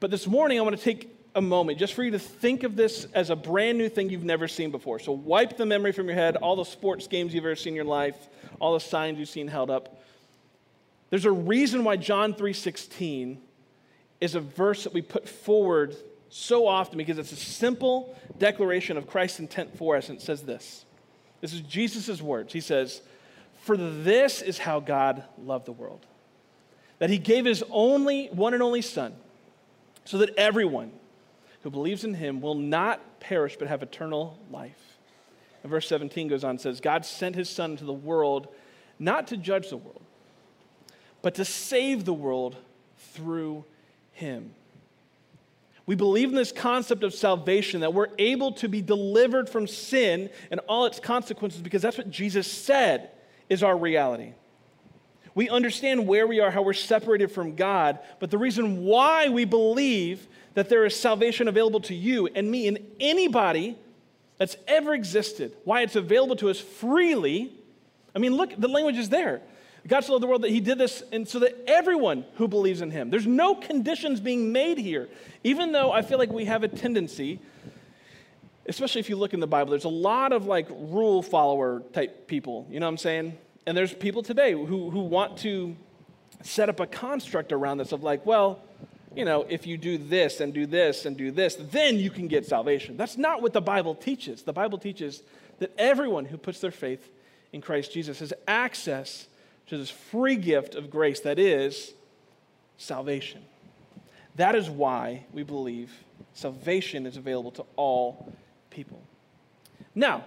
But 0.00 0.10
this 0.10 0.26
morning, 0.26 0.58
I 0.58 0.62
want 0.62 0.76
to 0.76 0.82
take 0.82 1.10
a 1.34 1.40
moment 1.40 1.78
just 1.78 1.94
for 1.94 2.02
you 2.02 2.10
to 2.12 2.18
think 2.18 2.62
of 2.62 2.76
this 2.76 3.06
as 3.14 3.30
a 3.30 3.36
brand 3.36 3.78
new 3.78 3.88
thing 3.88 4.10
you've 4.10 4.24
never 4.24 4.46
seen 4.46 4.70
before. 4.70 4.98
So 4.98 5.12
wipe 5.12 5.56
the 5.56 5.66
memory 5.66 5.92
from 5.92 6.06
your 6.06 6.14
head, 6.14 6.36
all 6.36 6.56
the 6.56 6.64
sports 6.64 7.06
games 7.06 7.34
you've 7.34 7.44
ever 7.44 7.56
seen 7.56 7.72
in 7.72 7.76
your 7.76 7.84
life, 7.84 8.16
all 8.60 8.74
the 8.74 8.80
signs 8.80 9.18
you've 9.18 9.28
seen 9.28 9.48
held 9.48 9.70
up. 9.70 10.00
There's 11.10 11.24
a 11.24 11.32
reason 11.32 11.84
why 11.84 11.96
John 11.96 12.34
3:16 12.34 13.38
is 14.20 14.34
a 14.34 14.40
verse 14.40 14.84
that 14.84 14.94
we 14.94 15.02
put 15.02 15.28
forward 15.28 15.96
so 16.28 16.66
often 16.66 16.98
because 16.98 17.18
it's 17.18 17.32
a 17.32 17.36
simple 17.36 18.18
declaration 18.38 18.96
of 18.96 19.06
Christ's 19.06 19.40
intent 19.40 19.76
for 19.76 19.96
us. 19.96 20.08
And 20.08 20.18
it 20.18 20.22
says 20.22 20.42
this 20.42 20.84
this 21.40 21.52
is 21.52 21.60
Jesus' 21.60 22.22
words. 22.22 22.54
He 22.54 22.62
says, 22.62 23.02
For 23.60 23.76
this 23.76 24.40
is 24.40 24.56
how 24.56 24.80
God 24.80 25.24
loved 25.38 25.66
the 25.66 25.72
world, 25.72 26.06
that 26.98 27.10
he 27.10 27.18
gave 27.18 27.44
his 27.44 27.62
only, 27.70 28.28
one 28.28 28.54
and 28.54 28.62
only 28.62 28.80
Son, 28.80 29.14
so 30.06 30.16
that 30.18 30.34
everyone 30.38 30.90
who 31.62 31.70
believes 31.70 32.02
in 32.02 32.14
him 32.14 32.40
will 32.40 32.54
not 32.54 33.20
perish 33.20 33.56
but 33.58 33.68
have 33.68 33.82
eternal 33.82 34.38
life. 34.50 34.96
And 35.62 35.70
verse 35.70 35.86
17 35.86 36.28
goes 36.28 36.44
on 36.44 36.50
and 36.50 36.60
says, 36.62 36.80
God 36.80 37.04
sent 37.04 37.36
his 37.36 37.50
Son 37.50 37.72
into 37.72 37.84
the 37.84 37.92
world 37.92 38.48
not 38.98 39.26
to 39.26 39.36
judge 39.36 39.68
the 39.68 39.76
world, 39.76 40.02
but 41.20 41.34
to 41.34 41.44
save 41.44 42.06
the 42.06 42.14
world 42.14 42.56
through 42.96 43.66
him. 44.14 44.54
We 45.86 45.94
believe 45.94 46.30
in 46.30 46.34
this 46.34 46.52
concept 46.52 47.04
of 47.04 47.12
salvation, 47.12 47.80
that 47.82 47.92
we're 47.92 48.08
able 48.18 48.52
to 48.52 48.68
be 48.68 48.80
delivered 48.80 49.48
from 49.50 49.66
sin 49.66 50.30
and 50.50 50.60
all 50.66 50.86
its 50.86 50.98
consequences 50.98 51.60
because 51.60 51.82
that's 51.82 51.98
what 51.98 52.10
Jesus 52.10 52.50
said 52.50 53.10
is 53.50 53.62
our 53.62 53.76
reality. 53.76 54.32
We 55.34 55.48
understand 55.50 56.06
where 56.06 56.26
we 56.26 56.40
are, 56.40 56.50
how 56.50 56.62
we're 56.62 56.72
separated 56.72 57.30
from 57.30 57.56
God, 57.56 57.98
but 58.18 58.30
the 58.30 58.38
reason 58.38 58.84
why 58.84 59.28
we 59.28 59.44
believe 59.44 60.26
that 60.54 60.68
there 60.68 60.86
is 60.86 60.98
salvation 60.98 61.48
available 61.48 61.80
to 61.80 61.94
you 61.94 62.28
and 62.28 62.50
me 62.50 62.68
and 62.68 62.78
anybody 63.00 63.76
that's 64.38 64.56
ever 64.66 64.94
existed, 64.94 65.54
why 65.64 65.82
it's 65.82 65.96
available 65.96 66.36
to 66.36 66.48
us 66.48 66.60
freely. 66.60 67.52
I 68.14 68.20
mean, 68.20 68.36
look, 68.36 68.54
the 68.56 68.68
language 68.68 68.96
is 68.96 69.08
there. 69.08 69.42
God 69.86 70.02
so 70.02 70.12
loved 70.12 70.22
the 70.22 70.26
world 70.26 70.42
that 70.42 70.50
he 70.50 70.60
did 70.60 70.78
this 70.78 71.02
and 71.12 71.28
so 71.28 71.40
that 71.40 71.56
everyone 71.66 72.24
who 72.36 72.48
believes 72.48 72.80
in 72.80 72.90
him, 72.90 73.10
there's 73.10 73.26
no 73.26 73.54
conditions 73.54 74.18
being 74.18 74.50
made 74.50 74.78
here. 74.78 75.08
Even 75.42 75.72
though 75.72 75.92
I 75.92 76.02
feel 76.02 76.18
like 76.18 76.32
we 76.32 76.46
have 76.46 76.62
a 76.62 76.68
tendency, 76.68 77.38
especially 78.66 79.00
if 79.00 79.10
you 79.10 79.16
look 79.16 79.34
in 79.34 79.40
the 79.40 79.46
Bible, 79.46 79.70
there's 79.70 79.84
a 79.84 79.88
lot 79.90 80.32
of 80.32 80.46
like 80.46 80.68
rule 80.70 81.22
follower 81.22 81.82
type 81.92 82.26
people, 82.26 82.66
you 82.70 82.80
know 82.80 82.86
what 82.86 82.92
I'm 82.92 82.98
saying? 82.98 83.36
And 83.66 83.76
there's 83.76 83.92
people 83.92 84.22
today 84.22 84.52
who, 84.52 84.90
who 84.90 85.00
want 85.00 85.38
to 85.38 85.76
set 86.42 86.68
up 86.68 86.80
a 86.80 86.86
construct 86.86 87.52
around 87.52 87.78
this 87.78 87.92
of 87.92 88.02
like, 88.02 88.24
well, 88.24 88.60
you 89.14 89.24
know, 89.24 89.46
if 89.48 89.66
you 89.66 89.76
do 89.76 89.98
this 89.98 90.40
and 90.40 90.52
do 90.52 90.66
this 90.66 91.04
and 91.04 91.16
do 91.16 91.30
this, 91.30 91.56
then 91.56 91.98
you 91.98 92.10
can 92.10 92.26
get 92.26 92.46
salvation. 92.46 92.96
That's 92.96 93.16
not 93.16 93.42
what 93.42 93.52
the 93.52 93.60
Bible 93.60 93.94
teaches. 93.94 94.42
The 94.42 94.52
Bible 94.52 94.78
teaches 94.78 95.22
that 95.58 95.72
everyone 95.78 96.24
who 96.24 96.36
puts 96.36 96.60
their 96.60 96.70
faith 96.70 97.10
in 97.52 97.60
Christ 97.60 97.92
Jesus 97.92 98.18
has 98.18 98.32
access 98.48 99.28
to 99.68 99.78
this 99.78 99.90
free 99.90 100.36
gift 100.36 100.74
of 100.74 100.90
grace 100.90 101.20
that 101.20 101.38
is 101.38 101.94
salvation. 102.76 103.42
That 104.36 104.54
is 104.54 104.68
why 104.68 105.24
we 105.32 105.42
believe 105.42 105.92
salvation 106.34 107.06
is 107.06 107.16
available 107.16 107.52
to 107.52 107.64
all 107.76 108.32
people. 108.70 109.00
Now, 109.94 110.24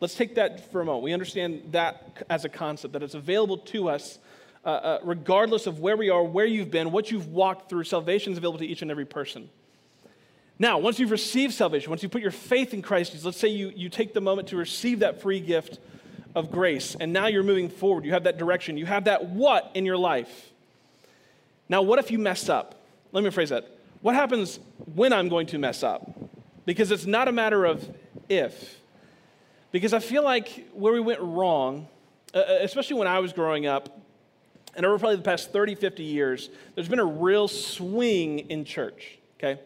let's 0.00 0.14
take 0.14 0.34
that 0.36 0.72
for 0.72 0.80
a 0.80 0.84
moment. 0.84 1.04
We 1.04 1.12
understand 1.12 1.62
that 1.72 2.24
as 2.30 2.44
a 2.44 2.48
concept, 2.48 2.94
that 2.94 3.02
it's 3.02 3.14
available 3.14 3.58
to 3.58 3.88
us 3.88 4.18
uh, 4.64 4.68
uh, 4.68 4.98
regardless 5.02 5.66
of 5.66 5.80
where 5.80 5.96
we 5.96 6.08
are, 6.08 6.24
where 6.24 6.46
you've 6.46 6.70
been, 6.70 6.90
what 6.90 7.10
you've 7.10 7.28
walked 7.28 7.68
through. 7.68 7.84
Salvation 7.84 8.32
is 8.32 8.38
available 8.38 8.58
to 8.60 8.66
each 8.66 8.80
and 8.80 8.90
every 8.90 9.04
person. 9.04 9.50
Now, 10.58 10.78
once 10.78 10.98
you've 10.98 11.10
received 11.10 11.52
salvation, 11.52 11.90
once 11.90 12.02
you 12.02 12.08
put 12.08 12.22
your 12.22 12.30
faith 12.30 12.72
in 12.72 12.80
Christ 12.80 13.24
let's 13.24 13.36
say 13.36 13.48
you, 13.48 13.72
you 13.76 13.90
take 13.90 14.14
the 14.14 14.22
moment 14.22 14.48
to 14.48 14.56
receive 14.56 15.00
that 15.00 15.20
free 15.20 15.40
gift 15.40 15.80
of 16.34 16.50
grace, 16.50 16.96
and 16.98 17.12
now 17.12 17.26
you're 17.26 17.42
moving 17.42 17.68
forward. 17.68 18.04
You 18.04 18.12
have 18.12 18.24
that 18.24 18.38
direction, 18.38 18.76
you 18.76 18.86
have 18.86 19.04
that 19.04 19.26
what 19.26 19.70
in 19.74 19.84
your 19.84 19.96
life. 19.96 20.50
Now, 21.68 21.82
what 21.82 21.98
if 21.98 22.10
you 22.10 22.18
mess 22.18 22.48
up? 22.48 22.74
Let 23.12 23.24
me 23.24 23.30
phrase 23.30 23.50
that. 23.50 23.70
What 24.02 24.14
happens 24.14 24.60
when 24.94 25.12
I'm 25.12 25.28
going 25.28 25.46
to 25.48 25.58
mess 25.58 25.82
up? 25.82 26.10
Because 26.66 26.90
it's 26.90 27.06
not 27.06 27.28
a 27.28 27.32
matter 27.32 27.64
of 27.64 27.88
if. 28.28 28.78
Because 29.72 29.92
I 29.92 29.98
feel 29.98 30.22
like 30.22 30.68
where 30.72 30.92
we 30.92 31.00
went 31.00 31.20
wrong, 31.20 31.88
uh, 32.34 32.38
uh 32.38 32.58
especially 32.60 32.96
when 32.96 33.08
I 33.08 33.20
was 33.20 33.32
growing 33.32 33.66
up, 33.66 34.00
and 34.76 34.84
over 34.84 34.98
probably 34.98 35.16
the 35.16 35.22
past 35.22 35.52
30, 35.52 35.76
50 35.76 36.02
years, 36.02 36.50
there's 36.74 36.88
been 36.88 36.98
a 36.98 37.04
real 37.04 37.48
swing 37.48 38.40
in 38.50 38.64
church, 38.64 39.18
okay? 39.38 39.60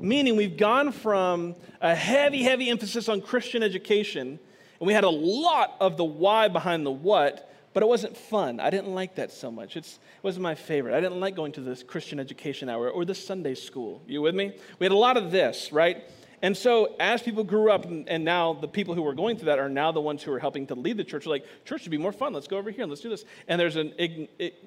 Meaning 0.00 0.36
we've 0.36 0.56
gone 0.56 0.92
from 0.92 1.54
a 1.80 1.94
heavy, 1.94 2.42
heavy 2.42 2.70
emphasis 2.70 3.08
on 3.08 3.20
Christian 3.20 3.62
education, 3.62 4.38
and 4.82 4.88
we 4.88 4.94
had 4.94 5.04
a 5.04 5.10
lot 5.10 5.76
of 5.78 5.96
the 5.96 6.02
why 6.02 6.48
behind 6.48 6.84
the 6.84 6.90
what, 6.90 7.48
but 7.72 7.84
it 7.84 7.86
wasn't 7.88 8.16
fun. 8.16 8.58
I 8.58 8.68
didn't 8.68 8.92
like 8.92 9.14
that 9.14 9.30
so 9.30 9.48
much. 9.48 9.76
It's, 9.76 9.92
it 9.92 10.24
wasn't 10.24 10.42
my 10.42 10.56
favorite. 10.56 10.96
I 10.96 11.00
didn't 11.00 11.20
like 11.20 11.36
going 11.36 11.52
to 11.52 11.60
this 11.60 11.84
Christian 11.84 12.18
education 12.18 12.68
hour 12.68 12.90
or 12.90 13.04
the 13.04 13.14
Sunday 13.14 13.54
school. 13.54 14.02
You 14.08 14.22
with 14.22 14.34
me? 14.34 14.50
We 14.80 14.84
had 14.84 14.90
a 14.90 14.96
lot 14.96 15.16
of 15.16 15.30
this, 15.30 15.70
right? 15.70 16.02
And 16.42 16.56
so, 16.56 16.96
as 16.98 17.22
people 17.22 17.44
grew 17.44 17.70
up, 17.70 17.84
and 17.84 18.24
now 18.24 18.54
the 18.54 18.66
people 18.66 18.96
who 18.96 19.02
were 19.02 19.14
going 19.14 19.36
through 19.36 19.46
that 19.46 19.60
are 19.60 19.68
now 19.68 19.92
the 19.92 20.00
ones 20.00 20.20
who 20.24 20.32
are 20.32 20.40
helping 20.40 20.66
to 20.66 20.74
lead 20.74 20.96
the 20.96 21.04
church. 21.04 21.26
are 21.26 21.30
like, 21.30 21.46
church 21.64 21.82
should 21.82 21.92
be 21.92 21.96
more 21.96 22.10
fun. 22.10 22.32
Let's 22.32 22.48
go 22.48 22.58
over 22.58 22.72
here 22.72 22.82
and 22.82 22.90
let's 22.90 23.02
do 23.02 23.08
this. 23.08 23.24
And 23.46 23.60
there's 23.60 23.76
an, 23.76 23.94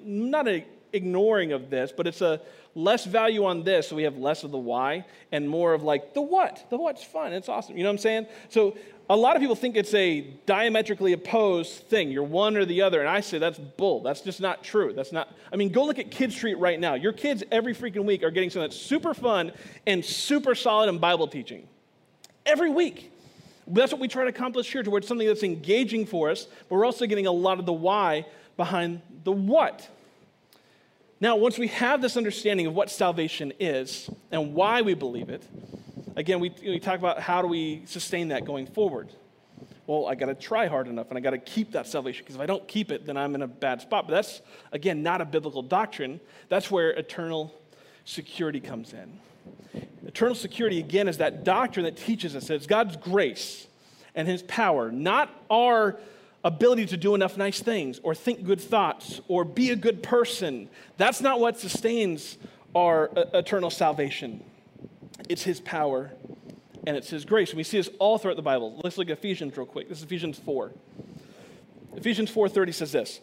not 0.02 0.48
an 0.48 0.64
ignoring 0.92 1.52
of 1.52 1.70
this, 1.70 1.92
but 1.96 2.06
it's 2.06 2.20
a 2.20 2.40
less 2.74 3.04
value 3.04 3.44
on 3.44 3.62
this, 3.62 3.88
so 3.88 3.96
we 3.96 4.02
have 4.02 4.16
less 4.18 4.44
of 4.44 4.50
the 4.50 4.58
why 4.58 5.04
and 5.32 5.48
more 5.48 5.72
of 5.72 5.82
like 5.82 6.14
the 6.14 6.22
what. 6.22 6.66
The 6.70 6.76
what's 6.76 7.02
fun. 7.02 7.32
It's 7.32 7.48
awesome. 7.48 7.76
You 7.76 7.82
know 7.82 7.88
what 7.88 7.94
I'm 7.94 7.98
saying? 7.98 8.26
So, 8.48 8.76
a 9.08 9.16
lot 9.16 9.36
of 9.36 9.40
people 9.40 9.54
think 9.54 9.76
it's 9.76 9.94
a 9.94 10.22
diametrically 10.46 11.12
opposed 11.12 11.88
thing. 11.88 12.10
You're 12.10 12.24
one 12.24 12.56
or 12.56 12.64
the 12.64 12.82
other. 12.82 12.98
And 13.00 13.08
I 13.08 13.20
say 13.20 13.38
that's 13.38 13.58
bull. 13.58 14.02
That's 14.02 14.20
just 14.20 14.40
not 14.40 14.64
true. 14.64 14.92
That's 14.92 15.12
not, 15.12 15.32
I 15.52 15.56
mean, 15.56 15.70
go 15.70 15.84
look 15.84 16.00
at 16.00 16.10
Kid 16.10 16.32
Street 16.32 16.58
right 16.58 16.80
now. 16.80 16.94
Your 16.94 17.12
kids 17.12 17.44
every 17.52 17.72
freaking 17.72 18.04
week 18.04 18.24
are 18.24 18.32
getting 18.32 18.50
something 18.50 18.68
that's 18.68 18.80
super 18.80 19.14
fun 19.14 19.52
and 19.86 20.04
super 20.04 20.56
solid 20.56 20.88
in 20.88 20.98
Bible 20.98 21.28
teaching. 21.28 21.68
Every 22.44 22.68
week. 22.68 23.12
That's 23.68 23.92
what 23.92 24.00
we 24.00 24.08
try 24.08 24.24
to 24.24 24.28
accomplish 24.28 24.70
here, 24.70 24.82
towards 24.82 25.06
something 25.08 25.26
that's 25.26 25.42
engaging 25.42 26.06
for 26.06 26.30
us, 26.30 26.46
but 26.68 26.76
we're 26.76 26.84
also 26.84 27.06
getting 27.06 27.26
a 27.26 27.32
lot 27.32 27.58
of 27.58 27.66
the 27.66 27.72
why 27.72 28.26
behind 28.56 29.02
the 29.24 29.32
what. 29.32 29.88
Now, 31.18 31.36
once 31.36 31.58
we 31.58 31.68
have 31.68 32.02
this 32.02 32.16
understanding 32.16 32.66
of 32.66 32.74
what 32.74 32.90
salvation 32.90 33.52
is 33.58 34.10
and 34.30 34.52
why 34.52 34.82
we 34.82 34.92
believe 34.92 35.30
it, 35.30 35.42
again, 36.14 36.40
we, 36.40 36.54
we 36.62 36.78
talk 36.78 36.98
about 36.98 37.20
how 37.20 37.40
do 37.40 37.48
we 37.48 37.82
sustain 37.86 38.28
that 38.28 38.44
going 38.44 38.66
forward. 38.66 39.10
Well, 39.86 40.06
I 40.06 40.14
got 40.14 40.26
to 40.26 40.34
try 40.34 40.66
hard 40.66 40.88
enough 40.88 41.08
and 41.08 41.16
I 41.16 41.22
got 41.22 41.30
to 41.30 41.38
keep 41.38 41.72
that 41.72 41.86
salvation 41.86 42.22
because 42.22 42.34
if 42.34 42.40
I 42.42 42.46
don't 42.46 42.66
keep 42.68 42.90
it, 42.90 43.06
then 43.06 43.16
I'm 43.16 43.34
in 43.34 43.40
a 43.40 43.46
bad 43.46 43.80
spot. 43.80 44.08
But 44.08 44.14
that's, 44.14 44.42
again, 44.72 45.02
not 45.02 45.22
a 45.22 45.24
biblical 45.24 45.62
doctrine. 45.62 46.20
That's 46.50 46.70
where 46.70 46.90
eternal 46.90 47.54
security 48.04 48.60
comes 48.60 48.92
in. 48.92 49.18
Eternal 50.06 50.34
security, 50.34 50.80
again, 50.80 51.08
is 51.08 51.18
that 51.18 51.44
doctrine 51.44 51.84
that 51.84 51.96
teaches 51.96 52.36
us 52.36 52.48
that 52.48 52.54
it's 52.54 52.66
God's 52.66 52.96
grace 52.96 53.66
and 54.14 54.28
His 54.28 54.42
power, 54.42 54.92
not 54.92 55.30
our 55.48 55.98
ability 56.46 56.86
to 56.86 56.96
do 56.96 57.16
enough 57.16 57.36
nice 57.36 57.60
things 57.60 57.98
or 58.04 58.14
think 58.14 58.44
good 58.44 58.60
thoughts 58.60 59.20
or 59.26 59.44
be 59.44 59.70
a 59.70 59.76
good 59.76 60.00
person. 60.02 60.68
That's 60.96 61.20
not 61.20 61.40
what 61.40 61.58
sustains 61.58 62.38
our 62.74 63.10
uh, 63.18 63.24
eternal 63.34 63.68
salvation. 63.68 64.44
It's 65.28 65.42
His 65.42 65.60
power 65.60 66.12
and 66.86 66.96
it's 66.96 67.10
His 67.10 67.24
grace. 67.24 67.50
And 67.50 67.56
we 67.56 67.64
see 67.64 67.78
this 67.78 67.90
all 67.98 68.16
throughout 68.16 68.36
the 68.36 68.42
Bible. 68.42 68.80
Let's 68.84 68.96
look 68.96 69.10
at 69.10 69.18
Ephesians 69.18 69.56
real 69.56 69.66
quick. 69.66 69.88
This 69.88 69.98
is 69.98 70.04
Ephesians 70.04 70.38
4. 70.38 70.72
Ephesians 71.96 72.30
4:30 72.30 72.72
says 72.72 72.92
this. 72.92 73.20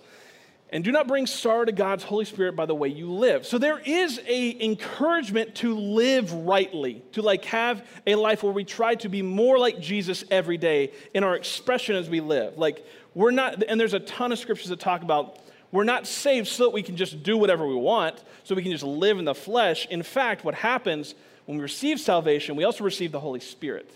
And 0.73 0.83
do 0.83 0.91
not 0.91 1.07
bring 1.07 1.27
sorrow 1.27 1.65
to 1.65 1.71
God's 1.71 2.03
Holy 2.03 2.25
Spirit 2.25 2.55
by 2.55 2.65
the 2.65 2.73
way 2.73 2.87
you 2.87 3.11
live. 3.11 3.45
So 3.45 3.59
there 3.59 3.77
is 3.77 4.19
a 4.27 4.65
encouragement 4.65 5.53
to 5.57 5.77
live 5.77 6.33
rightly, 6.33 7.03
to 7.11 7.21
like 7.21 7.45
have 7.45 7.87
a 8.07 8.15
life 8.15 8.41
where 8.41 8.51
we 8.51 8.63
try 8.63 8.95
to 8.95 9.07
be 9.07 9.21
more 9.21 9.59
like 9.59 9.79
Jesus 9.79 10.23
every 10.31 10.57
day 10.57 10.91
in 11.13 11.23
our 11.23 11.35
expression 11.35 11.95
as 11.95 12.09
we 12.09 12.21
live. 12.21 12.57
Like 12.57 12.83
we're 13.15 13.31
not, 13.31 13.63
and 13.63 13.79
there's 13.79 13.93
a 13.93 13.99
ton 13.99 14.31
of 14.31 14.39
scriptures 14.39 14.69
that 14.69 14.79
talk 14.79 15.01
about 15.01 15.39
we're 15.71 15.83
not 15.83 16.05
saved 16.05 16.47
so 16.47 16.65
that 16.65 16.69
we 16.69 16.83
can 16.83 16.95
just 16.95 17.23
do 17.23 17.35
whatever 17.35 17.65
we 17.65 17.75
want, 17.75 18.23
so 18.43 18.53
we 18.53 18.61
can 18.61 18.71
just 18.71 18.83
live 18.83 19.17
in 19.17 19.25
the 19.25 19.33
flesh. 19.33 19.87
In 19.87 20.03
fact, 20.03 20.45
what 20.45 20.53
happens 20.53 21.15
when 21.45 21.57
we 21.57 21.63
receive 21.63 21.99
salvation, 21.99 22.55
we 22.55 22.63
also 22.63 22.83
receive 22.83 23.11
the 23.11 23.19
Holy 23.19 23.39
Spirit. 23.39 23.89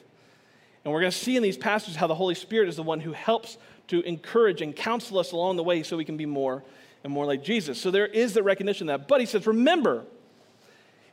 And 0.83 0.91
we're 0.91 1.01
going 1.01 1.11
to 1.11 1.17
see 1.17 1.37
in 1.37 1.43
these 1.43 1.55
passages 1.55 1.95
how 1.95 2.07
the 2.07 2.15
Holy 2.15 2.33
Spirit 2.33 2.67
is 2.67 2.77
the 2.77 2.83
one 2.83 2.99
who 2.99 3.13
helps 3.13 3.57
to 3.89 4.01
encourage 4.01 4.61
and 4.61 4.75
counsel 4.75 5.19
us 5.19 5.31
along 5.31 5.57
the 5.57 5.63
way 5.63 5.83
so 5.83 5.95
we 5.97 6.03
can 6.03 6.17
be 6.17 6.25
more 6.25 6.63
and 7.03 7.13
more 7.13 7.25
like 7.25 7.43
Jesus. 7.43 7.79
So 7.79 7.91
there 7.91 8.07
is 8.07 8.33
the 8.33 8.41
recognition 8.41 8.87
that. 8.87 9.07
But 9.07 9.19
he 9.19 9.27
says, 9.27 9.45
remember, 9.45 10.03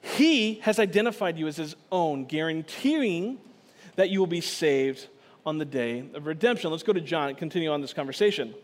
he 0.01 0.55
has 0.63 0.79
identified 0.79 1.39
you 1.39 1.47
as 1.47 1.57
his 1.57 1.77
own, 1.93 2.25
guaranteeing 2.25 3.39
that 3.97 4.11
you 4.11 4.19
will 4.19 4.27
be 4.27 4.41
saved 4.41 5.09
on 5.47 5.59
the 5.59 5.65
day 5.65 6.05
of 6.15 6.27
redemption. 6.27 6.71
Let's 6.71 6.83
go 6.83 6.93
to 6.93 7.01
John 7.01 7.29
and 7.29 7.39
continue 7.39 7.71
on 7.71 7.81
this 7.81 7.93
conversation. 7.93 8.55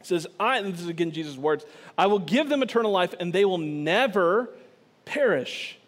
It 0.00 0.06
says, 0.06 0.26
I, 0.38 0.58
and 0.58 0.72
this 0.72 0.80
is 0.80 0.88
again 0.88 1.12
Jesus' 1.12 1.36
words, 1.36 1.64
I 1.96 2.06
will 2.06 2.18
give 2.18 2.48
them 2.48 2.62
eternal 2.62 2.90
life 2.90 3.14
and 3.20 3.32
they 3.32 3.44
will 3.44 3.58
never 3.58 4.50
perish. 5.04 5.78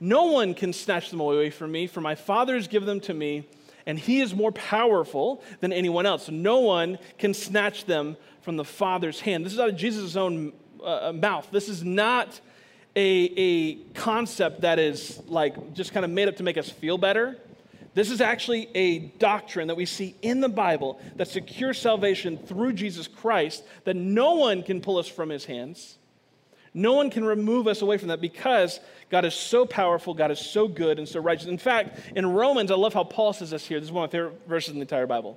No 0.00 0.26
one 0.26 0.54
can 0.54 0.72
snatch 0.72 1.10
them 1.10 1.20
away 1.20 1.50
from 1.50 1.72
me, 1.72 1.86
for 1.86 2.00
my 2.00 2.14
Father 2.14 2.54
has 2.54 2.68
given 2.68 2.86
them 2.86 3.00
to 3.00 3.14
me, 3.14 3.48
and 3.84 3.98
he 3.98 4.20
is 4.20 4.34
more 4.34 4.52
powerful 4.52 5.42
than 5.60 5.72
anyone 5.72 6.06
else. 6.06 6.28
No 6.28 6.60
one 6.60 6.98
can 7.18 7.34
snatch 7.34 7.84
them 7.84 8.16
from 8.42 8.56
the 8.56 8.64
Father's 8.64 9.20
hand. 9.20 9.44
This 9.44 9.52
is 9.52 9.58
out 9.58 9.70
of 9.70 9.76
Jesus' 9.76 10.14
own 10.14 10.52
uh, 10.80 11.08
uh, 11.08 11.12
mouth. 11.12 11.48
This 11.50 11.68
is 11.68 11.82
not 11.82 12.40
a, 12.94 13.32
a 13.36 13.74
concept 13.94 14.60
that 14.60 14.78
is 14.78 15.20
like 15.26 15.74
just 15.74 15.92
kind 15.92 16.04
of 16.04 16.12
made 16.12 16.28
up 16.28 16.36
to 16.36 16.44
make 16.44 16.56
us 16.56 16.70
feel 16.70 16.96
better. 16.96 17.36
This 17.98 18.12
is 18.12 18.20
actually 18.20 18.68
a 18.76 19.00
doctrine 19.18 19.66
that 19.66 19.74
we 19.74 19.84
see 19.84 20.14
in 20.22 20.40
the 20.40 20.48
Bible 20.48 21.00
that 21.16 21.26
secures 21.26 21.80
salvation 21.80 22.38
through 22.38 22.74
Jesus 22.74 23.08
Christ, 23.08 23.64
that 23.82 23.96
no 23.96 24.34
one 24.34 24.62
can 24.62 24.80
pull 24.80 24.98
us 24.98 25.08
from 25.08 25.30
his 25.30 25.44
hands. 25.44 25.98
No 26.72 26.92
one 26.92 27.10
can 27.10 27.24
remove 27.24 27.66
us 27.66 27.82
away 27.82 27.98
from 27.98 28.06
that 28.06 28.20
because 28.20 28.78
God 29.10 29.24
is 29.24 29.34
so 29.34 29.66
powerful, 29.66 30.14
God 30.14 30.30
is 30.30 30.38
so 30.38 30.68
good 30.68 31.00
and 31.00 31.08
so 31.08 31.18
righteous. 31.18 31.48
In 31.48 31.58
fact, 31.58 31.98
in 32.14 32.24
Romans, 32.24 32.70
I 32.70 32.76
love 32.76 32.94
how 32.94 33.02
Paul 33.02 33.32
says 33.32 33.50
this 33.50 33.66
here. 33.66 33.80
This 33.80 33.88
is 33.88 33.92
one 33.92 34.04
of 34.04 34.12
my 34.12 34.16
favorite 34.16 34.42
verses 34.46 34.74
in 34.74 34.76
the 34.76 34.82
entire 34.82 35.08
Bible. 35.08 35.36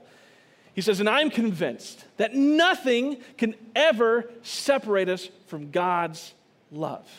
He 0.75 0.81
says, 0.81 0.99
And 0.99 1.09
I'm 1.09 1.31
convinced 1.31 2.05
that 2.17 2.35
nothing 2.35 3.23
can 3.39 3.55
ever 3.75 4.29
separate 4.43 5.09
us 5.09 5.27
from 5.47 5.71
God's 5.71 6.31
love. 6.71 7.09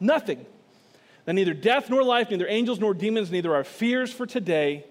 Nothing. 0.00 0.44
That 1.24 1.34
neither 1.34 1.54
death 1.54 1.88
nor 1.88 2.02
life, 2.02 2.30
neither 2.30 2.48
angels 2.48 2.80
nor 2.80 2.94
demons, 2.94 3.30
neither 3.30 3.54
our 3.54 3.64
fears 3.64 4.12
for 4.12 4.26
today 4.26 4.84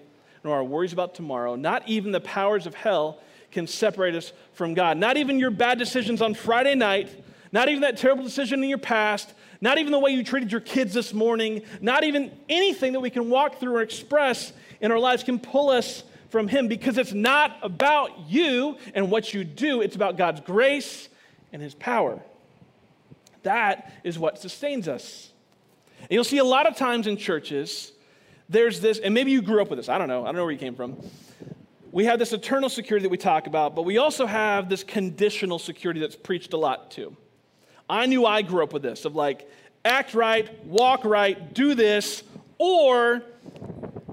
nor 0.44 0.56
our 0.56 0.64
worries 0.64 0.92
about 0.92 1.14
tomorrow, 1.14 1.54
not 1.54 1.86
even 1.88 2.10
the 2.10 2.20
powers 2.20 2.66
of 2.66 2.74
hell 2.74 3.20
can 3.50 3.66
separate 3.66 4.14
us 4.14 4.32
from 4.54 4.74
God. 4.74 4.96
Not 4.96 5.16
even 5.16 5.38
your 5.38 5.50
bad 5.50 5.78
decisions 5.78 6.20
on 6.20 6.34
Friday 6.34 6.74
night 6.74 7.10
not 7.52 7.68
even 7.68 7.82
that 7.82 7.98
terrible 7.98 8.24
decision 8.24 8.64
in 8.64 8.68
your 8.70 8.78
past, 8.78 9.32
not 9.60 9.78
even 9.78 9.92
the 9.92 9.98
way 9.98 10.10
you 10.10 10.24
treated 10.24 10.50
your 10.50 10.62
kids 10.62 10.94
this 10.94 11.12
morning, 11.12 11.62
not 11.82 12.02
even 12.02 12.32
anything 12.48 12.94
that 12.94 13.00
we 13.00 13.10
can 13.10 13.28
walk 13.28 13.60
through 13.60 13.76
or 13.76 13.82
express 13.82 14.52
in 14.80 14.90
our 14.90 14.98
lives 14.98 15.22
can 15.22 15.38
pull 15.38 15.68
us 15.68 16.02
from 16.30 16.48
Him 16.48 16.66
because 16.66 16.96
it's 16.96 17.12
not 17.12 17.58
about 17.62 18.30
you 18.30 18.78
and 18.94 19.10
what 19.10 19.34
you 19.34 19.44
do, 19.44 19.82
it's 19.82 19.94
about 19.94 20.16
God's 20.16 20.40
grace 20.40 21.10
and 21.52 21.60
His 21.60 21.74
power. 21.74 22.20
That 23.42 23.92
is 24.02 24.18
what 24.18 24.38
sustains 24.38 24.88
us. 24.88 25.30
And 26.02 26.10
you'll 26.10 26.24
see 26.24 26.38
a 26.38 26.44
lot 26.44 26.66
of 26.66 26.76
times 26.76 27.06
in 27.06 27.16
churches, 27.16 27.92
there's 28.48 28.80
this, 28.80 28.98
and 28.98 29.14
maybe 29.14 29.30
you 29.30 29.40
grew 29.40 29.62
up 29.62 29.70
with 29.70 29.78
this, 29.78 29.88
I 29.88 29.98
don't 29.98 30.08
know, 30.08 30.22
I 30.22 30.26
don't 30.26 30.36
know 30.36 30.44
where 30.44 30.52
you 30.52 30.58
came 30.58 30.74
from. 30.74 30.96
We 31.90 32.06
have 32.06 32.18
this 32.18 32.32
eternal 32.32 32.68
security 32.68 33.04
that 33.04 33.10
we 33.10 33.18
talk 33.18 33.46
about, 33.46 33.74
but 33.74 33.82
we 33.82 33.98
also 33.98 34.26
have 34.26 34.68
this 34.68 34.82
conditional 34.82 35.58
security 35.58 36.00
that's 36.00 36.16
preached 36.16 36.52
a 36.52 36.56
lot 36.56 36.90
too. 36.90 37.16
I 37.88 38.06
knew 38.06 38.24
I 38.24 38.42
grew 38.42 38.62
up 38.62 38.72
with 38.72 38.82
this 38.82 39.04
of 39.04 39.14
like, 39.14 39.48
act 39.84 40.14
right, 40.14 40.64
walk 40.64 41.04
right, 41.04 41.52
do 41.52 41.74
this, 41.74 42.22
or 42.58 43.22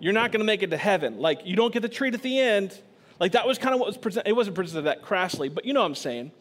you're 0.01 0.13
not 0.13 0.31
going 0.31 0.39
to 0.39 0.45
make 0.45 0.63
it 0.63 0.71
to 0.71 0.77
heaven. 0.77 1.19
Like, 1.19 1.45
you 1.45 1.55
don't 1.55 1.73
get 1.73 1.81
the 1.81 1.89
treat 1.89 2.13
at 2.13 2.21
the 2.21 2.39
end. 2.39 2.77
Like, 3.19 3.33
that 3.33 3.45
was 3.45 3.57
kind 3.57 3.73
of 3.73 3.79
what 3.79 3.87
was 3.87 3.97
presented. 3.97 4.29
It 4.29 4.33
wasn't 4.33 4.55
presented 4.55 4.83
that 4.83 5.01
crassly, 5.01 5.49
but 5.49 5.65
you 5.65 5.73
know 5.73 5.81
what 5.81 5.87
I'm 5.87 5.95
saying. 5.95 6.31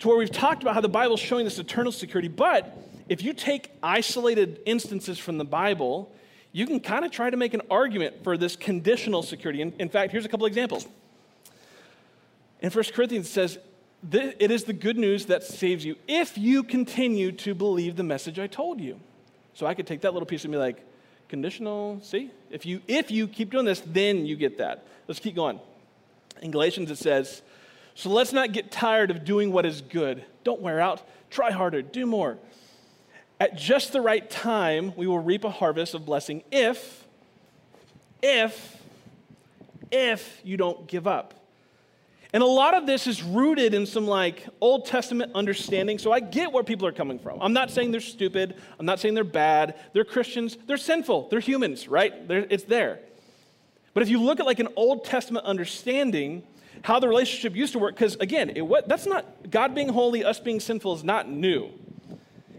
To 0.00 0.08
where 0.08 0.16
we've 0.16 0.30
talked 0.30 0.62
about 0.62 0.74
how 0.74 0.80
the 0.80 0.88
Bible's 0.88 1.20
showing 1.20 1.44
this 1.44 1.58
eternal 1.58 1.92
security, 1.92 2.28
but 2.28 2.76
if 3.12 3.22
you 3.22 3.34
take 3.34 3.70
isolated 3.82 4.60
instances 4.64 5.18
from 5.18 5.36
the 5.36 5.44
Bible, 5.44 6.10
you 6.50 6.66
can 6.66 6.80
kind 6.80 7.04
of 7.04 7.10
try 7.10 7.28
to 7.28 7.36
make 7.36 7.52
an 7.52 7.60
argument 7.70 8.24
for 8.24 8.38
this 8.38 8.56
conditional 8.56 9.22
security. 9.22 9.60
In, 9.60 9.74
in 9.78 9.90
fact, 9.90 10.12
here's 10.12 10.24
a 10.24 10.30
couple 10.30 10.46
examples. 10.46 10.88
In 12.62 12.70
1 12.70 12.84
Corinthians, 12.94 13.26
it 13.26 13.30
says, 13.30 13.58
it 14.10 14.50
is 14.50 14.64
the 14.64 14.72
good 14.72 14.96
news 14.96 15.26
that 15.26 15.44
saves 15.44 15.84
you 15.84 15.96
if 16.08 16.38
you 16.38 16.62
continue 16.62 17.32
to 17.32 17.54
believe 17.54 17.96
the 17.96 18.02
message 18.02 18.38
I 18.38 18.46
told 18.46 18.80
you. 18.80 18.98
So 19.52 19.66
I 19.66 19.74
could 19.74 19.86
take 19.86 20.00
that 20.00 20.14
little 20.14 20.24
piece 20.24 20.44
and 20.44 20.50
be 20.50 20.56
like, 20.56 20.82
conditional, 21.28 22.00
see? 22.00 22.30
If 22.50 22.64
you, 22.64 22.80
if 22.88 23.10
you 23.10 23.28
keep 23.28 23.50
doing 23.50 23.66
this, 23.66 23.82
then 23.84 24.24
you 24.24 24.36
get 24.36 24.56
that. 24.56 24.86
Let's 25.06 25.20
keep 25.20 25.34
going. 25.34 25.60
In 26.40 26.50
Galatians, 26.50 26.90
it 26.90 26.96
says, 26.96 27.42
So 27.94 28.08
let's 28.08 28.32
not 28.32 28.52
get 28.52 28.72
tired 28.72 29.10
of 29.10 29.26
doing 29.26 29.52
what 29.52 29.66
is 29.66 29.82
good. 29.82 30.24
Don't 30.44 30.62
wear 30.62 30.80
out. 30.80 31.02
Try 31.28 31.50
harder. 31.50 31.82
Do 31.82 32.06
more. 32.06 32.38
At 33.42 33.56
just 33.56 33.92
the 33.92 34.00
right 34.00 34.30
time, 34.30 34.92
we 34.94 35.08
will 35.08 35.18
reap 35.18 35.42
a 35.42 35.50
harvest 35.50 35.94
of 35.94 36.06
blessing 36.06 36.44
if, 36.52 37.04
if, 38.22 38.80
if 39.90 40.40
you 40.44 40.56
don't 40.56 40.86
give 40.86 41.08
up. 41.08 41.34
And 42.32 42.40
a 42.40 42.46
lot 42.46 42.74
of 42.74 42.86
this 42.86 43.08
is 43.08 43.20
rooted 43.20 43.74
in 43.74 43.84
some 43.84 44.06
like 44.06 44.46
Old 44.60 44.86
Testament 44.86 45.32
understanding. 45.34 45.98
So 45.98 46.12
I 46.12 46.20
get 46.20 46.52
where 46.52 46.62
people 46.62 46.86
are 46.86 46.92
coming 46.92 47.18
from. 47.18 47.42
I'm 47.42 47.52
not 47.52 47.72
saying 47.72 47.90
they're 47.90 48.00
stupid. 48.00 48.54
I'm 48.78 48.86
not 48.86 49.00
saying 49.00 49.14
they're 49.14 49.24
bad. 49.24 49.74
They're 49.92 50.04
Christians. 50.04 50.56
They're 50.68 50.76
sinful. 50.76 51.26
They're 51.28 51.40
humans, 51.40 51.88
right? 51.88 52.28
They're, 52.28 52.46
it's 52.48 52.62
there. 52.62 53.00
But 53.92 54.04
if 54.04 54.08
you 54.08 54.22
look 54.22 54.38
at 54.38 54.46
like 54.46 54.60
an 54.60 54.68
Old 54.76 55.04
Testament 55.04 55.46
understanding, 55.46 56.44
how 56.82 57.00
the 57.00 57.08
relationship 57.08 57.56
used 57.56 57.72
to 57.72 57.80
work, 57.80 57.96
because 57.96 58.14
again, 58.20 58.50
it, 58.50 58.62
what, 58.62 58.88
that's 58.88 59.04
not, 59.04 59.50
God 59.50 59.74
being 59.74 59.88
holy, 59.88 60.24
us 60.24 60.38
being 60.38 60.60
sinful 60.60 60.94
is 60.94 61.02
not 61.02 61.28
new. 61.28 61.72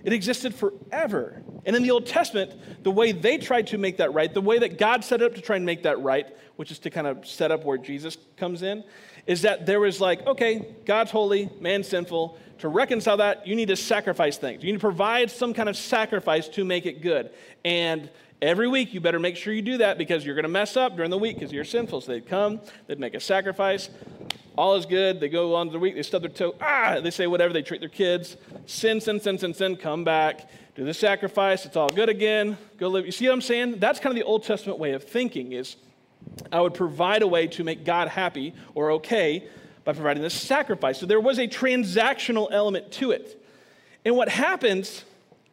It 0.04 0.14
existed 0.14 0.54
forever. 0.54 1.42
And 1.66 1.76
in 1.76 1.84
the 1.84 1.92
Old 1.92 2.06
Testament, 2.06 2.84
the 2.84 2.92
way 2.92 3.14
they 3.14 3.38
tried 3.38 3.68
to 3.68 3.78
make 3.78 3.98
that 3.98 4.14
right, 4.14 4.34
the 4.34 4.42
way 4.42 4.60
that 4.60 4.78
God 4.78 5.04
set 5.04 5.22
it 5.22 5.26
up 5.26 5.36
to 5.36 5.42
try 5.42 5.56
and 5.56 5.66
make 5.66 5.84
that 5.84 6.00
right, 6.02 6.28
which 6.58 6.72
is 6.72 6.80
to 6.80 6.90
kind 6.90 7.08
of 7.08 7.26
set 7.26 7.52
up 7.52 7.64
where 7.64 7.78
Jesus 7.78 8.18
comes 8.36 8.64
in, 8.64 8.84
is 9.28 9.44
that 9.44 9.66
there 9.66 9.80
was 9.80 10.02
like, 10.02 10.26
okay, 10.28 10.76
God's 10.86 11.12
holy, 11.12 11.50
man's 11.62 11.88
sinful. 11.88 12.38
To 12.60 12.68
reconcile 12.68 13.18
that, 13.18 13.48
you 13.48 13.56
need 13.56 13.70
to 13.70 13.78
sacrifice 13.78 14.38
things. 14.38 14.64
You 14.64 14.72
need 14.72 14.80
to 14.80 14.82
provide 14.82 15.32
some 15.32 15.54
kind 15.54 15.70
of 15.70 15.78
sacrifice 15.78 16.50
to 16.50 16.66
make 16.66 16.86
it 16.86 17.02
good. 17.02 17.32
And 17.64 18.10
every 18.42 18.68
week, 18.68 18.94
you 18.94 19.00
better 19.00 19.20
make 19.20 19.38
sure 19.38 19.54
you 19.54 19.62
do 19.62 19.78
that 19.78 19.98
because 19.98 20.26
you're 20.26 20.36
going 20.36 20.44
to 20.44 20.50
mess 20.50 20.76
up 20.76 20.96
during 20.98 21.12
the 21.12 21.18
week 21.18 21.38
because 21.40 21.54
you're 21.54 21.64
sinful. 21.64 22.02
So 22.02 22.12
they'd 22.12 22.28
come, 22.28 22.60
they'd 22.88 23.00
make 23.00 23.16
a 23.16 23.20
sacrifice. 23.22 23.90
All 24.56 24.76
is 24.76 24.86
good. 24.86 25.20
They 25.20 25.30
go 25.30 25.56
on 25.56 25.68
to 25.68 25.74
the 25.74 25.80
week, 25.80 25.96
they 25.96 26.04
stub 26.04 26.22
their 26.22 26.32
toe. 26.32 26.56
Ah, 26.62 27.00
they 27.02 27.12
say 27.12 27.28
whatever. 27.28 27.54
They 27.54 27.62
treat 27.62 27.80
their 27.80 27.90
kids. 27.90 28.38
Sin, 28.66 29.02
sin, 29.02 29.20
sin, 29.20 29.38
sin, 29.38 29.54
sin. 29.54 29.76
Come 29.76 30.04
back, 30.04 30.50
do 30.76 30.84
the 30.84 30.94
sacrifice. 30.94 31.66
It's 31.66 31.76
all 31.76 31.90
good 31.90 32.10
again. 32.10 32.58
Go 32.78 32.90
live. 32.90 33.06
You 33.06 33.12
see 33.12 33.28
what 33.28 33.34
I'm 33.34 33.42
saying? 33.42 33.80
That's 33.80 34.00
kind 34.00 34.12
of 34.12 34.16
the 34.16 34.26
Old 34.26 34.44
Testament 34.44 34.80
way 34.80 34.92
of 34.94 35.04
thinking 35.04 35.54
is 35.54 35.76
I 36.52 36.62
would 36.62 36.74
provide 36.74 37.22
a 37.22 37.28
way 37.28 37.48
to 37.48 37.64
make 37.64 37.84
God 37.84 38.08
happy 38.08 38.54
or 38.76 38.92
okay 38.92 39.48
by 39.84 39.94
providing 39.94 40.24
this 40.24 40.34
sacrifice. 40.34 41.00
So 41.00 41.06
there 41.06 41.20
was 41.20 41.40
a 41.40 41.48
transactional 41.48 42.48
element 42.52 42.92
to 42.94 43.12
it. 43.12 43.40
And 44.06 44.16
what 44.16 44.30
happens 44.30 45.04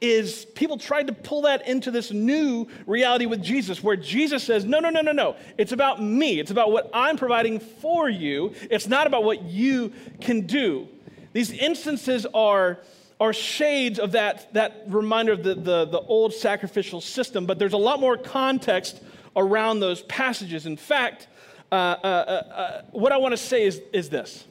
is 0.01 0.47
people 0.55 0.79
tried 0.79 1.07
to 1.09 1.13
pull 1.13 1.43
that 1.43 1.67
into 1.69 1.91
this 1.91 2.11
new 2.11 2.67
reality 2.87 3.27
with 3.27 3.43
Jesus, 3.43 3.83
where 3.83 3.97
Jesus 3.97 4.43
says, 4.43 4.65
No, 4.65 4.81
no, 4.81 4.89
no, 4.91 5.03
no, 5.03 5.13
no. 5.13 5.37
It's 5.59 5.73
about 5.73 6.03
me. 6.03 6.41
It's 6.41 6.51
about 6.51 6.73
what 6.73 6.91
I'm 6.95 7.17
providing 7.17 7.61
for 7.61 8.09
you. 8.09 8.55
It's 8.71 8.89
not 8.89 9.07
about 9.07 9.25
what 9.25 9.43
you 9.43 9.93
can 10.21 10.47
do. 10.47 10.89
These 11.33 11.53
instances 11.53 12.27
are, 12.33 12.79
are 13.21 13.33
shades 13.33 13.99
of 13.99 14.13
that, 14.13 14.53
that 14.55 14.85
reminder 14.89 15.33
of 15.33 15.43
the, 15.43 15.55
the, 15.55 15.85
the 15.85 16.01
old 16.01 16.33
sacrificial 16.33 17.01
system, 17.01 17.47
but 17.47 17.59
there's 17.59 17.75
a 17.75 17.79
lot 17.79 18.01
more 18.01 18.17
context 18.17 19.03
around 19.37 19.81
those 19.81 20.03
passages. 20.03 20.67
In 20.67 20.77
fact, 20.77 21.29
uh, 21.71 21.75
uh, 21.75 22.07
uh, 22.07 22.53
uh 22.53 22.83
what 22.91 23.13
I 23.13 23.19
want 23.19 23.33
to 23.33 23.37
say 23.37 23.65
is, 23.65 23.81
is 23.93 24.09
this 24.09 24.45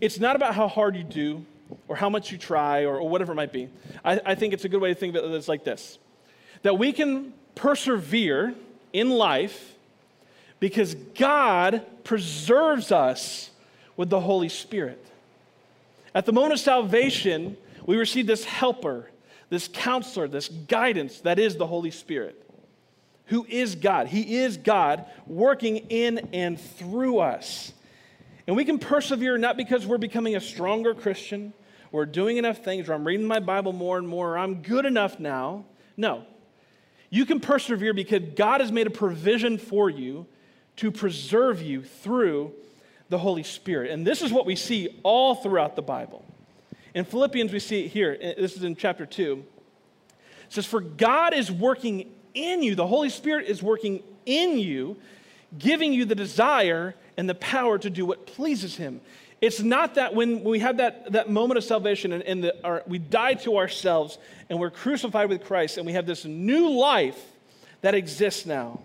it's 0.00 0.18
not 0.18 0.36
about 0.36 0.54
how 0.54 0.68
hard 0.68 0.96
you 0.96 1.04
do 1.04 1.46
or 1.88 1.96
how 1.96 2.08
much 2.08 2.32
you 2.32 2.38
try 2.38 2.84
or, 2.84 2.98
or 2.98 3.08
whatever 3.08 3.32
it 3.32 3.36
might 3.36 3.52
be. 3.52 3.68
I, 4.04 4.20
I 4.24 4.34
think 4.34 4.52
it's 4.52 4.64
a 4.64 4.68
good 4.68 4.80
way 4.80 4.88
to 4.88 4.94
think 4.94 5.14
of 5.14 5.24
it 5.24 5.30
it's 5.34 5.48
like 5.48 5.64
this 5.64 5.98
that 6.62 6.78
we 6.78 6.92
can 6.92 7.34
persevere 7.54 8.54
in 8.92 9.10
life 9.10 9.74
because 10.60 10.94
God 11.14 11.82
preserves 12.04 12.90
us 12.90 13.50
with 13.96 14.08
the 14.08 14.20
Holy 14.20 14.48
Spirit. 14.48 15.04
At 16.14 16.24
the 16.26 16.32
moment 16.32 16.54
of 16.54 16.60
salvation, 16.60 17.56
we 17.84 17.96
receive 17.96 18.26
this 18.26 18.44
helper, 18.44 19.10
this 19.50 19.68
counselor, 19.68 20.26
this 20.26 20.48
guidance 20.48 21.20
that 21.20 21.38
is 21.38 21.56
the 21.56 21.66
Holy 21.66 21.90
Spirit 21.90 22.44
who 23.26 23.46
is 23.48 23.74
God. 23.74 24.08
He 24.08 24.36
is 24.36 24.56
God 24.56 25.06
working 25.26 25.76
in 25.76 26.28
and 26.32 26.60
through 26.60 27.18
us. 27.18 27.72
And 28.46 28.56
we 28.56 28.64
can 28.64 28.78
persevere 28.78 29.38
not 29.38 29.56
because 29.56 29.86
we're 29.86 29.98
becoming 29.98 30.36
a 30.36 30.40
stronger 30.40 30.94
Christian, 30.94 31.54
we're 31.94 32.06
doing 32.06 32.38
enough 32.38 32.58
things, 32.58 32.88
or 32.88 32.92
I'm 32.92 33.06
reading 33.06 33.24
my 33.24 33.38
Bible 33.38 33.72
more 33.72 33.98
and 33.98 34.08
more, 34.08 34.32
or 34.32 34.38
I'm 34.38 34.62
good 34.62 34.84
enough 34.84 35.20
now. 35.20 35.64
No. 35.96 36.24
You 37.08 37.24
can 37.24 37.38
persevere 37.38 37.94
because 37.94 38.20
God 38.34 38.60
has 38.60 38.72
made 38.72 38.88
a 38.88 38.90
provision 38.90 39.58
for 39.58 39.88
you 39.88 40.26
to 40.78 40.90
preserve 40.90 41.62
you 41.62 41.84
through 41.84 42.52
the 43.10 43.18
Holy 43.18 43.44
Spirit. 43.44 43.92
And 43.92 44.04
this 44.04 44.22
is 44.22 44.32
what 44.32 44.44
we 44.44 44.56
see 44.56 45.00
all 45.04 45.36
throughout 45.36 45.76
the 45.76 45.82
Bible. 45.82 46.24
In 46.94 47.04
Philippians, 47.04 47.52
we 47.52 47.60
see 47.60 47.84
it 47.84 47.88
here. 47.92 48.18
This 48.20 48.56
is 48.56 48.64
in 48.64 48.74
chapter 48.74 49.06
2. 49.06 49.44
It 50.08 50.52
says, 50.52 50.66
For 50.66 50.80
God 50.80 51.32
is 51.32 51.48
working 51.48 52.12
in 52.34 52.64
you. 52.64 52.74
The 52.74 52.88
Holy 52.88 53.08
Spirit 53.08 53.46
is 53.46 53.62
working 53.62 54.02
in 54.26 54.58
you, 54.58 54.96
giving 55.56 55.92
you 55.92 56.06
the 56.06 56.16
desire 56.16 56.96
and 57.16 57.28
the 57.28 57.36
power 57.36 57.78
to 57.78 57.88
do 57.88 58.04
what 58.04 58.26
pleases 58.26 58.74
Him. 58.74 59.00
It's 59.40 59.60
not 59.60 59.96
that 59.96 60.14
when 60.14 60.42
we 60.42 60.60
have 60.60 60.78
that, 60.78 61.12
that 61.12 61.28
moment 61.28 61.58
of 61.58 61.64
salvation 61.64 62.12
and, 62.12 62.22
and 62.22 62.44
the, 62.44 62.64
our, 62.64 62.82
we 62.86 62.98
die 62.98 63.34
to 63.34 63.58
ourselves 63.58 64.18
and 64.48 64.58
we're 64.58 64.70
crucified 64.70 65.28
with 65.28 65.44
Christ 65.44 65.76
and 65.76 65.86
we 65.86 65.92
have 65.92 66.06
this 66.06 66.24
new 66.24 66.70
life 66.70 67.20
that 67.82 67.94
exists 67.94 68.46
now. 68.46 68.80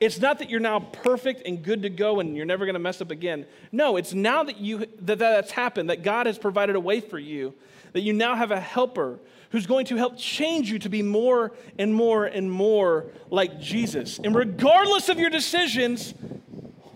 It's 0.00 0.20
not 0.20 0.38
that 0.38 0.48
you're 0.48 0.60
now 0.60 0.78
perfect 0.78 1.42
and 1.46 1.62
good 1.62 1.82
to 1.82 1.90
go 1.90 2.20
and 2.20 2.36
you're 2.36 2.46
never 2.46 2.64
going 2.64 2.74
to 2.74 2.80
mess 2.80 3.00
up 3.00 3.10
again. 3.10 3.46
No, 3.72 3.96
it's 3.96 4.14
now 4.14 4.44
that 4.44 4.58
you 4.58 4.86
that 5.00 5.18
that's 5.18 5.50
happened, 5.50 5.90
that 5.90 6.02
God 6.02 6.26
has 6.26 6.38
provided 6.38 6.76
a 6.76 6.80
way 6.80 7.00
for 7.00 7.18
you, 7.18 7.54
that 7.92 8.02
you 8.02 8.12
now 8.12 8.36
have 8.36 8.52
a 8.52 8.60
helper 8.60 9.18
who's 9.50 9.66
going 9.66 9.86
to 9.86 9.96
help 9.96 10.16
change 10.16 10.70
you 10.70 10.78
to 10.78 10.88
be 10.88 11.02
more 11.02 11.52
and 11.78 11.92
more 11.92 12.26
and 12.26 12.50
more 12.50 13.06
like 13.30 13.58
Jesus. 13.58 14.20
And 14.22 14.34
regardless 14.34 15.08
of 15.08 15.18
your 15.18 15.30
decisions, 15.30 16.14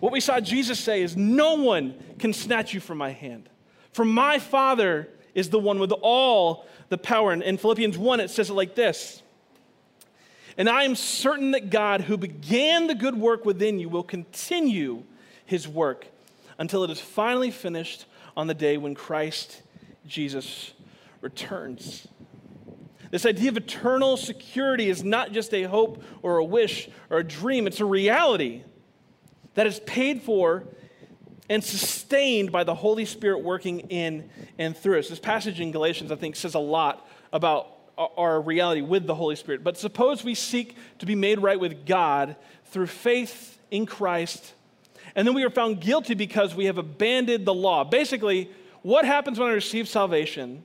what 0.02 0.10
we 0.10 0.18
saw 0.18 0.40
Jesus 0.40 0.80
say 0.80 1.00
is, 1.00 1.16
No 1.16 1.54
one 1.54 1.94
can 2.18 2.32
snatch 2.32 2.74
you 2.74 2.80
from 2.80 2.98
my 2.98 3.12
hand. 3.12 3.48
For 3.92 4.04
my 4.04 4.40
Father 4.40 5.08
is 5.32 5.48
the 5.48 5.60
one 5.60 5.78
with 5.78 5.92
all 5.92 6.66
the 6.88 6.98
power. 6.98 7.30
And 7.30 7.40
in 7.40 7.56
Philippians 7.56 7.96
1, 7.96 8.18
it 8.18 8.28
says 8.28 8.50
it 8.50 8.54
like 8.54 8.74
this 8.74 9.22
And 10.56 10.68
I 10.68 10.82
am 10.82 10.96
certain 10.96 11.52
that 11.52 11.70
God, 11.70 12.00
who 12.00 12.16
began 12.16 12.88
the 12.88 12.96
good 12.96 13.16
work 13.16 13.44
within 13.44 13.78
you, 13.78 13.88
will 13.88 14.02
continue 14.02 15.04
his 15.46 15.68
work 15.68 16.08
until 16.58 16.82
it 16.82 16.90
is 16.90 17.00
finally 17.00 17.52
finished 17.52 18.06
on 18.36 18.48
the 18.48 18.54
day 18.54 18.78
when 18.78 18.96
Christ 18.96 19.62
Jesus 20.04 20.72
returns. 21.20 22.08
This 23.12 23.24
idea 23.24 23.50
of 23.50 23.56
eternal 23.56 24.16
security 24.16 24.90
is 24.90 25.04
not 25.04 25.30
just 25.30 25.54
a 25.54 25.62
hope 25.62 26.02
or 26.22 26.38
a 26.38 26.44
wish 26.44 26.88
or 27.08 27.18
a 27.18 27.24
dream, 27.24 27.68
it's 27.68 27.78
a 27.78 27.84
reality 27.84 28.64
that 29.54 29.66
is 29.66 29.80
paid 29.80 30.22
for 30.22 30.64
and 31.48 31.62
sustained 31.62 32.50
by 32.52 32.64
the 32.64 32.74
Holy 32.74 33.04
Spirit 33.04 33.42
working 33.42 33.80
in 33.80 34.30
and 34.58 34.76
through 34.76 34.98
us. 34.98 35.08
This 35.08 35.18
passage 35.18 35.60
in 35.60 35.70
Galatians, 35.72 36.10
I 36.10 36.16
think, 36.16 36.36
says 36.36 36.54
a 36.54 36.60
lot 36.60 37.06
about 37.32 37.68
our 37.98 38.40
reality 38.40 38.80
with 38.80 39.06
the 39.06 39.14
Holy 39.14 39.36
Spirit. 39.36 39.62
But 39.62 39.76
suppose 39.76 40.24
we 40.24 40.34
seek 40.34 40.76
to 40.98 41.06
be 41.06 41.14
made 41.14 41.40
right 41.40 41.60
with 41.60 41.84
God 41.84 42.36
through 42.66 42.86
faith 42.86 43.58
in 43.70 43.86
Christ, 43.86 44.54
and 45.14 45.26
then 45.26 45.34
we 45.34 45.44
are 45.44 45.50
found 45.50 45.80
guilty 45.80 46.14
because 46.14 46.54
we 46.54 46.66
have 46.66 46.78
abandoned 46.78 47.46
the 47.46 47.54
law. 47.54 47.84
Basically, 47.84 48.50
what 48.82 49.04
happens 49.04 49.38
when 49.38 49.48
I 49.48 49.52
receive 49.52 49.88
salvation 49.88 50.64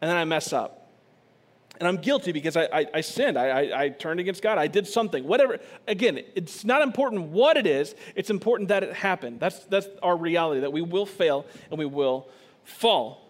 and 0.00 0.10
then 0.10 0.16
I 0.16 0.24
mess 0.24 0.52
up? 0.52 0.79
And 1.80 1.88
I'm 1.88 1.96
guilty 1.96 2.30
because 2.30 2.56
I, 2.56 2.68
I, 2.72 2.86
I 2.94 3.00
sinned. 3.00 3.38
I, 3.38 3.48
I, 3.48 3.82
I, 3.84 3.88
turned 3.88 4.20
against 4.20 4.42
God. 4.42 4.58
I 4.58 4.66
did 4.66 4.86
something. 4.86 5.24
Whatever. 5.24 5.58
Again, 5.88 6.20
it's 6.34 6.62
not 6.62 6.82
important 6.82 7.30
what 7.30 7.56
it 7.56 7.66
is, 7.66 7.94
it's 8.14 8.28
important 8.28 8.68
that 8.68 8.82
it 8.82 8.92
happened. 8.92 9.40
That's, 9.40 9.60
that's 9.64 9.88
our 10.02 10.16
reality, 10.16 10.60
that 10.60 10.72
we 10.72 10.82
will 10.82 11.06
fail 11.06 11.46
and 11.70 11.78
we 11.78 11.86
will 11.86 12.28
fall. 12.64 13.29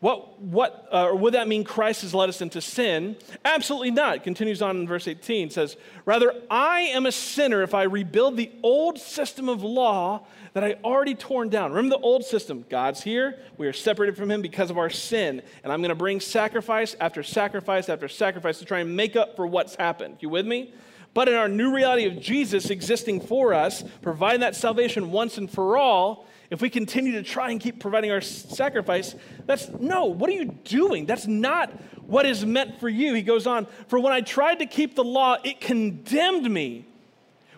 What, 0.00 0.40
what, 0.40 0.88
uh, 0.92 1.06
or 1.06 1.16
would 1.16 1.34
that 1.34 1.48
mean 1.48 1.64
Christ 1.64 2.02
has 2.02 2.14
led 2.14 2.28
us 2.28 2.40
into 2.40 2.60
sin? 2.60 3.16
Absolutely 3.44 3.90
not. 3.90 4.16
It 4.16 4.22
continues 4.22 4.62
on 4.62 4.76
in 4.76 4.86
verse 4.86 5.08
18 5.08 5.50
says, 5.50 5.76
Rather, 6.04 6.32
I 6.48 6.82
am 6.82 7.04
a 7.04 7.10
sinner 7.10 7.62
if 7.62 7.74
I 7.74 7.82
rebuild 7.82 8.36
the 8.36 8.52
old 8.62 8.98
system 8.98 9.48
of 9.48 9.64
law 9.64 10.24
that 10.52 10.62
I 10.62 10.76
already 10.84 11.16
torn 11.16 11.48
down. 11.48 11.72
Remember 11.72 11.96
the 11.96 12.02
old 12.02 12.24
system 12.24 12.64
God's 12.70 13.02
here, 13.02 13.40
we 13.56 13.66
are 13.66 13.72
separated 13.72 14.16
from 14.16 14.30
Him 14.30 14.40
because 14.40 14.70
of 14.70 14.78
our 14.78 14.90
sin, 14.90 15.42
and 15.64 15.72
I'm 15.72 15.80
going 15.80 15.88
to 15.88 15.96
bring 15.96 16.20
sacrifice 16.20 16.94
after 17.00 17.24
sacrifice 17.24 17.88
after 17.88 18.08
sacrifice 18.08 18.60
to 18.60 18.64
try 18.64 18.78
and 18.78 18.96
make 18.96 19.16
up 19.16 19.34
for 19.34 19.48
what's 19.48 19.74
happened. 19.74 20.18
You 20.20 20.28
with 20.28 20.46
me? 20.46 20.72
But 21.12 21.28
in 21.28 21.34
our 21.34 21.48
new 21.48 21.74
reality 21.74 22.04
of 22.04 22.20
Jesus 22.20 22.70
existing 22.70 23.22
for 23.22 23.52
us, 23.52 23.82
providing 24.02 24.40
that 24.42 24.54
salvation 24.54 25.10
once 25.10 25.38
and 25.38 25.50
for 25.50 25.76
all, 25.76 26.26
if 26.50 26.62
we 26.62 26.70
continue 26.70 27.12
to 27.12 27.22
try 27.22 27.50
and 27.50 27.60
keep 27.60 27.78
providing 27.80 28.10
our 28.10 28.20
sacrifice, 28.20 29.14
that's 29.46 29.68
no, 29.68 30.06
what 30.06 30.30
are 30.30 30.34
you 30.34 30.46
doing? 30.46 31.06
That's 31.06 31.26
not 31.26 31.70
what 32.06 32.24
is 32.24 32.44
meant 32.44 32.80
for 32.80 32.88
you. 32.88 33.12
He 33.14 33.22
goes 33.22 33.46
on, 33.46 33.66
for 33.86 33.98
when 33.98 34.12
I 34.12 34.22
tried 34.22 34.60
to 34.60 34.66
keep 34.66 34.94
the 34.94 35.04
law, 35.04 35.36
it 35.44 35.60
condemned 35.60 36.50
me. 36.50 36.86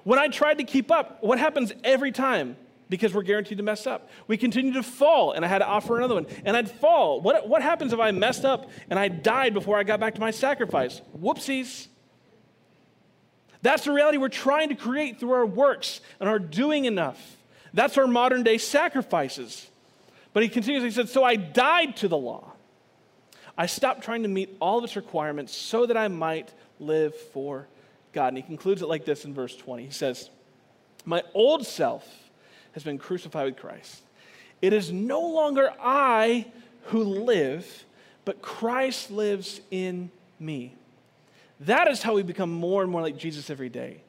When 0.02 0.18
I 0.18 0.28
tried 0.28 0.58
to 0.58 0.64
keep 0.64 0.90
up, 0.90 1.22
what 1.22 1.38
happens 1.38 1.72
every 1.84 2.10
time? 2.10 2.56
because 2.90 3.14
we're 3.14 3.22
guaranteed 3.22 3.56
to 3.56 3.64
mess 3.64 3.86
up. 3.86 4.10
We 4.26 4.36
continue 4.36 4.72
to 4.74 4.82
fall, 4.82 5.32
and 5.32 5.44
I 5.44 5.48
had 5.48 5.58
to 5.58 5.66
offer 5.66 5.96
another 5.96 6.16
one, 6.16 6.26
and 6.44 6.56
I'd 6.56 6.68
fall. 6.70 7.20
What, 7.20 7.48
what 7.48 7.62
happens 7.62 7.92
if 7.92 8.00
I 8.00 8.10
messed 8.10 8.44
up 8.44 8.68
and 8.90 8.98
I 8.98 9.08
died 9.08 9.54
before 9.54 9.78
I 9.78 9.84
got 9.84 10.00
back 10.00 10.16
to 10.16 10.20
my 10.20 10.32
sacrifice? 10.32 11.00
Whoopsies. 11.16 11.86
That's 13.62 13.84
the 13.84 13.92
reality 13.92 14.18
we're 14.18 14.28
trying 14.28 14.70
to 14.70 14.74
create 14.74 15.20
through 15.20 15.32
our 15.32 15.46
works 15.46 16.00
and 16.18 16.28
our 16.28 16.38
doing 16.38 16.84
enough. 16.84 17.36
That's 17.72 17.96
our 17.98 18.06
modern 18.06 18.42
day 18.42 18.58
sacrifices. 18.58 19.68
But 20.32 20.42
he 20.42 20.48
continues, 20.48 20.82
he 20.82 20.90
said, 20.90 21.08
So 21.08 21.24
I 21.24 21.36
died 21.36 21.96
to 21.98 22.08
the 22.08 22.16
law. 22.16 22.52
I 23.56 23.66
stopped 23.66 24.02
trying 24.02 24.22
to 24.22 24.28
meet 24.28 24.56
all 24.60 24.78
of 24.78 24.84
its 24.84 24.96
requirements 24.96 25.54
so 25.54 25.86
that 25.86 25.96
I 25.96 26.08
might 26.08 26.52
live 26.78 27.14
for 27.14 27.68
God. 28.12 28.28
And 28.28 28.38
he 28.38 28.42
concludes 28.42 28.82
it 28.82 28.88
like 28.88 29.04
this 29.04 29.24
in 29.24 29.34
verse 29.34 29.54
20. 29.56 29.84
He 29.84 29.90
says, 29.90 30.30
My 31.04 31.22
old 31.34 31.66
self 31.66 32.08
has 32.72 32.82
been 32.82 32.98
crucified 32.98 33.46
with 33.46 33.56
Christ. 33.56 34.02
It 34.62 34.72
is 34.72 34.92
no 34.92 35.20
longer 35.20 35.72
I 35.80 36.46
who 36.84 37.02
live, 37.02 37.84
but 38.24 38.42
Christ 38.42 39.10
lives 39.10 39.60
in 39.70 40.10
me. 40.38 40.74
That 41.60 41.88
is 41.88 42.02
how 42.02 42.14
we 42.14 42.22
become 42.22 42.50
more 42.50 42.82
and 42.82 42.90
more 42.90 43.02
like 43.02 43.16
Jesus 43.16 43.50
every 43.50 43.68
day. 43.68 44.02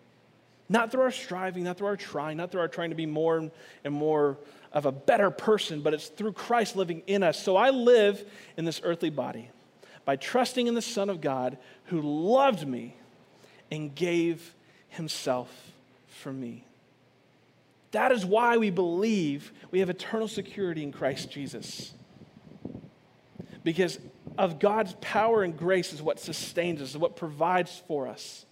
Not 0.72 0.90
through 0.90 1.02
our 1.02 1.12
striving, 1.12 1.66
not 1.66 1.78
through 1.78 1.88
our 1.88 1.98
trying, 1.98 2.38
not 2.38 2.50
through 2.50 2.62
our 2.62 2.70
trying 2.70 2.92
to 2.92 2.96
be 2.96 3.06
more 3.06 3.52
and 3.84 3.94
more 3.94 4.38
of 4.72 4.86
a 4.86 4.92
better 4.92 5.30
person, 5.30 5.82
but 5.82 5.94
it's 5.94 6.08
through 6.08 6.32
Christ 6.32 6.78
living 6.78 7.04
in 7.08 7.24
us. 7.24 7.44
So 7.44 7.58
I 7.58 7.72
live 7.72 8.24
in 8.56 8.64
this 8.64 8.80
earthly 8.82 9.10
body 9.10 9.50
by 10.06 10.16
trusting 10.16 10.68
in 10.68 10.74
the 10.74 10.82
Son 10.82 11.10
of 11.10 11.20
God 11.20 11.58
who 11.88 12.00
loved 12.02 12.66
me 12.66 12.96
and 13.70 13.94
gave 13.94 14.56
himself 14.88 15.52
for 16.08 16.32
me. 16.32 16.64
That 17.92 18.14
is 18.14 18.26
why 18.26 18.56
we 18.56 18.70
believe 18.70 19.52
we 19.72 19.82
have 19.82 19.90
eternal 19.90 20.30
security 20.30 20.84
in 20.84 20.94
Christ 20.94 21.30
Jesus. 21.30 21.94
Because 23.62 24.00
of 24.38 24.58
God's 24.60 24.96
power 25.02 25.44
and 25.44 25.58
grace 25.58 25.92
is 25.92 26.02
what 26.02 26.18
sustains 26.18 26.82
us, 26.82 26.92
is 26.92 26.98
what 26.98 27.18
provides 27.18 27.84
for 27.90 28.08
us, 28.08 28.46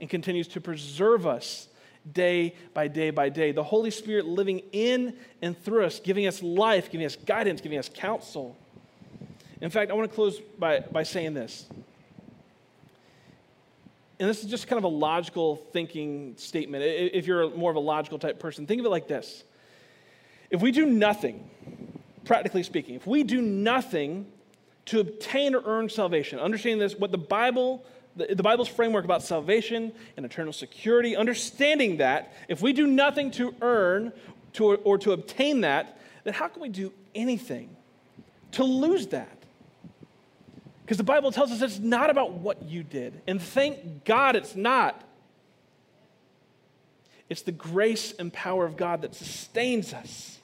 and 0.00 0.08
continues 0.08 0.48
to 0.48 0.60
preserve 0.60 1.26
us 1.26 1.68
day 2.12 2.54
by 2.74 2.88
day 2.88 3.10
by 3.10 3.28
day. 3.28 3.52
The 3.52 3.62
Holy 3.62 3.90
Spirit 3.90 4.26
living 4.26 4.62
in 4.72 5.16
and 5.42 5.60
through 5.62 5.84
us, 5.84 6.00
giving 6.00 6.26
us 6.26 6.42
life, 6.42 6.90
giving 6.90 7.06
us 7.06 7.16
guidance, 7.16 7.60
giving 7.60 7.78
us 7.78 7.90
counsel. 7.92 8.56
In 9.60 9.70
fact, 9.70 9.90
I 9.90 9.94
want 9.94 10.10
to 10.10 10.14
close 10.14 10.40
by, 10.58 10.80
by 10.80 11.02
saying 11.02 11.34
this. 11.34 11.66
And 14.18 14.28
this 14.28 14.44
is 14.44 14.50
just 14.50 14.66
kind 14.66 14.78
of 14.78 14.84
a 14.84 14.88
logical 14.88 15.56
thinking 15.72 16.34
statement. 16.36 16.84
If 16.84 17.26
you're 17.26 17.50
more 17.50 17.70
of 17.70 17.76
a 17.76 17.80
logical 17.80 18.18
type 18.18 18.38
person, 18.38 18.66
think 18.66 18.80
of 18.80 18.86
it 18.86 18.90
like 18.90 19.08
this. 19.08 19.44
If 20.50 20.60
we 20.60 20.72
do 20.72 20.84
nothing, 20.84 21.48
practically 22.24 22.62
speaking, 22.62 22.96
if 22.96 23.06
we 23.06 23.22
do 23.22 23.40
nothing 23.40 24.26
to 24.86 25.00
obtain 25.00 25.54
or 25.54 25.62
earn 25.64 25.88
salvation, 25.88 26.38
understanding 26.38 26.80
this, 26.80 26.96
what 26.96 27.12
the 27.12 27.18
Bible 27.18 27.84
the, 28.20 28.34
the 28.34 28.42
Bible's 28.42 28.68
framework 28.68 29.04
about 29.04 29.22
salvation 29.22 29.92
and 30.16 30.26
eternal 30.26 30.52
security, 30.52 31.16
understanding 31.16 31.98
that 31.98 32.32
if 32.48 32.60
we 32.60 32.72
do 32.72 32.86
nothing 32.86 33.30
to 33.32 33.54
earn 33.62 34.12
to, 34.54 34.74
or 34.74 34.98
to 34.98 35.12
obtain 35.12 35.62
that, 35.62 35.98
then 36.24 36.34
how 36.34 36.48
can 36.48 36.60
we 36.60 36.68
do 36.68 36.92
anything 37.14 37.74
to 38.52 38.64
lose 38.64 39.06
that? 39.08 39.36
Because 40.84 40.98
the 40.98 41.04
Bible 41.04 41.30
tells 41.32 41.52
us 41.52 41.62
it's 41.62 41.78
not 41.78 42.10
about 42.10 42.32
what 42.32 42.62
you 42.64 42.82
did. 42.82 43.20
And 43.26 43.40
thank 43.40 44.04
God 44.04 44.36
it's 44.36 44.56
not. 44.56 45.02
It's 47.28 47.42
the 47.42 47.52
grace 47.52 48.12
and 48.18 48.32
power 48.32 48.66
of 48.66 48.76
God 48.76 49.02
that 49.02 49.14
sustains 49.14 49.94
us. 49.94 50.38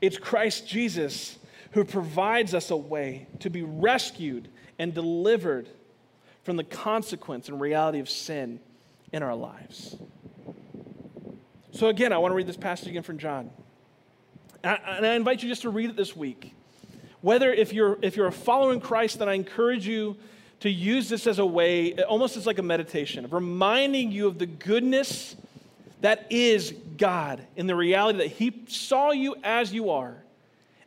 It's 0.00 0.16
Christ 0.16 0.66
Jesus 0.66 1.38
who 1.72 1.84
provides 1.84 2.54
us 2.54 2.70
a 2.70 2.76
way 2.76 3.26
to 3.40 3.50
be 3.50 3.62
rescued 3.62 4.48
and 4.78 4.94
delivered 4.94 5.68
from 6.46 6.56
the 6.56 6.64
consequence 6.64 7.48
and 7.48 7.60
reality 7.60 7.98
of 7.98 8.08
sin 8.08 8.60
in 9.12 9.20
our 9.24 9.34
lives. 9.34 9.96
So, 11.72 11.88
again, 11.88 12.12
I 12.12 12.18
want 12.18 12.30
to 12.30 12.36
read 12.36 12.46
this 12.46 12.56
passage 12.56 12.86
again 12.86 13.02
from 13.02 13.18
John. 13.18 13.50
And 14.62 15.04
I, 15.04 15.14
invite 15.14 15.42
you 15.42 15.48
just 15.48 15.62
to 15.62 15.70
read 15.70 15.90
it 15.90 15.96
this 15.96 16.14
week. 16.14 16.54
Whether 17.20 17.52
if 17.52 17.72
you're, 17.72 17.98
if 18.00 18.16
you're 18.16 18.28
a 18.28 18.32
follower 18.32 18.72
in 18.72 18.80
Christ, 18.80 19.18
then 19.18 19.28
I 19.28 19.34
encourage 19.34 19.88
you 19.88 20.16
to 20.60 20.70
use 20.70 21.08
this 21.08 21.26
as 21.26 21.40
a 21.40 21.44
way, 21.44 21.94
almost 22.04 22.36
as 22.36 22.46
like 22.46 22.60
a 22.60 22.62
meditation, 22.62 23.24
of 23.24 23.32
reminding 23.32 24.12
you 24.12 24.28
of 24.28 24.38
the 24.38 24.46
goodness 24.46 25.34
that 26.00 26.26
is 26.30 26.72
God 26.96 27.44
in 27.56 27.66
the 27.66 27.74
reality 27.74 28.18
that 28.20 28.28
He 28.28 28.62
saw 28.68 29.10
you 29.10 29.34
as 29.42 29.72
you 29.72 29.90
are 29.90 30.16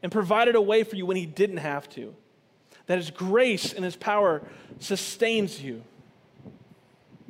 and 0.01 0.09
provided 0.09 0.55
a 0.55 0.61
way 0.61 0.83
for 0.83 0.95
you 0.95 1.05
when 1.05 1.17
He 1.17 1.25
didn't 1.25 1.57
have 1.57 1.89
to 1.89 2.15
that 2.89 2.97
His 2.97 3.11
grace 3.11 3.71
and 3.71 3.85
His 3.85 3.95
power 3.95 4.41
sustains 4.79 5.61
you. 5.61 5.83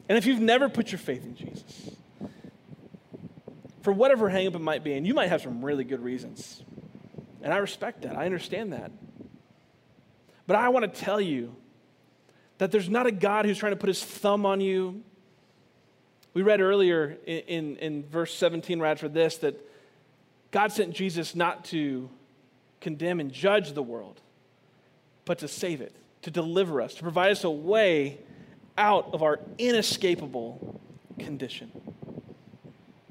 And 0.08 0.18
if 0.18 0.26
you've 0.26 0.40
never 0.40 0.70
put 0.70 0.94
your 0.94 1.00
faith 1.00 1.26
in 1.26 1.36
Jesus, 1.36 1.92
for 3.82 3.92
whatever 3.92 4.30
hangup 4.30 4.56
it 4.56 4.62
might 4.62 4.86
be, 4.86 4.94
and 4.94 5.06
you 5.06 5.14
might 5.14 5.28
have 5.28 5.42
some 5.42 5.64
really 5.64 5.84
good 5.84 6.02
reasons, 6.02 6.64
and 7.44 7.54
I 7.54 7.58
respect 7.58 8.04
that, 8.04 8.18
I 8.18 8.26
understand 8.26 8.72
that. 8.72 8.90
But 10.48 10.56
I 10.56 10.70
want 10.70 10.94
to 10.94 11.02
tell 11.02 11.20
you 11.20 11.54
that 12.60 12.72
there's 12.72 12.90
not 12.90 13.06
a 13.06 13.12
God 13.12 13.44
who's 13.44 13.58
trying 13.58 13.74
to 13.74 13.78
put 13.78 13.90
his 13.90 14.02
thumb 14.02 14.46
on 14.46 14.62
you. 14.62 15.04
We 16.34 16.42
read 16.42 16.62
earlier 16.62 17.18
in, 17.26 17.40
in, 17.40 17.76
in 17.80 18.04
verse 18.04 18.34
17, 18.34 18.80
right 18.80 18.98
for 18.98 19.10
this, 19.10 19.36
that 19.40 19.60
God 20.52 20.72
sent 20.72 20.94
Jesus 20.94 21.36
not 21.36 21.66
to 21.66 22.10
condemn 22.80 23.20
and 23.20 23.30
judge 23.30 23.74
the 23.74 23.84
world, 23.84 24.22
but 25.30 25.38
to 25.38 25.48
save 25.48 25.80
it, 25.80 25.96
to 26.24 26.32
deliver 26.32 26.82
us, 26.82 26.96
to 26.96 27.04
provide 27.04 27.30
us 27.30 27.44
a 27.44 27.50
way 27.52 28.18
out 28.80 29.14
of 29.14 29.22
our 29.22 29.40
inescapable 29.60 30.82
condition. 31.20 31.70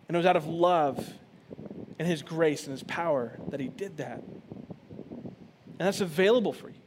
And 0.08 0.16
it 0.16 0.18
was 0.18 0.26
out 0.26 0.34
of 0.34 0.44
love 0.44 1.12
and 1.96 2.08
His 2.08 2.22
grace 2.22 2.64
and 2.64 2.72
His 2.72 2.82
power 2.82 3.38
that 3.50 3.60
He 3.60 3.68
did 3.68 3.98
that. 3.98 4.20
And 4.24 5.78
that's 5.78 6.00
available 6.00 6.52
for 6.52 6.70
you. 6.70 6.80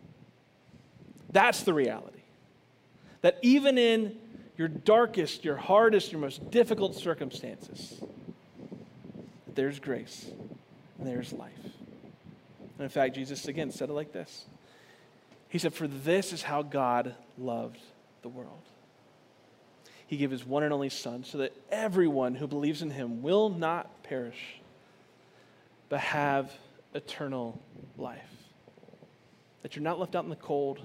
That's 1.32 1.64
the 1.64 1.74
reality. 1.74 2.24
That 3.22 3.40
even 3.42 3.78
in 3.78 4.18
your 4.58 4.68
darkest, 4.68 5.46
your 5.46 5.56
hardest, 5.56 6.12
your 6.12 6.20
most 6.20 6.52
difficult 6.52 6.94
circumstances, 6.94 8.04
there's 9.56 9.80
grace 9.80 10.30
and 11.00 11.08
there's 11.08 11.32
life. 11.32 11.54
And 11.64 12.82
in 12.82 12.90
fact, 12.90 13.16
Jesus 13.16 13.48
again 13.48 13.72
said 13.72 13.88
it 13.88 13.94
like 13.94 14.12
this 14.12 14.46
he 15.52 15.58
said, 15.60 15.74
For 15.74 15.86
this 15.86 16.32
is 16.32 16.42
how 16.42 16.62
God 16.62 17.14
loved 17.38 17.78
the 18.22 18.30
world. 18.30 18.62
He 20.08 20.16
gave 20.16 20.32
his 20.32 20.46
one 20.46 20.64
and 20.64 20.74
only 20.74 20.88
Son 20.88 21.26
so 21.26 21.40
that 21.40 21.54
everyone 21.70 22.36
who 22.36 22.48
believes 22.48 22.82
in 22.82 22.90
him 22.90 23.22
will 23.22 23.50
not 23.50 24.02
perish, 24.04 24.62
but 25.90 26.00
have 26.00 26.50
eternal 26.94 27.62
life. 27.98 28.30
That 29.62 29.76
you're 29.76 29.84
not 29.84 30.00
left 30.00 30.16
out 30.16 30.24
in 30.24 30.30
the 30.30 30.38
cold, 30.38 30.80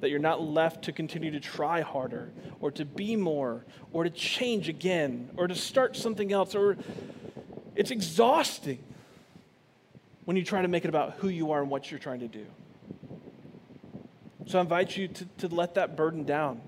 that 0.00 0.08
you're 0.08 0.18
not 0.18 0.40
left 0.40 0.84
to 0.84 0.92
continue 0.92 1.30
to 1.32 1.40
try 1.40 1.82
harder 1.82 2.30
or 2.60 2.70
to 2.72 2.86
be 2.86 3.14
more 3.14 3.62
or 3.92 4.04
to 4.04 4.10
change 4.10 4.70
again 4.70 5.28
or 5.36 5.48
to 5.48 5.54
start 5.54 5.96
something 5.96 6.32
else 6.32 6.54
or 6.54 6.78
it's 7.76 7.90
exhausting 7.90 8.78
when 10.24 10.38
you 10.38 10.44
try 10.44 10.62
to 10.62 10.68
make 10.68 10.86
it 10.86 10.88
about 10.88 11.12
who 11.18 11.28
you 11.28 11.52
are 11.52 11.60
and 11.60 11.70
what 11.70 11.90
you're 11.90 12.00
trying 12.00 12.20
to 12.20 12.28
do. 12.28 12.46
So 14.48 14.58
I 14.58 14.62
invite 14.62 14.96
you 14.96 15.08
to, 15.08 15.24
to 15.38 15.48
let 15.48 15.74
that 15.74 15.94
burden 15.94 16.24
down. 16.24 16.62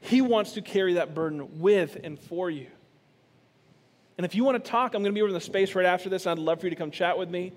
He 0.00 0.20
wants 0.22 0.52
to 0.52 0.62
carry 0.62 0.94
that 0.94 1.12
burden 1.12 1.58
with 1.58 1.98
and 2.04 2.16
for 2.16 2.48
you. 2.48 2.68
And 4.16 4.24
if 4.24 4.36
you 4.36 4.44
want 4.44 4.62
to 4.62 4.70
talk, 4.70 4.94
I'm 4.94 5.02
going 5.02 5.12
to 5.12 5.18
be 5.18 5.22
over 5.22 5.28
in 5.28 5.34
the 5.34 5.40
space 5.40 5.74
right 5.74 5.84
after 5.84 6.08
this. 6.08 6.28
I'd 6.28 6.38
love 6.38 6.60
for 6.60 6.66
you 6.66 6.70
to 6.70 6.76
come 6.76 6.92
chat 6.92 7.18
with 7.18 7.28
me. 7.28 7.52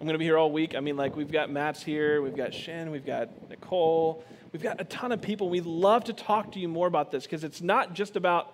I'm 0.00 0.06
going 0.06 0.14
to 0.14 0.18
be 0.18 0.24
here 0.24 0.36
all 0.36 0.50
week. 0.50 0.74
I 0.74 0.80
mean, 0.80 0.96
like, 0.96 1.14
we've 1.14 1.30
got 1.30 1.48
Matt's 1.48 1.80
here, 1.80 2.20
we've 2.22 2.34
got 2.34 2.52
Shen, 2.52 2.90
we've 2.90 3.06
got 3.06 3.28
Nicole, 3.48 4.24
we've 4.52 4.62
got 4.62 4.80
a 4.80 4.84
ton 4.84 5.12
of 5.12 5.22
people. 5.22 5.48
We'd 5.48 5.64
love 5.64 6.04
to 6.04 6.12
talk 6.12 6.50
to 6.52 6.58
you 6.58 6.66
more 6.66 6.88
about 6.88 7.12
this 7.12 7.22
because 7.22 7.44
it's 7.44 7.60
not 7.60 7.94
just 7.94 8.16
about 8.16 8.52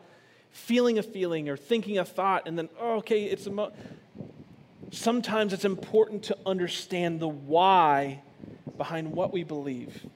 feeling 0.51 0.99
a 0.99 1.03
feeling 1.03 1.49
or 1.49 1.57
thinking 1.57 1.97
a 1.97 2.05
thought 2.05 2.47
and 2.47 2.59
then, 2.59 2.69
oh, 2.79 2.97
okay, 2.97 3.25
it's 3.25 3.47
a. 3.47 3.51
Mo-. 3.51 3.73
Sometimes 4.91 5.55
it's 5.55 5.65
important 5.65 6.25
to 6.25 6.37
understand 6.45 7.19
the 7.19 7.29
why 7.29 8.23
behind 8.77 9.13
what 9.13 9.33
we 9.33 9.45
believe 9.45 10.07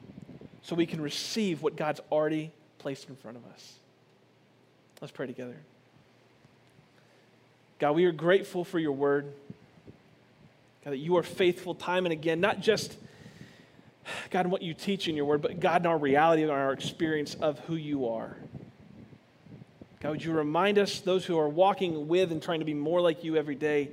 so 0.62 0.74
we 0.74 0.86
can 0.86 1.01
receive 1.01 1.62
what 1.62 1.76
God's 1.76 2.01
already 2.11 2.51
placed 2.78 3.09
in 3.09 3.16
front 3.16 3.36
of 3.36 3.44
us. 3.53 3.74
Let's 5.01 5.12
pray 5.12 5.26
together. 5.26 5.57
God, 7.78 7.92
we 7.92 8.05
are 8.05 8.12
grateful 8.12 8.64
for 8.64 8.78
your 8.78 8.92
word. 8.92 9.32
God, 10.84 10.92
that 10.92 10.98
you 10.98 11.16
are 11.16 11.22
faithful 11.22 11.74
time 11.74 12.05
and 12.05 12.12
again, 12.12 12.40
not 12.40 12.61
just, 12.61 12.96
God, 14.30 14.46
in 14.46 14.51
what 14.51 14.62
you 14.62 14.74
teach 14.74 15.09
in 15.09 15.16
your 15.16 15.24
word, 15.24 15.40
but 15.40 15.61
God, 15.61 15.82
in 15.82 15.86
our 15.86 15.96
reality 15.96 16.42
and 16.42 16.51
our 16.51 16.72
experience 16.72 17.34
of 17.34 17.59
who 17.61 17.76
you 17.76 18.09
are. 18.09 18.36
God, 20.01 20.11
would 20.11 20.24
you 20.24 20.32
remind 20.32 20.78
us, 20.78 21.01
those 21.01 21.24
who 21.24 21.38
are 21.38 21.48
walking 21.48 22.09
with 22.09 22.32
and 22.32 22.42
trying 22.42 22.61
to 22.61 22.64
be 22.64 22.74
more 22.74 23.01
like 23.01 23.24
you 23.24 23.36
every 23.36 23.55
day, 23.55 23.90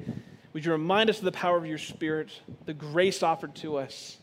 would 0.53 0.65
you 0.65 0.71
remind 0.71 1.09
us 1.09 1.19
of 1.19 1.25
the 1.25 1.31
power 1.31 1.57
of 1.57 1.65
your 1.65 1.77
Spirit, 1.77 2.29
the 2.65 2.73
grace 2.73 3.23
offered 3.23 3.55
to 3.55 3.77
us? 3.77 4.17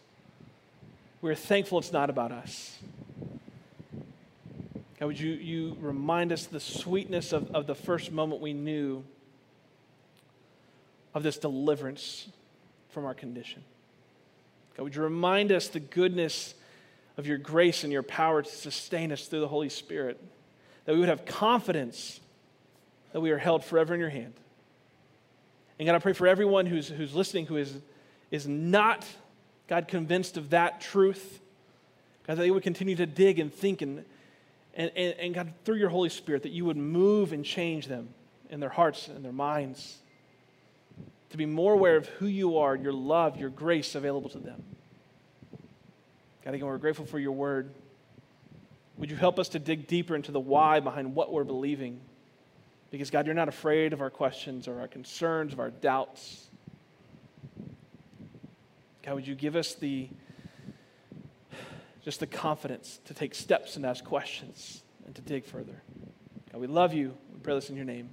We're 1.24 1.34
thankful 1.34 1.78
it's 1.78 1.90
not 1.90 2.10
about 2.10 2.32
us. 2.32 2.76
God, 5.00 5.06
would 5.06 5.18
you, 5.18 5.32
you 5.32 5.74
remind 5.80 6.32
us 6.32 6.44
the 6.44 6.60
sweetness 6.60 7.32
of, 7.32 7.50
of 7.54 7.66
the 7.66 7.74
first 7.74 8.12
moment 8.12 8.42
we 8.42 8.52
knew 8.52 9.02
of 11.14 11.22
this 11.22 11.38
deliverance 11.38 12.28
from 12.90 13.06
our 13.06 13.14
condition? 13.14 13.64
God, 14.76 14.82
would 14.82 14.94
you 14.94 15.00
remind 15.00 15.50
us 15.50 15.68
the 15.68 15.80
goodness 15.80 16.52
of 17.16 17.26
your 17.26 17.38
grace 17.38 17.84
and 17.84 17.90
your 17.90 18.02
power 18.02 18.42
to 18.42 18.50
sustain 18.50 19.10
us 19.10 19.26
through 19.26 19.40
the 19.40 19.48
Holy 19.48 19.70
Spirit? 19.70 20.22
That 20.84 20.92
we 20.92 21.00
would 21.00 21.08
have 21.08 21.24
confidence 21.24 22.20
that 23.14 23.22
we 23.22 23.30
are 23.30 23.38
held 23.38 23.64
forever 23.64 23.94
in 23.94 24.00
your 24.00 24.10
hand. 24.10 24.34
And 25.78 25.86
God, 25.86 25.94
I 25.94 26.00
pray 26.00 26.12
for 26.12 26.26
everyone 26.26 26.66
who's, 26.66 26.88
who's 26.88 27.14
listening 27.14 27.46
who 27.46 27.56
is, 27.56 27.74
is 28.30 28.46
not, 28.46 29.06
God, 29.68 29.88
convinced 29.88 30.36
of 30.36 30.50
that 30.50 30.80
truth. 30.80 31.40
God, 32.26 32.36
that 32.36 32.42
they 32.42 32.50
would 32.50 32.62
continue 32.62 32.96
to 32.96 33.06
dig 33.06 33.38
and 33.38 33.52
think 33.52 33.82
and, 33.82 34.04
and, 34.74 34.90
and, 34.96 35.14
and 35.18 35.34
God, 35.34 35.52
through 35.64 35.76
your 35.76 35.90
Holy 35.90 36.08
Spirit, 36.08 36.42
that 36.42 36.52
you 36.52 36.64
would 36.64 36.76
move 36.76 37.32
and 37.32 37.44
change 37.44 37.86
them 37.86 38.08
in 38.50 38.60
their 38.60 38.70
hearts 38.70 39.08
and 39.08 39.24
their 39.24 39.32
minds 39.32 39.98
to 41.34 41.36
be 41.36 41.46
more 41.46 41.72
aware 41.72 41.96
of 41.96 42.06
who 42.06 42.26
you 42.26 42.58
are, 42.58 42.76
your 42.76 42.92
love, 42.92 43.36
your 43.36 43.50
grace 43.50 43.96
available 43.96 44.30
to 44.30 44.38
them. 44.38 44.62
God, 46.44 46.54
again, 46.54 46.68
we're 46.68 46.78
grateful 46.78 47.06
for 47.06 47.18
your 47.18 47.32
word. 47.32 47.70
Would 48.98 49.10
you 49.10 49.16
help 49.16 49.40
us 49.40 49.48
to 49.48 49.58
dig 49.58 49.88
deeper 49.88 50.14
into 50.14 50.30
the 50.30 50.38
why 50.38 50.78
behind 50.78 51.16
what 51.16 51.32
we're 51.32 51.42
believing? 51.42 52.00
Because, 52.92 53.10
God, 53.10 53.26
you're 53.26 53.34
not 53.34 53.48
afraid 53.48 53.92
of 53.92 54.00
our 54.00 54.10
questions 54.10 54.68
or 54.68 54.78
our 54.78 54.86
concerns, 54.86 55.52
of 55.52 55.58
our 55.58 55.70
doubts. 55.70 56.46
God, 59.04 59.16
would 59.16 59.26
you 59.26 59.34
give 59.34 59.54
us 59.54 59.74
the 59.74 60.08
just 62.02 62.20
the 62.20 62.26
confidence 62.26 63.00
to 63.06 63.14
take 63.14 63.34
steps 63.34 63.76
and 63.76 63.84
ask 63.84 64.04
questions 64.04 64.82
and 65.06 65.14
to 65.14 65.22
dig 65.22 65.44
further? 65.44 65.82
God, 66.52 66.60
we 66.60 66.66
love 66.66 66.94
you. 66.94 67.16
We 67.32 67.38
pray 67.40 67.54
this 67.54 67.68
in 67.68 67.76
your 67.76 67.84
name. 67.84 68.10